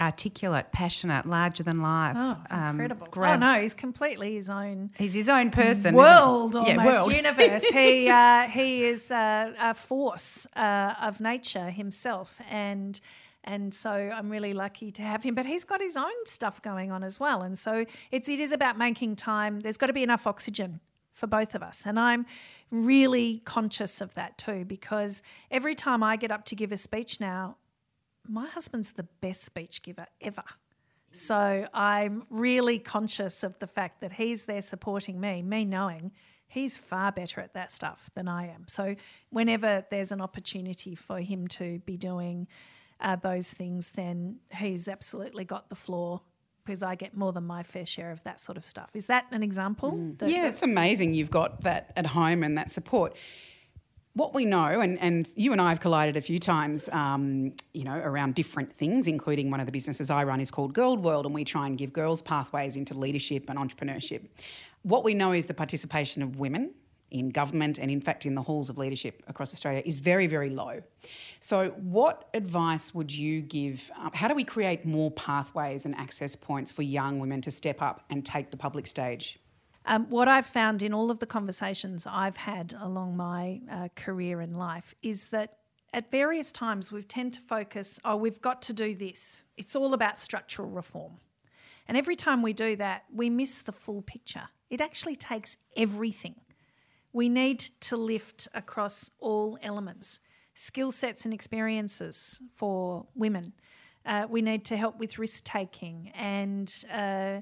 articulate, 0.00 0.72
passionate, 0.72 1.26
larger 1.26 1.62
than 1.62 1.80
life. 1.80 2.16
oh, 2.18 2.36
um, 2.50 2.80
incredible. 2.80 3.08
oh, 3.16 3.36
no, 3.36 3.54
he's 3.60 3.74
completely 3.74 4.34
his 4.34 4.50
own 4.50 4.90
He's 4.98 5.14
his 5.14 5.28
own 5.28 5.50
person. 5.50 5.94
world 5.94 6.54
almost 6.54 6.76
Yeah, 6.76 6.84
world. 6.86 7.12
universe. 7.12 7.64
he 7.70 8.08
uh, 8.10 8.48
he 8.48 8.84
is 8.84 9.10
uh, 9.10 9.52
a 9.60 9.74
force 9.74 10.46
uh, 10.56 10.94
of 11.00 11.20
nature 11.20 11.70
himself, 11.70 12.40
and 12.50 13.00
and 13.44 13.72
so 13.72 13.90
I'm 13.90 14.28
really 14.28 14.52
lucky 14.52 14.90
to 14.90 15.02
have 15.02 15.22
him. 15.22 15.34
But 15.34 15.46
he's 15.46 15.64
got 15.64 15.80
his 15.80 15.96
own 15.96 16.26
stuff 16.26 16.60
going 16.62 16.90
on 16.92 17.02
as 17.02 17.18
well, 17.20 17.42
and 17.42 17.58
so 17.58 17.84
it's 18.10 18.28
it 18.28 18.40
is 18.40 18.52
about 18.52 18.76
making 18.76 19.16
time. 19.16 19.60
There's 19.60 19.76
got 19.76 19.86
to 19.86 19.92
be 19.92 20.02
enough 20.02 20.26
oxygen 20.26 20.80
for 21.14 21.26
both 21.26 21.54
of 21.54 21.62
us, 21.62 21.86
and 21.86 21.98
I'm 21.98 22.26
really 22.70 23.40
conscious 23.46 24.00
of 24.02 24.14
that 24.14 24.36
too 24.36 24.64
because 24.66 25.22
every 25.50 25.74
time 25.74 26.02
I 26.02 26.16
get 26.16 26.30
up 26.30 26.44
to 26.46 26.54
give 26.56 26.72
a 26.72 26.76
speech 26.76 27.20
now, 27.20 27.56
my 28.28 28.46
husband's 28.48 28.92
the 28.92 29.04
best 29.20 29.44
speech 29.44 29.82
giver 29.82 30.06
ever. 30.20 30.44
So 31.12 31.66
I'm 31.72 32.24
really 32.30 32.78
conscious 32.78 33.42
of 33.42 33.58
the 33.58 33.66
fact 33.66 34.00
that 34.02 34.12
he's 34.12 34.44
there 34.44 34.60
supporting 34.60 35.18
me, 35.20 35.42
me 35.42 35.64
knowing 35.64 36.12
he's 36.48 36.76
far 36.78 37.10
better 37.10 37.40
at 37.40 37.54
that 37.54 37.70
stuff 37.72 38.10
than 38.14 38.28
I 38.28 38.48
am. 38.48 38.64
So 38.68 38.96
whenever 39.30 39.84
there's 39.90 40.12
an 40.12 40.20
opportunity 40.20 40.94
for 40.94 41.20
him 41.20 41.48
to 41.48 41.78
be 41.80 41.96
doing 41.96 42.46
uh, 43.00 43.16
those 43.16 43.50
things, 43.50 43.92
then 43.92 44.36
he's 44.54 44.88
absolutely 44.88 45.44
got 45.44 45.68
the 45.68 45.74
floor 45.74 46.20
because 46.64 46.82
I 46.82 46.96
get 46.96 47.16
more 47.16 47.32
than 47.32 47.44
my 47.46 47.62
fair 47.62 47.86
share 47.86 48.10
of 48.10 48.22
that 48.24 48.40
sort 48.40 48.58
of 48.58 48.64
stuff. 48.64 48.90
Is 48.92 49.06
that 49.06 49.26
an 49.30 49.42
example? 49.42 50.14
that- 50.18 50.28
Yeah, 50.28 50.48
it's 50.48 50.62
amazing 50.62 51.14
you've 51.14 51.30
got 51.30 51.62
that 51.62 51.92
at 51.96 52.06
home 52.06 52.42
and 52.42 52.58
that 52.58 52.70
support. 52.70 53.16
What 54.16 54.32
we 54.32 54.46
know, 54.46 54.80
and, 54.80 54.98
and 54.98 55.30
you 55.36 55.52
and 55.52 55.60
I 55.60 55.68
have 55.68 55.78
collided 55.78 56.16
a 56.16 56.22
few 56.22 56.38
times, 56.38 56.88
um, 56.90 57.52
you 57.74 57.84
know, 57.84 57.98
around 57.98 58.34
different 58.34 58.72
things, 58.72 59.06
including 59.06 59.50
one 59.50 59.60
of 59.60 59.66
the 59.66 59.72
businesses 59.72 60.08
I 60.08 60.24
run 60.24 60.40
is 60.40 60.50
called 60.50 60.72
Girl 60.72 60.96
World, 60.96 61.26
and 61.26 61.34
we 61.34 61.44
try 61.44 61.66
and 61.66 61.76
give 61.76 61.92
girls 61.92 62.22
pathways 62.22 62.76
into 62.76 62.94
leadership 62.94 63.50
and 63.50 63.58
entrepreneurship. 63.58 64.26
What 64.84 65.04
we 65.04 65.12
know 65.12 65.32
is 65.32 65.44
the 65.44 65.52
participation 65.52 66.22
of 66.22 66.38
women 66.38 66.72
in 67.10 67.28
government 67.28 67.76
and, 67.76 67.90
in 67.90 68.00
fact, 68.00 68.24
in 68.24 68.34
the 68.34 68.40
halls 68.40 68.70
of 68.70 68.78
leadership 68.78 69.22
across 69.28 69.52
Australia 69.52 69.82
is 69.84 69.98
very, 69.98 70.26
very 70.26 70.48
low. 70.48 70.80
So, 71.40 71.72
what 71.72 72.30
advice 72.32 72.94
would 72.94 73.14
you 73.14 73.42
give? 73.42 73.90
Uh, 73.98 74.08
how 74.14 74.28
do 74.28 74.34
we 74.34 74.44
create 74.44 74.86
more 74.86 75.10
pathways 75.10 75.84
and 75.84 75.94
access 75.94 76.34
points 76.34 76.72
for 76.72 76.80
young 76.80 77.18
women 77.18 77.42
to 77.42 77.50
step 77.50 77.82
up 77.82 78.02
and 78.08 78.24
take 78.24 78.50
the 78.50 78.56
public 78.56 78.86
stage? 78.86 79.38
Um, 79.86 80.06
what 80.10 80.26
I've 80.26 80.46
found 80.46 80.82
in 80.82 80.92
all 80.92 81.10
of 81.10 81.20
the 81.20 81.26
conversations 81.26 82.06
I've 82.10 82.36
had 82.36 82.74
along 82.80 83.16
my 83.16 83.60
uh, 83.70 83.88
career 83.94 84.40
in 84.40 84.54
life 84.54 84.94
is 85.02 85.28
that 85.28 85.58
at 85.94 86.10
various 86.10 86.50
times 86.50 86.90
we 86.90 87.02
tend 87.02 87.34
to 87.34 87.40
focus, 87.40 88.00
oh, 88.04 88.16
we've 88.16 88.40
got 88.40 88.60
to 88.62 88.72
do 88.72 88.96
this. 88.96 89.42
It's 89.56 89.76
all 89.76 89.94
about 89.94 90.18
structural 90.18 90.68
reform. 90.68 91.12
And 91.86 91.96
every 91.96 92.16
time 92.16 92.42
we 92.42 92.52
do 92.52 92.74
that, 92.76 93.04
we 93.14 93.30
miss 93.30 93.60
the 93.60 93.70
full 93.70 94.02
picture. 94.02 94.48
It 94.70 94.80
actually 94.80 95.14
takes 95.14 95.58
everything. 95.76 96.34
We 97.12 97.28
need 97.28 97.60
to 97.60 97.96
lift 97.96 98.48
across 98.54 99.10
all 99.20 99.58
elements 99.62 100.20
skill 100.58 100.90
sets 100.90 101.26
and 101.26 101.34
experiences 101.34 102.40
for 102.54 103.06
women. 103.14 103.52
Uh, 104.06 104.26
we 104.28 104.40
need 104.40 104.64
to 104.64 104.76
help 104.76 104.98
with 104.98 105.18
risk 105.18 105.44
taking 105.44 106.10
and 106.14 106.84
uh, 106.90 107.40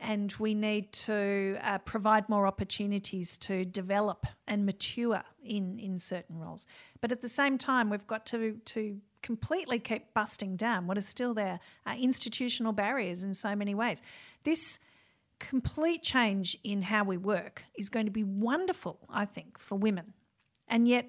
and 0.00 0.32
we 0.38 0.54
need 0.54 0.92
to 0.92 1.58
uh, 1.62 1.78
provide 1.78 2.28
more 2.28 2.46
opportunities 2.46 3.36
to 3.38 3.64
develop 3.64 4.26
and 4.46 4.66
mature 4.66 5.22
in 5.42 5.78
in 5.78 5.98
certain 5.98 6.38
roles. 6.38 6.66
But 7.00 7.12
at 7.12 7.20
the 7.20 7.28
same 7.28 7.58
time, 7.58 7.90
we've 7.90 8.06
got 8.06 8.26
to 8.26 8.58
to 8.66 9.00
completely 9.22 9.78
keep 9.78 10.14
busting 10.14 10.56
down 10.56 10.86
what 10.86 10.96
is 10.96 11.08
still 11.08 11.34
there 11.34 11.58
are 11.84 11.96
institutional 11.96 12.72
barriers 12.72 13.24
in 13.24 13.34
so 13.34 13.56
many 13.56 13.74
ways. 13.74 14.00
This 14.44 14.78
complete 15.38 16.02
change 16.02 16.56
in 16.62 16.82
how 16.82 17.04
we 17.04 17.16
work 17.16 17.64
is 17.76 17.88
going 17.88 18.06
to 18.06 18.12
be 18.12 18.24
wonderful, 18.24 19.00
I 19.10 19.24
think, 19.24 19.58
for 19.58 19.76
women. 19.76 20.14
And 20.68 20.88
yet, 20.88 21.06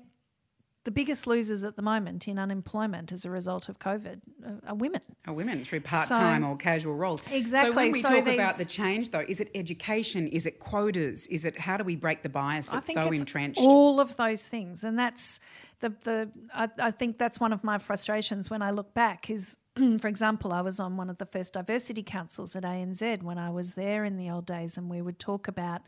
the 0.88 0.91
biggest 0.91 1.28
losers 1.28 1.65
at 1.65 1.76
the 1.76 1.82
moment 1.82 2.30
in 2.30 2.39
unemployment 2.39 3.12
as 3.12 3.26
a 3.26 3.30
result 3.30 3.67
of 3.67 3.78
COVID 3.78 4.21
are- 4.65 4.73
women. 4.73 5.02
Are 5.28 5.34
women 5.34 5.65
through 5.65 5.82
part 5.82 6.08
time 6.08 6.43
So- 6.43 6.47
or 6.47 6.56
casual 6.56 6.95
roles. 6.95 7.21
Exactly. 7.30 7.71
So 7.73 7.76
when 7.76 7.91
we 7.91 8.02
So 8.02 8.08
talk 8.08 8.26
about 8.34 8.56
the 8.56 8.63
change, 8.63 9.10
though, 9.10 9.26
is 9.28 9.41
it 9.41 9.52
education? 9.54 10.30
Is 10.30 10.45
it 10.45 10.60
quotas? 10.62 11.28
Is 11.28 11.43
it 11.43 11.60
how 11.60 11.76
do 11.76 11.84
we 11.84 11.97
break 11.97 12.23
the 12.23 12.30
bias 12.30 12.71
I 12.71 12.78
that's 12.78 12.88
think 12.88 13.00
so 13.00 13.12
it's 13.12 13.19
entrenched? 13.19 13.60
all 13.60 14.00
of 14.00 14.15
those 14.15 14.47
things, 14.47 14.86
and 14.86 14.97
that's 14.97 15.41
the 15.82 15.89
the. 15.89 16.32
I, 16.54 16.69
I 16.80 16.91
think 16.91 17.17
that's 17.17 17.38
one 17.38 17.52
of 17.52 17.65
my 17.65 17.80
frustrations 17.80 18.50
when 18.50 18.62
I 18.62 18.71
look 18.71 18.93
back. 18.93 19.30
Is 19.30 19.58
for 20.00 20.08
example, 20.08 20.54
I 20.54 20.62
was 20.62 20.80
on 20.80 20.95
one 20.95 21.10
of 21.10 21.17
the 21.17 21.26
first 21.26 21.52
diversity 21.52 22.02
councils 22.02 22.56
at 22.56 22.63
ANZ 22.63 23.23
when 23.23 23.38
I 23.38 23.50
was 23.50 23.73
there 23.73 24.06
in 24.06 24.15
the 24.15 24.30
old 24.30 24.45
days, 24.45 24.78
and 24.78 24.89
we 24.89 25.02
would 25.02 25.19
talk 25.19 25.50
about. 25.50 25.82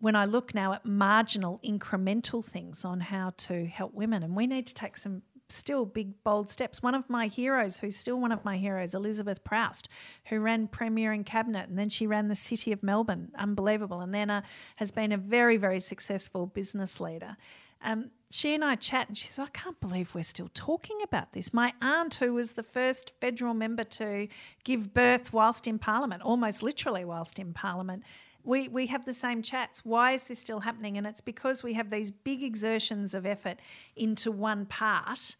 When 0.00 0.16
I 0.16 0.24
look 0.24 0.54
now 0.54 0.72
at 0.72 0.84
marginal, 0.84 1.60
incremental 1.64 2.44
things 2.44 2.84
on 2.84 3.00
how 3.00 3.34
to 3.36 3.66
help 3.66 3.94
women, 3.94 4.22
and 4.22 4.34
we 4.34 4.46
need 4.46 4.66
to 4.66 4.74
take 4.74 4.96
some 4.96 5.22
still 5.52 5.84
big, 5.84 6.22
bold 6.22 6.50
steps. 6.50 6.82
One 6.82 6.94
of 6.94 7.08
my 7.10 7.26
heroes, 7.26 7.78
who's 7.78 7.96
still 7.96 8.18
one 8.18 8.32
of 8.32 8.44
my 8.44 8.56
heroes, 8.56 8.94
Elizabeth 8.94 9.44
Proust, 9.44 9.88
who 10.26 10.40
ran 10.40 10.68
Premier 10.68 11.12
in 11.12 11.24
Cabinet 11.24 11.68
and 11.68 11.78
then 11.78 11.88
she 11.88 12.06
ran 12.06 12.28
the 12.28 12.34
City 12.34 12.72
of 12.72 12.82
Melbourne, 12.82 13.32
unbelievable, 13.36 14.00
and 14.00 14.14
then 14.14 14.30
uh, 14.30 14.42
has 14.76 14.90
been 14.90 15.12
a 15.12 15.16
very, 15.16 15.56
very 15.56 15.80
successful 15.80 16.46
business 16.46 17.00
leader. 17.00 17.36
Um, 17.82 18.10
she 18.30 18.54
and 18.54 18.64
I 18.64 18.76
chat, 18.76 19.08
and 19.08 19.16
she 19.16 19.26
said, 19.26 19.44
I 19.44 19.48
can't 19.48 19.80
believe 19.80 20.14
we're 20.14 20.22
still 20.22 20.50
talking 20.54 20.98
about 21.02 21.32
this. 21.32 21.52
My 21.52 21.72
aunt, 21.80 22.16
who 22.16 22.34
was 22.34 22.52
the 22.52 22.62
first 22.62 23.12
federal 23.20 23.54
member 23.54 23.84
to 23.84 24.28
give 24.64 24.94
birth 24.94 25.32
whilst 25.32 25.66
in 25.66 25.78
Parliament, 25.78 26.22
almost 26.22 26.62
literally 26.62 27.04
whilst 27.04 27.38
in 27.38 27.52
Parliament, 27.52 28.04
we, 28.44 28.68
we 28.68 28.86
have 28.86 29.04
the 29.04 29.12
same 29.12 29.42
chats. 29.42 29.84
Why 29.84 30.12
is 30.12 30.24
this 30.24 30.38
still 30.38 30.60
happening? 30.60 30.96
And 30.96 31.06
it's 31.06 31.20
because 31.20 31.62
we 31.62 31.74
have 31.74 31.90
these 31.90 32.10
big 32.10 32.42
exertions 32.42 33.14
of 33.14 33.26
effort 33.26 33.58
into 33.96 34.30
one 34.30 34.66
part 34.66 35.36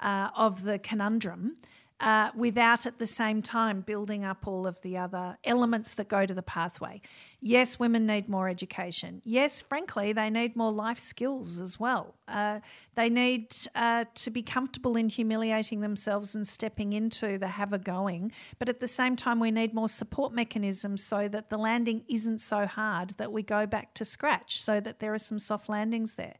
uh, 0.00 0.28
of 0.36 0.64
the 0.64 0.78
conundrum. 0.78 1.56
Uh, 2.04 2.30
without 2.36 2.84
at 2.84 2.98
the 2.98 3.06
same 3.06 3.40
time 3.40 3.80
building 3.80 4.24
up 4.24 4.46
all 4.46 4.66
of 4.66 4.78
the 4.82 4.94
other 4.94 5.38
elements 5.42 5.94
that 5.94 6.06
go 6.06 6.26
to 6.26 6.34
the 6.34 6.42
pathway. 6.42 7.00
Yes, 7.40 7.78
women 7.78 8.06
need 8.06 8.28
more 8.28 8.48
education. 8.48 9.22
Yes, 9.24 9.62
frankly, 9.62 10.12
they 10.12 10.28
need 10.30 10.54
more 10.54 10.72
life 10.72 10.98
skills 10.98 11.60
as 11.60 11.80
well. 11.80 12.14
Uh, 12.28 12.60
they 12.94 13.08
need 13.08 13.54
uh, 13.74 14.04
to 14.14 14.30
be 14.30 14.42
comfortable 14.42 14.96
in 14.96 15.08
humiliating 15.08 15.80
themselves 15.80 16.34
and 16.34 16.46
stepping 16.46 16.92
into 16.92 17.38
the 17.38 17.48
have 17.48 17.72
a 17.72 17.78
going. 17.78 18.32
But 18.58 18.68
at 18.68 18.80
the 18.80 18.88
same 18.88 19.16
time, 19.16 19.40
we 19.40 19.50
need 19.50 19.74
more 19.74 19.90
support 19.90 20.32
mechanisms 20.32 21.02
so 21.02 21.28
that 21.28 21.48
the 21.50 21.58
landing 21.58 22.04
isn't 22.08 22.38
so 22.38 22.66
hard 22.66 23.10
that 23.18 23.32
we 23.32 23.42
go 23.42 23.66
back 23.66 23.94
to 23.94 24.04
scratch, 24.04 24.60
so 24.60 24.80
that 24.80 25.00
there 25.00 25.12
are 25.12 25.18
some 25.18 25.38
soft 25.38 25.68
landings 25.68 26.14
there. 26.14 26.36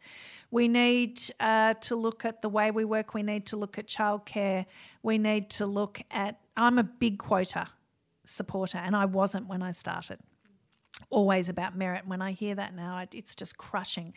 We 0.51 0.69
need 0.69 1.21
uh, 1.41 1.75
to 1.75 1.97
look 1.97 2.25
at 2.25 2.41
the 2.41 2.49
way 2.49 2.71
we 2.71 2.85
work. 2.85 3.13
We 3.13 3.23
need 3.23 3.45
to 3.47 3.57
look 3.57 3.77
at 3.77 3.89
childcare. 3.89 4.67
We 5.05 5.19
need 5.19 5.51
to 5.51 5.67
look 5.67 6.01
at. 6.11 6.41
I'm 6.57 6.79
a 6.79 6.83
big 6.85 7.19
quota 7.19 7.69
supporter, 8.25 8.79
and 8.79 8.97
I 8.97 9.05
wasn't 9.05 9.47
when 9.47 9.63
I 9.63 9.71
started 9.71 10.19
always 11.11 11.49
about 11.49 11.77
merit. 11.77 12.07
When 12.07 12.23
I 12.23 12.33
hear 12.33 12.55
that 12.55 12.75
now, 12.75 13.05
it's 13.13 13.35
just 13.35 13.59
crushing. 13.59 14.15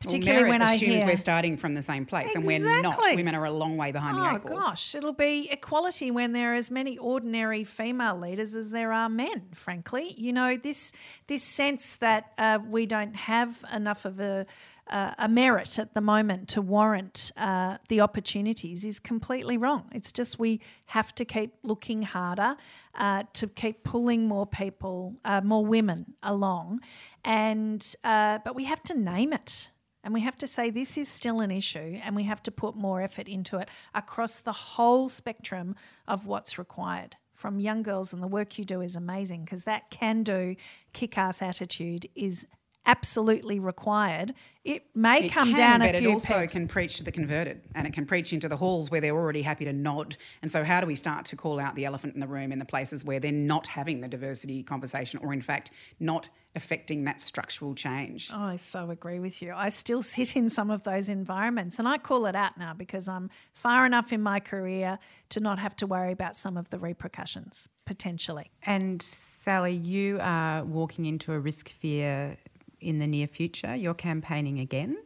Particularly 0.00 0.44
well, 0.44 0.52
when 0.52 0.62
I 0.62 0.76
hear 0.76 1.04
we're 1.04 1.16
starting 1.16 1.56
from 1.56 1.74
the 1.74 1.82
same 1.82 2.06
place 2.06 2.30
exactly. 2.30 2.56
and 2.56 2.64
we're 2.64 2.82
not. 2.82 2.98
Women 3.14 3.34
are 3.34 3.44
a 3.44 3.50
long 3.50 3.76
way 3.76 3.90
behind 3.90 4.16
oh, 4.16 4.22
the 4.22 4.36
eight 4.36 4.42
ball. 4.44 4.60
gosh, 4.60 4.94
it'll 4.94 5.12
be 5.12 5.48
equality 5.50 6.10
when 6.10 6.32
there 6.32 6.52
are 6.52 6.54
as 6.54 6.70
many 6.70 6.96
ordinary 6.98 7.64
female 7.64 8.18
leaders 8.18 8.54
as 8.54 8.70
there 8.70 8.92
are 8.92 9.08
men. 9.08 9.48
Frankly, 9.54 10.14
you 10.16 10.32
know 10.32 10.56
this 10.56 10.92
this 11.26 11.42
sense 11.42 11.96
that 11.96 12.32
uh, 12.38 12.60
we 12.64 12.86
don't 12.86 13.16
have 13.16 13.64
enough 13.72 14.04
of 14.04 14.20
a 14.20 14.46
uh, 14.90 15.14
a 15.18 15.28
merit 15.28 15.78
at 15.78 15.94
the 15.94 16.00
moment 16.00 16.48
to 16.48 16.62
warrant 16.62 17.32
uh, 17.36 17.78
the 17.88 18.00
opportunities 18.00 18.84
is 18.84 18.98
completely 18.98 19.56
wrong. 19.56 19.88
It's 19.92 20.12
just 20.12 20.38
we 20.38 20.60
have 20.86 21.14
to 21.16 21.24
keep 21.24 21.54
looking 21.62 22.02
harder 22.02 22.56
uh, 22.94 23.24
to 23.34 23.46
keep 23.48 23.84
pulling 23.84 24.26
more 24.26 24.46
people, 24.46 25.16
uh, 25.24 25.40
more 25.40 25.64
women 25.64 26.14
along, 26.22 26.80
and 27.24 27.94
uh, 28.04 28.38
but 28.44 28.54
we 28.54 28.64
have 28.64 28.82
to 28.84 28.94
name 28.98 29.32
it. 29.32 29.70
And 30.04 30.14
we 30.14 30.20
have 30.20 30.38
to 30.38 30.46
say 30.46 30.70
this 30.70 30.96
is 30.96 31.08
still 31.08 31.40
an 31.40 31.50
issue, 31.50 32.00
and 32.02 32.14
we 32.16 32.22
have 32.22 32.42
to 32.44 32.50
put 32.50 32.76
more 32.76 33.02
effort 33.02 33.28
into 33.28 33.58
it 33.58 33.68
across 33.94 34.38
the 34.38 34.52
whole 34.52 35.08
spectrum 35.08 35.74
of 36.06 36.24
what's 36.24 36.56
required 36.58 37.16
from 37.34 37.60
young 37.60 37.82
girls. 37.82 38.12
And 38.12 38.22
the 38.22 38.28
work 38.28 38.58
you 38.58 38.64
do 38.64 38.80
is 38.80 38.96
amazing 38.96 39.44
because 39.44 39.64
that 39.64 39.90
can 39.90 40.22
do 40.22 40.56
kick 40.92 41.18
ass 41.18 41.42
attitude 41.42 42.08
is 42.14 42.46
absolutely 42.86 43.58
required, 43.58 44.34
it 44.64 44.84
may 44.94 45.26
it 45.26 45.32
come 45.32 45.48
can, 45.50 45.56
down 45.56 45.80
but 45.80 45.94
a 45.94 45.98
few 45.98 46.08
But 46.08 46.10
it 46.10 46.12
also 46.12 46.34
pegs. 46.34 46.52
can 46.52 46.68
preach 46.68 46.96
to 46.98 47.04
the 47.04 47.12
converted 47.12 47.62
and 47.74 47.86
it 47.86 47.92
can 47.92 48.04
preach 48.06 48.32
into 48.32 48.48
the 48.48 48.56
halls 48.56 48.90
where 48.90 49.00
they're 49.00 49.16
already 49.16 49.42
happy 49.42 49.64
to 49.64 49.72
nod. 49.72 50.16
And 50.42 50.50
so, 50.50 50.64
how 50.64 50.80
do 50.80 50.86
we 50.86 50.94
start 50.94 51.24
to 51.26 51.36
call 51.36 51.58
out 51.58 51.74
the 51.74 51.84
elephant 51.84 52.14
in 52.14 52.20
the 52.20 52.28
room 52.28 52.52
in 52.52 52.58
the 52.58 52.64
places 52.64 53.04
where 53.04 53.20
they're 53.20 53.32
not 53.32 53.66
having 53.66 54.00
the 54.00 54.08
diversity 54.08 54.62
conversation 54.62 55.20
or, 55.22 55.32
in 55.32 55.40
fact, 55.40 55.70
not 56.00 56.28
affecting 56.54 57.04
that 57.04 57.20
structural 57.20 57.74
change? 57.74 58.30
Oh, 58.32 58.42
I 58.42 58.56
so 58.56 58.90
agree 58.90 59.20
with 59.20 59.40
you. 59.40 59.52
I 59.54 59.68
still 59.68 60.02
sit 60.14 60.36
in 60.36 60.48
some 60.48 60.70
of 60.70 60.82
those 60.82 61.08
environments 61.08 61.78
and 61.78 61.86
I 61.86 61.98
call 61.98 62.26
it 62.26 62.34
out 62.34 62.58
now 62.58 62.74
because 62.74 63.08
I'm 63.08 63.30
far 63.54 63.86
enough 63.86 64.12
in 64.12 64.22
my 64.22 64.40
career 64.40 64.98
to 65.30 65.40
not 65.40 65.58
have 65.58 65.76
to 65.76 65.86
worry 65.86 66.12
about 66.12 66.36
some 66.36 66.56
of 66.56 66.68
the 66.70 66.78
repercussions 66.78 67.68
potentially. 67.86 68.50
And 68.64 69.00
Sally, 69.00 69.72
you 69.72 70.18
are 70.20 70.64
walking 70.64 71.06
into 71.06 71.32
a 71.32 71.38
risk 71.38 71.68
fear 71.70 72.36
in 72.80 72.98
the 72.98 73.06
near 73.06 73.26
future. 73.26 73.74
You're 73.74 73.94
campaigning 73.94 74.58
again. 74.58 74.96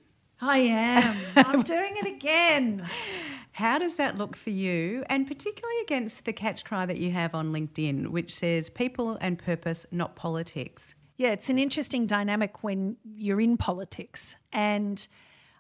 I 0.41 0.59
am. 0.59 1.17
I'm 1.37 1.63
doing 1.63 1.97
it 1.97 2.07
again. 2.07 2.87
How 3.53 3.79
does 3.79 3.97
that 3.97 4.17
look 4.17 4.35
for 4.35 4.51
you, 4.51 5.05
and 5.09 5.27
particularly 5.27 5.81
against 5.83 6.25
the 6.25 6.33
catch 6.33 6.65
cry 6.65 6.87
that 6.87 6.99
you 6.99 7.11
have 7.11 7.35
on 7.35 7.53
LinkedIn, 7.53 8.09
which 8.09 8.35
says 8.35 8.71
people 8.71 9.19
and 9.21 9.39
purpose, 9.39 9.87
not 9.91 10.17
politics? 10.17 10.95
Yeah, 11.17 11.31
it's 11.31 11.51
an 11.51 11.59
interesting 11.59 12.07
dynamic 12.07 12.65
when 12.65 12.97
you're 13.05 13.41
in 13.41 13.57
politics. 13.57 14.37
And 14.53 15.07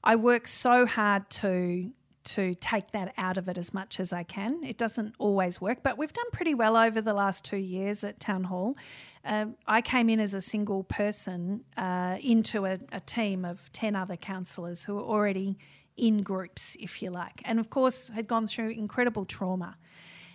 I 0.02 0.16
work 0.16 0.48
so 0.48 0.86
hard 0.86 1.28
to 1.30 1.92
to 2.24 2.54
take 2.54 2.92
that 2.92 3.12
out 3.16 3.38
of 3.38 3.48
it 3.48 3.58
as 3.58 3.74
much 3.74 3.98
as 4.00 4.12
I 4.12 4.22
can. 4.22 4.62
It 4.64 4.78
doesn't 4.78 5.14
always 5.18 5.60
work, 5.60 5.78
but 5.82 5.98
we've 5.98 6.12
done 6.12 6.30
pretty 6.32 6.54
well 6.54 6.76
over 6.76 7.00
the 7.00 7.12
last 7.12 7.44
two 7.44 7.56
years 7.56 8.04
at 8.04 8.20
Town 8.20 8.44
Hall. 8.44 8.76
Um, 9.24 9.56
I 9.66 9.80
came 9.80 10.08
in 10.08 10.20
as 10.20 10.34
a 10.34 10.40
single 10.40 10.84
person 10.84 11.64
uh, 11.76 12.18
into 12.20 12.66
a, 12.66 12.78
a, 12.90 13.00
team 13.00 13.44
of 13.44 13.70
10 13.72 13.94
other 13.94 14.16
councillors 14.16 14.84
who 14.84 14.94
were 14.96 15.02
already 15.02 15.58
in 15.96 16.22
groups, 16.22 16.76
if 16.80 17.02
you 17.02 17.10
like, 17.10 17.42
and 17.44 17.60
of 17.60 17.70
course 17.70 18.10
had 18.10 18.26
gone 18.26 18.46
through 18.46 18.70
incredible 18.70 19.24
trauma. 19.24 19.76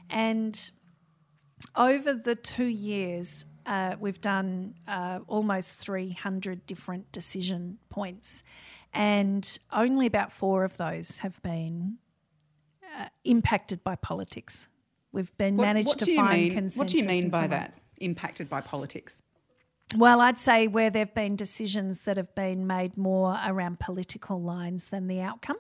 And 0.10 0.72
over 1.76 2.14
the 2.14 2.36
two 2.36 2.66
years, 2.66 3.46
uh, 3.66 3.96
we've 4.00 4.22
done 4.22 4.76
uh, 4.88 5.20
almost 5.28 5.78
300 5.80 6.66
different 6.66 7.12
decision 7.12 7.78
points, 7.90 8.44
and 8.98 9.60
only 9.72 10.08
about 10.08 10.32
four 10.32 10.64
of 10.64 10.76
those 10.78 11.20
have 11.20 11.40
been 11.44 11.98
uh, 12.98 13.06
impacted 13.24 13.84
by 13.84 13.96
politics. 13.96 14.68
We've 15.12 15.36
been 15.38 15.56
what, 15.56 15.66
managed 15.66 15.88
what 15.88 16.00
to 16.00 16.16
find 16.16 16.42
mean, 16.42 16.52
consensus. 16.52 16.80
What 16.80 16.88
do 16.88 16.98
you 16.98 17.06
mean 17.06 17.30
by 17.30 17.46
that? 17.46 17.78
Impacted 17.98 18.50
by 18.50 18.62
politics? 18.62 19.22
Well, 19.96 20.20
I'd 20.20 20.40
say 20.40 20.68
where 20.68 20.90
there 20.90 21.06
have 21.06 21.14
been 21.14 21.36
decisions 21.36 22.06
that 22.06 22.18
have 22.18 22.34
been 22.34 22.66
made 22.66 22.98
more 22.98 23.40
around 23.46 23.80
political 23.80 24.42
lines 24.42 24.90
than 24.90 25.08
the 25.08 25.22
outcome. 25.22 25.58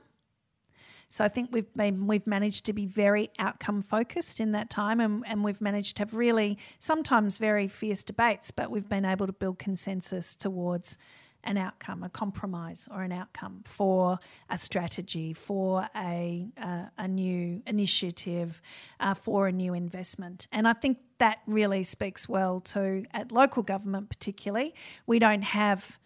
So 1.10 1.24
I 1.24 1.30
think 1.30 1.52
we've 1.54 1.74
been 1.74 2.08
we've 2.08 2.28
managed 2.28 2.66
to 2.66 2.74
be 2.74 2.86
very 2.88 3.30
outcome 3.38 3.82
focused 3.82 4.42
in 4.42 4.52
that 4.54 4.70
time 4.70 5.00
and, 5.00 5.24
and 5.26 5.44
we've 5.44 5.62
managed 5.62 5.96
to 5.98 6.02
have 6.02 6.16
really 6.16 6.58
sometimes 6.80 7.38
very 7.38 7.68
fierce 7.68 8.04
debates, 8.04 8.50
but 8.50 8.72
we've 8.72 8.90
been 8.90 9.06
able 9.06 9.28
to 9.28 9.32
build 9.32 9.60
consensus 9.60 10.36
towards 10.36 10.98
an 11.48 11.58
outcome, 11.58 12.04
a 12.04 12.10
compromise 12.10 12.88
or 12.93 13.02
an 13.02 13.12
outcome 13.12 13.62
for 13.66 14.20
a 14.50 14.58
strategy, 14.58 15.34
for 15.34 15.88
a, 15.95 16.48
uh, 16.62 16.84
a 16.98 17.08
new 17.08 17.64
initiative, 17.66 18.62
uh, 19.00 19.14
for 19.14 19.48
a 19.48 19.52
new 19.52 19.74
investment. 19.74 20.48
And 20.52 20.68
I 20.68 20.74
think 20.74 21.00
that 21.20 21.39
really 21.48 21.84
speaks 21.84 22.28
well 22.30 22.60
to, 22.60 23.06
at 23.14 23.32
local 23.32 23.64
government 23.64 24.10
particularly, 24.10 24.76
we 25.08 25.18
don't 25.18 25.43
have 25.43 25.98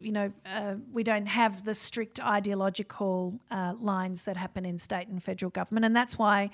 you 0.00 0.12
know, 0.12 0.32
uh, 0.46 0.76
we 0.92 1.02
don't 1.02 1.26
have 1.26 1.64
the 1.64 1.74
strict 1.74 2.24
ideological 2.24 3.40
uh, 3.50 3.74
lines 3.80 4.22
that 4.22 4.36
happen 4.36 4.64
in 4.64 4.78
state 4.78 5.08
and 5.08 5.20
federal 5.20 5.50
government, 5.50 5.84
and 5.84 5.96
that's 5.96 6.16
why 6.16 6.50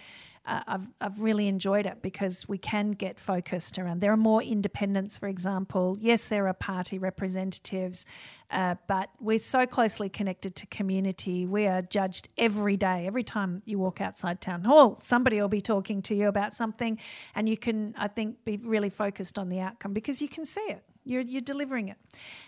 uh, 0.46 0.62
I've, 0.66 0.86
I've 1.00 1.20
really 1.20 1.48
enjoyed 1.48 1.86
it 1.86 2.02
because 2.02 2.48
we 2.48 2.58
can 2.58 2.92
get 2.92 3.18
focused 3.18 3.78
around. 3.78 4.00
There 4.00 4.12
are 4.12 4.16
more 4.16 4.42
independents, 4.42 5.16
for 5.16 5.28
example. 5.28 5.96
Yes, 6.00 6.26
there 6.26 6.46
are 6.48 6.54
party 6.54 6.98
representatives, 6.98 8.04
uh, 8.50 8.74
but 8.86 9.10
we're 9.20 9.38
so 9.38 9.66
closely 9.66 10.08
connected 10.08 10.54
to 10.56 10.66
community. 10.66 11.46
We 11.46 11.66
are 11.66 11.82
judged 11.82 12.28
every 12.36 12.76
day. 12.76 13.06
Every 13.06 13.24
time 13.24 13.62
you 13.64 13.78
walk 13.78 14.00
outside 14.00 14.40
town 14.40 14.64
hall, 14.64 14.98
somebody 15.00 15.40
will 15.40 15.48
be 15.48 15.62
talking 15.62 16.02
to 16.02 16.14
you 16.14 16.28
about 16.28 16.52
something, 16.52 16.98
and 17.34 17.48
you 17.48 17.56
can, 17.56 17.94
I 17.96 18.08
think, 18.08 18.44
be 18.44 18.58
really 18.58 18.90
focused 18.90 19.38
on 19.38 19.48
the 19.48 19.60
outcome 19.60 19.92
because 19.92 20.20
you 20.20 20.28
can 20.28 20.44
see 20.44 20.60
it 20.68 20.84
you're, 21.04 21.22
you're 21.22 21.40
delivering 21.40 21.88
it. 21.88 21.98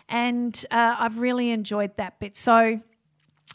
And 0.09 0.64
uh, 0.70 0.97
I've 0.99 1.18
really 1.18 1.51
enjoyed 1.51 1.97
that 1.99 2.18
bit. 2.18 2.36
So 2.36 2.80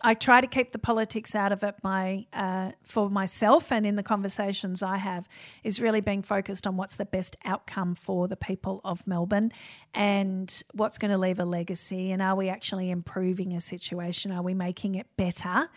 I 0.04 0.14
try 0.14 0.42
to 0.42 0.48
keep 0.48 0.72
the 0.72 0.80
politics 0.80 1.36
out 1.36 1.52
of 1.52 1.64
it 1.64 1.76
by, 1.82 2.26
uh, 2.34 2.72
for 2.84 3.10
myself 3.10 3.72
and 3.72 3.86
in 3.86 3.96
the 3.96 4.04
conversations 4.04 4.82
I 4.82 4.98
have, 4.98 5.28
is 5.64 5.80
really 5.80 6.02
being 6.02 6.22
focused 6.22 6.66
on 6.66 6.78
what's 6.78 6.96
the 6.96 7.06
best 7.06 7.38
outcome 7.46 7.96
for 7.96 8.28
the 8.28 8.36
people 8.36 8.82
of 8.84 9.06
Melbourne 9.06 9.52
and 9.94 10.64
what's 10.74 10.98
going 10.98 11.12
to 11.12 11.18
leave 11.18 11.40
a 11.40 11.46
legacy. 11.46 12.12
And 12.12 12.22
are 12.22 12.36
we 12.36 12.50
actually 12.50 12.90
improving 12.90 13.54
a 13.54 13.60
situation? 13.60 14.32
Are 14.32 14.42
we 14.42 14.54
making 14.54 14.96
it 14.96 15.08
better? 15.18 15.70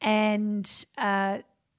And 0.00 0.86
uh, 0.96 1.38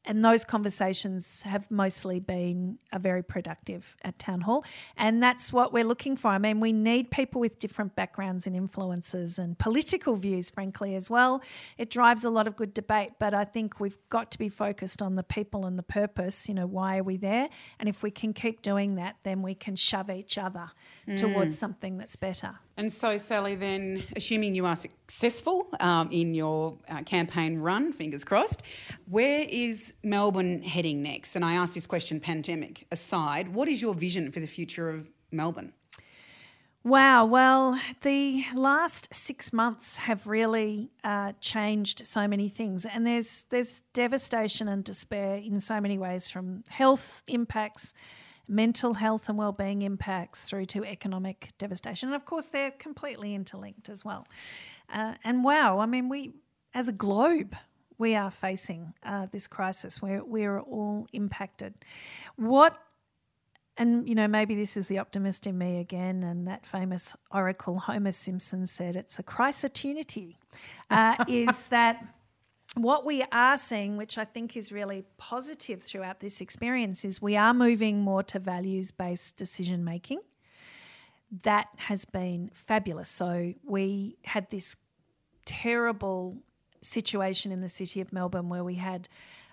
and 0.10 0.26
those 0.26 0.43
conversations 0.43 1.43
have 1.43 1.70
mostly 1.70 2.20
been 2.20 2.80
are 2.91 2.99
very 2.99 3.24
productive 3.24 3.95
at 4.01 4.18
town 4.18 4.41
hall. 4.41 4.66
And 4.97 5.22
that's 5.22 5.53
what 5.53 5.72
we're 5.72 5.84
looking 5.84 6.18
for. 6.18 6.30
I 6.30 6.39
mean 6.39 6.60
we 6.60 6.74
need 6.74 7.12
people 7.12 7.39
with 7.39 7.60
different 7.60 7.95
backgrounds 7.95 8.47
and 8.47 8.55
influences 8.55 9.38
and 9.38 9.57
political 9.57 10.16
views 10.16 10.49
frankly 10.49 10.95
as 10.95 11.12
well. 11.12 11.43
It 11.78 11.91
drives 11.91 12.26
a 12.26 12.32
lot 12.32 12.47
of 12.47 12.55
good 12.55 12.74
debate 12.74 13.12
but 13.20 13.34
i 13.36 13.43
think 13.43 13.80
we've 13.80 13.99
got 14.10 14.32
to 14.32 14.39
be 14.39 14.49
focused 14.49 15.01
on 15.01 15.16
the 15.16 15.24
people 15.24 15.68
and 15.68 15.78
the 15.78 15.84
purpose 15.84 16.49
you 16.49 16.55
know 16.55 16.66
why 16.66 16.97
are 16.97 17.03
we 17.03 17.16
there? 17.16 17.47
And 17.80 17.88
if 17.88 18.01
we 18.01 18.10
can 18.10 18.34
keep 18.34 18.64
doing 18.64 18.95
that 18.95 19.18
then 19.22 19.43
we 19.43 19.53
can 19.53 19.76
shove 19.76 20.10
each 20.10 20.39
other 20.39 20.72
mm. 21.07 21.18
towards 21.18 21.55
something 21.55 21.99
that's 21.99 22.16
better. 22.16 22.57
And 22.80 22.89
so, 22.89 23.18
Sally, 23.18 23.55
then, 23.55 24.05
assuming 24.16 24.55
you 24.55 24.66
are 24.66 24.78
successful 25.10 25.68
um, 25.80 26.07
in 26.12 26.36
your 26.36 26.78
uh, 26.88 27.01
campaign 27.01 27.57
run, 27.57 27.91
fingers 27.91 28.24
crossed, 28.24 28.62
where 29.10 29.43
is 29.49 29.93
Melbourne 30.03 30.62
heading 30.62 31.01
next? 31.01 31.36
And 31.36 31.43
I 31.43 31.55
ask 31.55 31.74
this 31.74 31.88
question, 31.88 32.20
pandemic 32.20 32.86
aside, 32.91 33.53
what 33.53 33.68
is 33.68 33.82
your 33.82 33.95
vision 33.95 34.32
for 34.32 34.39
the 34.39 34.47
future 34.47 34.89
of 34.91 35.10
Melbourne? 35.32 35.74
Wow. 36.84 37.26
Well, 37.26 37.80
the 38.01 38.45
last 38.53 39.14
six 39.14 39.51
months 39.51 39.97
have 39.97 40.28
really 40.28 40.91
uh, 41.03 41.34
changed 41.41 42.05
so 42.05 42.28
many 42.28 42.47
things, 42.47 42.86
and 42.86 43.05
there's 43.05 43.45
there's 43.49 43.82
devastation 43.93 44.68
and 44.70 44.84
despair 44.84 45.36
in 45.36 45.60
so 45.60 45.82
many 45.82 45.97
ways, 45.97 46.30
from 46.30 46.64
health 46.70 47.24
impacts, 47.28 47.93
mental 48.47 48.93
health 48.93 49.28
and 49.28 49.38
well-being 49.38 49.82
impacts, 49.82 50.45
through 50.45 50.66
to 50.68 50.86
economic 50.86 51.49
devastation, 51.57 52.10
and 52.10 52.16
of 52.16 52.24
course 52.26 52.47
they're 52.47 52.72
completely 52.72 53.36
interlinked 53.36 53.89
as 53.89 54.05
well. 54.05 54.26
Uh, 54.92 55.16
and 55.24 55.44
wow, 55.44 55.80
I 55.80 55.86
mean, 55.86 56.10
we 56.10 56.34
as 56.74 56.88
a 56.88 56.94
globe. 56.94 57.56
We 57.98 58.16
are 58.16 58.32
facing 58.32 58.94
uh, 59.04 59.28
this 59.30 59.46
crisis 59.46 60.02
where 60.02 60.24
we're 60.24 60.62
all 60.62 61.06
impacted. 61.12 61.74
What 62.38 62.78
and 63.80 64.08
you 64.08 64.14
know 64.14 64.28
maybe 64.28 64.54
this 64.54 64.78
is 64.78 64.88
the 64.88 65.00
optimist 65.00 65.48
in 65.48 65.58
me 65.58 65.80
again 65.80 66.22
and 66.22 66.48
that 66.48 66.66
famous 66.66 67.16
oracle 67.32 67.80
homer 67.80 68.12
simpson 68.12 68.66
said 68.68 68.96
it's 68.96 69.18
a 69.18 69.24
crisitunity 69.24 70.38
uh, 70.92 71.16
is 71.28 71.68
that 71.68 72.06
what 72.76 73.06
we 73.06 73.24
are 73.32 73.58
seeing 73.58 73.98
which 73.98 74.18
i 74.18 74.26
think 74.26 74.56
is 74.56 74.72
really 74.72 75.04
positive 75.18 75.82
throughout 75.82 76.20
this 76.20 76.42
experience 76.42 77.04
is 77.04 77.22
we 77.22 77.36
are 77.36 77.54
moving 77.54 78.02
more 78.02 78.22
to 78.22 78.38
values 78.38 78.92
based 78.92 79.38
decision 79.38 79.84
making 79.84 80.20
that 81.44 81.68
has 81.78 82.06
been 82.06 82.50
fabulous 82.54 83.10
so 83.10 83.54
we 83.64 84.18
had 84.24 84.50
this 84.50 84.76
terrible 85.46 86.38
situation 86.82 87.52
in 87.52 87.62
the 87.62 87.68
city 87.68 88.02
of 88.02 88.12
melbourne 88.14 88.50
where 88.50 88.64
we 88.64 88.76
had 88.76 89.08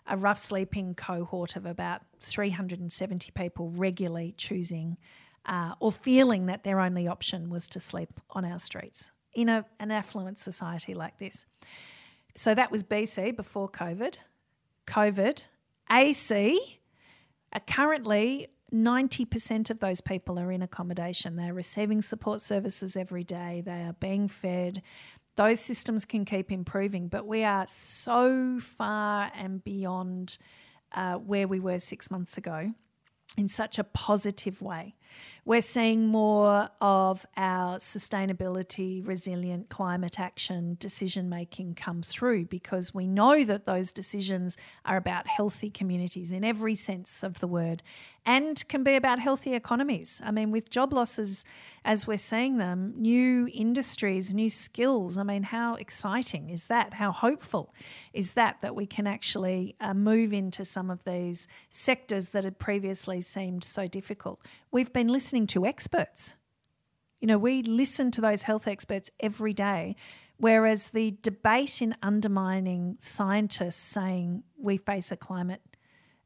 a 0.07 0.16
rough 0.16 0.39
sleeping 0.39 0.95
cohort 0.95 1.57
of 1.57 1.66
about 1.66 2.03
370 2.20 3.33
people 3.33 3.70
regularly 3.70 4.35
choosing 4.37 4.97
uh, 5.47 5.74
or 5.81 5.93
feeling 5.93 6.47
that 6.47 6.64
their 6.64 6.81
only 6.81 7.07
option 7.09 7.51
was 7.51 7.68
to 7.68 7.81
sleep 7.81 8.11
on 8.31 8.45
our 8.45 8.59
streets 8.59 9.11
in 9.35 9.49
a, 9.49 9.64
an 9.79 9.91
affluent 9.91 10.39
society 10.39 10.95
like 10.95 11.18
this. 11.18 11.47
So 12.35 12.55
that 12.55 12.70
was 12.70 12.83
BC 12.83 13.37
before 13.37 13.68
COVID. 13.68 14.16
COVID, 14.87 15.43
AC, 15.91 16.81
uh, 17.53 17.59
currently 17.66 18.49
90% 18.74 19.70
of 19.70 19.78
those 19.78 20.00
people 20.00 20.38
are 20.38 20.50
in 20.50 20.62
accommodation. 20.62 21.36
They're 21.36 21.54
receiving 21.54 22.02
support 22.02 22.42
services 22.42 22.96
every 22.96 23.24
day, 23.24 23.62
they 23.64 23.82
are 23.82 23.94
being 23.94 24.28
fed, 24.28 24.82
those 25.36 25.60
systems 25.60 26.04
can 26.04 26.24
keep 26.24 26.50
improving, 26.50 27.08
but 27.08 27.26
we 27.26 27.44
are 27.44 27.66
so 27.66 28.58
far 28.58 29.30
and 29.34 29.62
beyond 29.62 30.38
uh, 30.92 31.14
where 31.14 31.46
we 31.46 31.60
were 31.60 31.78
six 31.78 32.10
months 32.10 32.38
ago 32.38 32.72
in 33.36 33.48
such 33.48 33.78
a 33.78 33.84
positive 33.84 34.62
way. 34.62 34.94
We're 35.44 35.61
seeing 35.61 36.07
more 36.07 36.70
of 36.80 37.24
our 37.36 37.76
sustainability, 37.76 39.07
resilient 39.07 39.68
climate 39.68 40.18
action 40.18 40.76
decision 40.80 41.28
making 41.28 41.74
come 41.74 42.02
through 42.02 42.46
because 42.46 42.92
we 42.92 43.07
know 43.07 43.44
that 43.44 43.66
those 43.66 43.92
decisions 43.92 44.57
are 44.84 44.96
about 44.96 45.28
healthy 45.28 45.70
communities 45.70 46.32
in 46.32 46.42
every 46.42 46.74
sense 46.74 47.22
of 47.22 47.38
the 47.40 47.46
word 47.46 47.82
and 48.26 48.66
can 48.68 48.82
be 48.82 48.96
about 48.96 49.20
healthy 49.20 49.54
economies. 49.54 50.20
I 50.24 50.32
mean, 50.32 50.50
with 50.50 50.68
job 50.68 50.92
losses 50.92 51.44
as 51.84 52.09
we're 52.09 52.18
seeing 52.18 52.57
them, 52.57 52.92
new 52.96 53.48
industries, 53.54 54.34
new 54.34 54.50
skills. 54.50 55.16
I 55.16 55.22
mean, 55.22 55.44
how 55.44 55.76
exciting 55.76 56.50
is 56.50 56.64
that? 56.64 56.94
How 56.94 57.12
hopeful 57.12 57.72
is 58.12 58.32
that 58.32 58.61
that 58.62 58.74
we 58.74 58.84
can 58.84 59.07
actually 59.07 59.76
uh, 59.80 59.94
move 59.94 60.32
into 60.32 60.64
some 60.64 60.90
of 60.90 61.04
these 61.04 61.46
sectors 61.70 62.30
that 62.30 62.42
had 62.42 62.59
previously 62.59 63.20
seemed 63.20 63.62
so 63.62 63.86
difficult? 63.86 64.40
We've 64.72 64.92
been 64.97 65.09
listening 65.09 65.47
to 65.47 65.66
experts. 65.66 66.32
You 67.20 67.28
know, 67.28 67.36
we 67.36 67.62
listen 67.62 68.11
to 68.12 68.22
those 68.22 68.44
health 68.44 68.66
experts 68.66 69.11
every 69.20 69.53
day. 69.53 69.94
Whereas 70.38 70.88
the 70.88 71.14
debate 71.20 71.82
in 71.82 71.94
undermining 72.03 72.97
scientists 72.99 73.76
saying 73.76 74.44
we 74.57 74.78
face 74.78 75.12
a 75.12 75.16
climate 75.18 75.61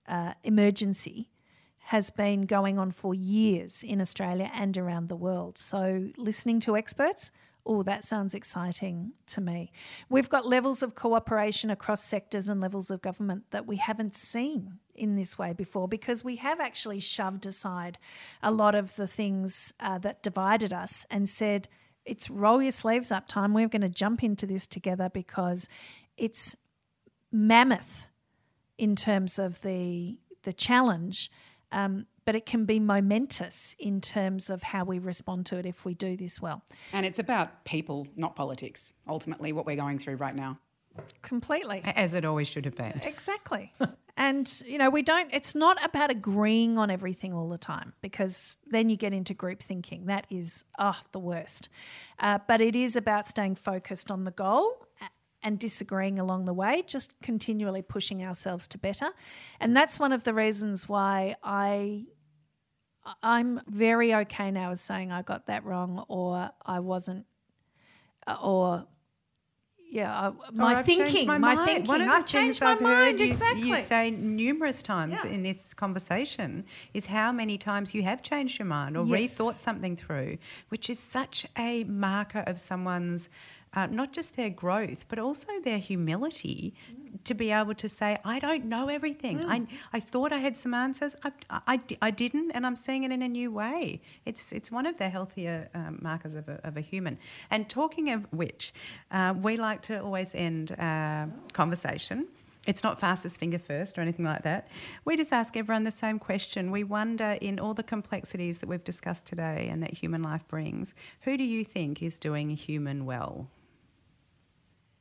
uh, 0.06 0.34
emergency 0.44 1.30
has 1.78 2.10
been 2.10 2.42
going 2.42 2.78
on 2.78 2.92
for 2.92 3.12
years 3.12 3.82
in 3.82 4.00
Australia 4.00 4.48
and 4.54 4.78
around 4.78 5.08
the 5.08 5.16
world. 5.16 5.58
So, 5.58 6.10
listening 6.16 6.60
to 6.60 6.76
experts, 6.76 7.32
oh, 7.66 7.82
that 7.82 8.04
sounds 8.04 8.34
exciting 8.34 9.12
to 9.26 9.40
me. 9.40 9.72
We've 10.08 10.28
got 10.28 10.46
levels 10.46 10.82
of 10.82 10.94
cooperation 10.94 11.70
across 11.70 12.04
sectors 12.04 12.48
and 12.48 12.60
levels 12.60 12.90
of 12.90 13.02
government 13.02 13.44
that 13.50 13.66
we 13.66 13.76
haven't 13.76 14.14
seen 14.14 14.78
in 14.94 15.16
this 15.16 15.38
way 15.38 15.52
before 15.52 15.88
because 15.88 16.24
we 16.24 16.36
have 16.36 16.60
actually 16.60 17.00
shoved 17.00 17.46
aside 17.46 17.98
a 18.42 18.50
lot 18.50 18.74
of 18.74 18.96
the 18.96 19.06
things 19.06 19.72
uh, 19.80 19.98
that 19.98 20.22
divided 20.22 20.72
us 20.72 21.06
and 21.10 21.28
said, 21.28 21.68
it's 22.04 22.30
roll 22.30 22.62
your 22.62 22.72
sleeves 22.72 23.12
up 23.12 23.28
time. 23.28 23.54
We're 23.54 23.68
going 23.68 23.82
to 23.82 23.88
jump 23.88 24.24
into 24.24 24.46
this 24.46 24.66
together 24.66 25.10
because 25.12 25.68
it's 26.16 26.56
mammoth 27.30 28.06
in 28.78 28.96
terms 28.96 29.38
of 29.38 29.60
the 29.62 30.18
the 30.42 30.52
challenge 30.54 31.30
um, 31.70 32.06
but 32.30 32.36
it 32.36 32.46
can 32.46 32.64
be 32.64 32.78
momentous 32.78 33.74
in 33.80 34.00
terms 34.00 34.50
of 34.50 34.62
how 34.62 34.84
we 34.84 35.00
respond 35.00 35.44
to 35.44 35.56
it 35.56 35.66
if 35.66 35.84
we 35.84 35.94
do 35.94 36.16
this 36.16 36.40
well. 36.40 36.62
And 36.92 37.04
it's 37.04 37.18
about 37.18 37.64
people, 37.64 38.06
not 38.14 38.36
politics, 38.36 38.92
ultimately, 39.08 39.52
what 39.52 39.66
we're 39.66 39.74
going 39.74 39.98
through 39.98 40.14
right 40.14 40.36
now. 40.36 40.60
Completely. 41.22 41.82
As 41.84 42.14
it 42.14 42.24
always 42.24 42.46
should 42.46 42.66
have 42.66 42.76
been. 42.76 43.00
Exactly. 43.02 43.72
and, 44.16 44.62
you 44.64 44.78
know, 44.78 44.90
we 44.90 45.02
don't, 45.02 45.28
it's 45.32 45.56
not 45.56 45.84
about 45.84 46.12
agreeing 46.12 46.78
on 46.78 46.88
everything 46.88 47.34
all 47.34 47.48
the 47.48 47.58
time 47.58 47.94
because 48.00 48.54
then 48.68 48.88
you 48.88 48.96
get 48.96 49.12
into 49.12 49.34
group 49.34 49.60
thinking. 49.60 50.06
That 50.06 50.28
is, 50.30 50.64
oh, 50.78 51.00
the 51.10 51.18
worst. 51.18 51.68
Uh, 52.20 52.38
but 52.46 52.60
it 52.60 52.76
is 52.76 52.94
about 52.94 53.26
staying 53.26 53.56
focused 53.56 54.12
on 54.12 54.22
the 54.22 54.30
goal 54.30 54.86
and 55.42 55.58
disagreeing 55.58 56.20
along 56.20 56.44
the 56.44 56.54
way, 56.54 56.84
just 56.86 57.20
continually 57.22 57.82
pushing 57.82 58.22
ourselves 58.22 58.68
to 58.68 58.78
better. 58.78 59.10
And 59.58 59.76
that's 59.76 59.98
one 59.98 60.12
of 60.12 60.24
the 60.24 60.34
reasons 60.34 60.88
why 60.88 61.34
I 61.42 62.04
I'm 63.22 63.60
very 63.66 64.14
okay 64.14 64.50
now 64.50 64.70
with 64.70 64.80
saying 64.80 65.10
I 65.10 65.22
got 65.22 65.46
that 65.46 65.64
wrong 65.64 66.04
or 66.08 66.50
I 66.64 66.80
wasn't 66.80 67.26
or 68.42 68.86
yeah, 69.90 70.30
I, 70.30 70.50
my 70.52 70.82
thinking, 70.84 71.26
my, 71.26 71.38
my 71.38 71.56
thinking. 71.64 71.86
One 71.86 72.00
of 72.00 72.06
the 72.06 72.12
I've 72.12 72.26
changed 72.26 72.60
my 72.60 72.72
I've 72.72 72.80
mind. 72.80 73.18
You, 73.18 73.26
exactly. 73.26 73.68
you 73.68 73.76
say 73.76 74.12
numerous 74.12 74.84
times 74.84 75.18
yeah. 75.24 75.30
in 75.30 75.42
this 75.42 75.74
conversation 75.74 76.64
is 76.94 77.06
how 77.06 77.32
many 77.32 77.58
times 77.58 77.92
you 77.92 78.04
have 78.04 78.22
changed 78.22 78.60
your 78.60 78.66
mind 78.66 78.96
or 78.96 79.04
yes. 79.04 79.36
rethought 79.36 79.58
something 79.58 79.96
through, 79.96 80.38
which 80.68 80.88
is 80.88 81.00
such 81.00 81.44
a 81.58 81.82
marker 81.84 82.44
of 82.46 82.60
someone's 82.60 83.30
uh, 83.74 83.86
not 83.86 84.12
just 84.12 84.36
their 84.36 84.50
growth, 84.50 85.06
but 85.08 85.18
also 85.18 85.48
their 85.64 85.78
humility 85.78 86.74
mm. 86.92 87.09
To 87.24 87.34
be 87.34 87.50
able 87.50 87.74
to 87.74 87.88
say, 87.88 88.18
I 88.24 88.38
don't 88.38 88.64
know 88.64 88.88
everything. 88.88 89.40
Mm. 89.40 89.48
I, 89.48 89.66
I 89.92 90.00
thought 90.00 90.32
I 90.32 90.38
had 90.38 90.56
some 90.56 90.74
answers. 90.74 91.16
I, 91.24 91.32
I, 91.50 91.78
I, 92.00 92.10
didn't, 92.10 92.52
and 92.52 92.66
I'm 92.66 92.76
seeing 92.76 93.04
it 93.04 93.12
in 93.12 93.22
a 93.22 93.28
new 93.28 93.50
way. 93.50 94.00
It's, 94.24 94.52
it's 94.52 94.70
one 94.70 94.86
of 94.86 94.98
the 94.98 95.08
healthier 95.08 95.68
um, 95.74 95.98
markers 96.00 96.34
of 96.34 96.48
a, 96.48 96.60
of 96.64 96.76
a 96.76 96.80
human. 96.80 97.18
And 97.50 97.68
talking 97.68 98.10
of 98.10 98.26
which, 98.32 98.72
uh, 99.10 99.34
we 99.36 99.56
like 99.56 99.82
to 99.82 100.02
always 100.02 100.34
end 100.34 100.72
uh, 100.78 101.26
conversation. 101.52 102.26
It's 102.66 102.82
not 102.82 103.00
fastest 103.00 103.40
finger 103.40 103.58
first 103.58 103.96
or 103.96 104.02
anything 104.02 104.24
like 104.24 104.42
that. 104.42 104.68
We 105.04 105.16
just 105.16 105.32
ask 105.32 105.56
everyone 105.56 105.84
the 105.84 105.90
same 105.90 106.18
question. 106.18 106.70
We 106.70 106.84
wonder, 106.84 107.38
in 107.40 107.58
all 107.58 107.72
the 107.72 107.82
complexities 107.82 108.58
that 108.58 108.68
we've 108.68 108.84
discussed 108.84 109.26
today 109.26 109.68
and 109.70 109.82
that 109.82 109.94
human 109.94 110.22
life 110.22 110.46
brings, 110.46 110.94
who 111.22 111.38
do 111.38 111.44
you 111.44 111.64
think 111.64 112.02
is 112.02 112.18
doing 112.18 112.50
human 112.50 113.06
well? 113.06 113.48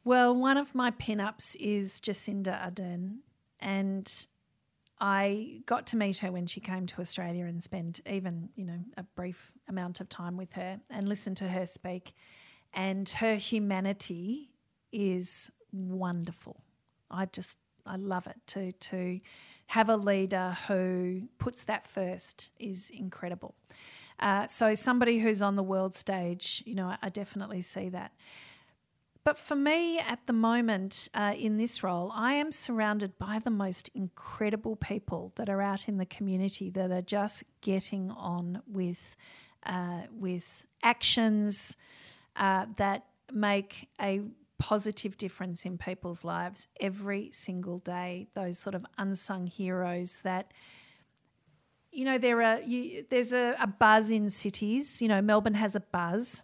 Well, 0.10 0.36
one 0.36 0.58
of 0.58 0.74
my 0.74 0.90
pin-ups 0.90 1.54
is 1.60 2.02
Jacinda 2.02 2.60
Ardern, 2.60 3.18
and 3.60 4.12
I 5.00 5.62
got 5.68 5.86
to 5.86 5.98
meet 5.98 6.18
her 6.18 6.32
when 6.32 6.48
she 6.48 6.60
came 6.60 6.88
to 6.88 7.00
Australia 7.00 7.46
and 7.46 7.62
spend 7.62 8.02
even, 8.10 8.50
you 8.56 8.66
know, 8.66 8.80
a 8.98 9.04
brief 9.04 9.52
amount 9.68 10.02
of 10.02 10.10
time 10.10 10.36
with 10.36 10.54
her 10.54 10.80
and 10.90 11.08
listen 11.08 11.36
to 11.36 11.48
her 11.50 11.68
speak. 11.68 12.16
And 12.74 13.08
her 13.08 13.36
humanity 13.36 14.50
is 14.92 15.52
wonderful. 15.72 16.64
I 17.12 17.28
just 17.28 17.60
I 17.86 17.98
love 17.98 18.26
it 18.26 18.38
to 18.48 18.72
to 18.72 19.20
have 19.68 19.90
a 19.90 19.96
leader 19.96 20.58
who 20.68 21.30
puts 21.38 21.66
that 21.66 21.86
first 21.86 22.52
is 22.58 22.90
incredible. 22.90 23.54
Uh, 24.20 24.48
so 24.48 24.74
somebody 24.74 25.20
who's 25.20 25.44
on 25.44 25.56
the 25.56 25.62
world 25.62 25.94
stage, 25.94 26.64
you 26.66 26.74
know, 26.74 26.96
I 27.00 27.10
definitely 27.10 27.62
see 27.62 27.90
that. 27.90 28.12
But 29.30 29.38
for 29.38 29.56
me, 29.56 30.00
at 30.00 30.26
the 30.26 30.34
moment 30.34 31.08
uh, 31.14 31.36
in 31.38 31.58
this 31.58 31.84
role, 31.84 32.12
I 32.16 32.34
am 32.34 32.52
surrounded 32.52 33.20
by 33.20 33.38
the 33.38 33.52
most 33.52 33.88
incredible 33.94 34.76
people 34.76 35.34
that 35.36 35.50
are 35.50 35.62
out 35.62 35.88
in 35.88 35.98
the 35.98 36.06
community 36.08 36.72
that 36.72 36.90
are 36.90 37.04
just 37.04 37.44
getting 37.62 38.10
on 38.10 38.64
with 38.66 39.16
uh, 39.68 40.02
with 40.12 40.66
actions 40.82 41.78
uh, 42.38 42.66
that 42.78 43.06
make 43.32 43.90
a 44.02 44.22
positive 44.58 45.16
difference 45.16 45.64
in 45.64 45.78
people's 45.78 46.24
lives 46.26 46.68
every 46.80 47.30
single 47.32 47.78
day. 47.78 48.30
Those 48.34 48.58
sort 48.58 48.74
of 48.74 48.84
unsung 48.98 49.46
heroes 49.46 50.22
that 50.24 50.52
you 51.92 52.04
know, 52.04 52.18
there 52.18 52.42
are 52.42 52.62
you, 52.62 53.06
there's 53.12 53.34
a, 53.34 53.56
a 53.60 53.68
buzz 53.68 54.10
in 54.10 54.32
cities. 54.32 55.04
You 55.04 55.08
know, 55.08 55.22
Melbourne 55.22 55.54
has 55.54 55.76
a 55.76 55.82
buzz. 55.82 56.42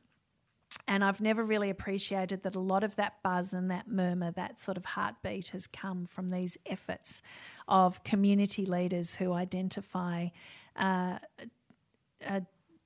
And 0.88 1.04
I've 1.04 1.20
never 1.20 1.44
really 1.44 1.70
appreciated 1.70 2.44
that 2.44 2.56
a 2.56 2.60
lot 2.60 2.84
of 2.84 2.96
that 2.98 3.24
buzz 3.24 3.54
and 3.54 3.72
that 3.72 3.88
murmur, 3.88 4.32
that 4.32 4.60
sort 4.60 4.78
of 4.78 4.86
heartbeat, 4.86 5.50
has 5.50 5.66
come 5.66 6.06
from 6.06 6.30
these 6.30 6.58
efforts 6.66 7.22
of 7.68 8.04
community 8.04 8.66
leaders 8.66 9.16
who 9.16 9.34
identify 9.34 10.28
uh, 10.76 11.18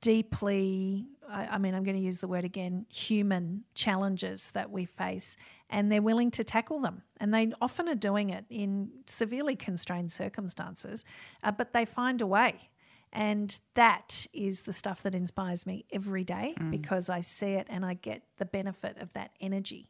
deeply, 0.01 1.05
I, 1.29 1.47
I 1.47 1.57
mean, 1.57 1.75
I'm 1.75 1.83
going 1.83 1.97
to 1.97 2.03
use 2.03 2.19
the 2.19 2.27
word 2.27 2.45
again, 2.45 2.85
human 2.89 3.63
challenges 3.73 4.51
that 4.51 4.71
we 4.71 4.85
face, 4.85 5.35
and 5.69 5.91
they're 5.91 6.01
willing 6.01 6.31
to 6.31 6.43
tackle 6.43 6.79
them. 6.79 7.03
And 7.17 7.33
they 7.33 7.51
often 7.61 7.89
are 7.89 7.95
doing 7.95 8.29
it 8.29 8.45
in 8.49 8.89
severely 9.07 9.55
constrained 9.55 10.11
circumstances, 10.11 11.03
uh, 11.43 11.51
but 11.51 11.73
they 11.73 11.85
find 11.85 12.21
a 12.21 12.27
way. 12.27 12.69
And 13.11 13.57
that 13.73 14.27
is 14.33 14.61
the 14.63 14.73
stuff 14.73 15.01
that 15.03 15.15
inspires 15.15 15.65
me 15.65 15.85
every 15.91 16.23
day 16.23 16.55
Mm. 16.59 16.71
because 16.71 17.09
I 17.09 17.21
see 17.21 17.51
it 17.53 17.67
and 17.69 17.85
I 17.85 17.95
get 17.95 18.23
the 18.37 18.45
benefit 18.45 18.97
of 18.99 19.13
that 19.13 19.31
energy. 19.39 19.89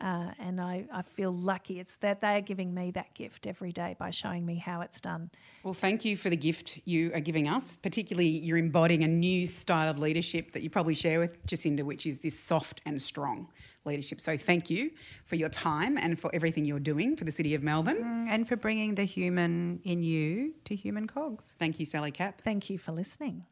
Uh, 0.00 0.30
and 0.38 0.60
I, 0.60 0.86
I 0.92 1.02
feel 1.02 1.30
lucky. 1.30 1.78
It's 1.78 1.96
that 1.96 2.20
they 2.22 2.36
are 2.36 2.40
giving 2.40 2.72
me 2.74 2.90
that 2.92 3.14
gift 3.14 3.46
every 3.46 3.70
day 3.70 3.94
by 3.98 4.10
showing 4.10 4.44
me 4.46 4.56
how 4.56 4.80
it's 4.80 4.98
done. 5.00 5.30
Well, 5.62 5.74
thank 5.74 6.04
you 6.06 6.16
for 6.16 6.30
the 6.30 6.36
gift 6.38 6.80
you 6.86 7.12
are 7.14 7.20
giving 7.20 7.48
us. 7.48 7.76
Particularly, 7.76 8.26
you're 8.28 8.56
embodying 8.58 9.04
a 9.04 9.08
new 9.08 9.46
style 9.46 9.88
of 9.90 9.98
leadership 9.98 10.52
that 10.52 10.62
you 10.62 10.70
probably 10.70 10.94
share 10.94 11.20
with 11.20 11.46
Jacinda, 11.46 11.82
which 11.84 12.06
is 12.06 12.20
this 12.20 12.38
soft 12.38 12.80
and 12.86 13.00
strong 13.00 13.48
leadership. 13.84 14.20
So, 14.20 14.36
thank 14.36 14.70
you 14.70 14.90
for 15.24 15.36
your 15.36 15.48
time 15.48 15.96
and 15.98 16.18
for 16.18 16.30
everything 16.34 16.64
you're 16.64 16.80
doing 16.80 17.16
for 17.16 17.24
the 17.24 17.32
City 17.32 17.54
of 17.54 17.62
Melbourne. 17.62 18.02
Mm, 18.02 18.26
And 18.30 18.48
for 18.48 18.56
bringing 18.56 18.94
the 18.94 19.04
human 19.04 19.80
in 19.84 20.02
you 20.02 20.54
to 20.64 20.74
human 20.74 21.06
cogs. 21.06 21.54
Thank 21.58 21.78
you, 21.80 21.86
Sally 21.86 22.10
Capp. 22.10 22.42
Thank 22.42 22.70
you 22.70 22.78
for 22.78 22.92
listening. 22.92 23.44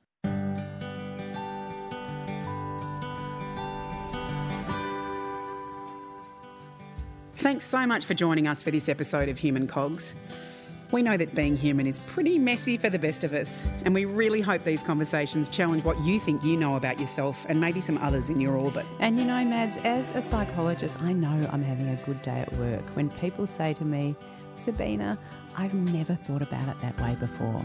Thanks 7.34 7.64
so 7.64 7.86
much 7.86 8.04
for 8.04 8.14
joining 8.14 8.46
us 8.46 8.62
for 8.62 8.70
this 8.70 8.88
episode 8.88 9.28
of 9.28 9.38
Human 9.38 9.66
Cogs. 9.66 10.14
We 10.92 11.00
know 11.00 11.16
that 11.16 11.34
being 11.34 11.56
human 11.56 11.86
is 11.86 12.00
pretty 12.00 12.38
messy 12.38 12.76
for 12.76 12.90
the 12.90 12.98
best 12.98 13.24
of 13.24 13.32
us, 13.32 13.64
and 13.86 13.94
we 13.94 14.04
really 14.04 14.42
hope 14.42 14.62
these 14.62 14.82
conversations 14.82 15.48
challenge 15.48 15.84
what 15.84 15.98
you 16.04 16.20
think 16.20 16.44
you 16.44 16.54
know 16.54 16.76
about 16.76 17.00
yourself 17.00 17.46
and 17.48 17.58
maybe 17.58 17.80
some 17.80 17.96
others 17.96 18.28
in 18.28 18.38
your 18.38 18.58
orbit. 18.58 18.84
And 19.00 19.18
you 19.18 19.24
know, 19.24 19.42
Mads, 19.42 19.78
as 19.78 20.12
a 20.12 20.20
psychologist, 20.20 21.00
I 21.00 21.14
know 21.14 21.48
I'm 21.50 21.62
having 21.62 21.88
a 21.88 21.96
good 22.04 22.20
day 22.20 22.40
at 22.40 22.52
work 22.58 22.86
when 22.90 23.08
people 23.08 23.46
say 23.46 23.72
to 23.72 23.86
me, 23.86 24.14
Sabina, 24.54 25.18
I've 25.56 25.72
never 25.72 26.14
thought 26.14 26.42
about 26.42 26.68
it 26.68 26.78
that 26.82 27.00
way 27.00 27.14
before. 27.14 27.64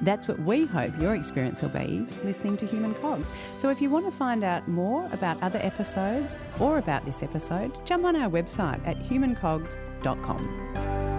That's 0.00 0.26
what 0.26 0.38
we 0.38 0.64
hope 0.64 0.98
your 0.98 1.14
experience 1.14 1.60
will 1.60 1.68
be 1.68 2.06
listening 2.24 2.56
to 2.56 2.66
Human 2.66 2.94
Cogs. 2.94 3.30
So 3.58 3.68
if 3.68 3.82
you 3.82 3.90
want 3.90 4.06
to 4.06 4.10
find 4.10 4.42
out 4.42 4.66
more 4.66 5.06
about 5.12 5.42
other 5.42 5.60
episodes 5.62 6.38
or 6.58 6.78
about 6.78 7.04
this 7.04 7.22
episode, 7.22 7.86
jump 7.86 8.06
on 8.06 8.16
our 8.16 8.30
website 8.30 8.80
at 8.86 8.98
humancogs.com. 8.98 11.11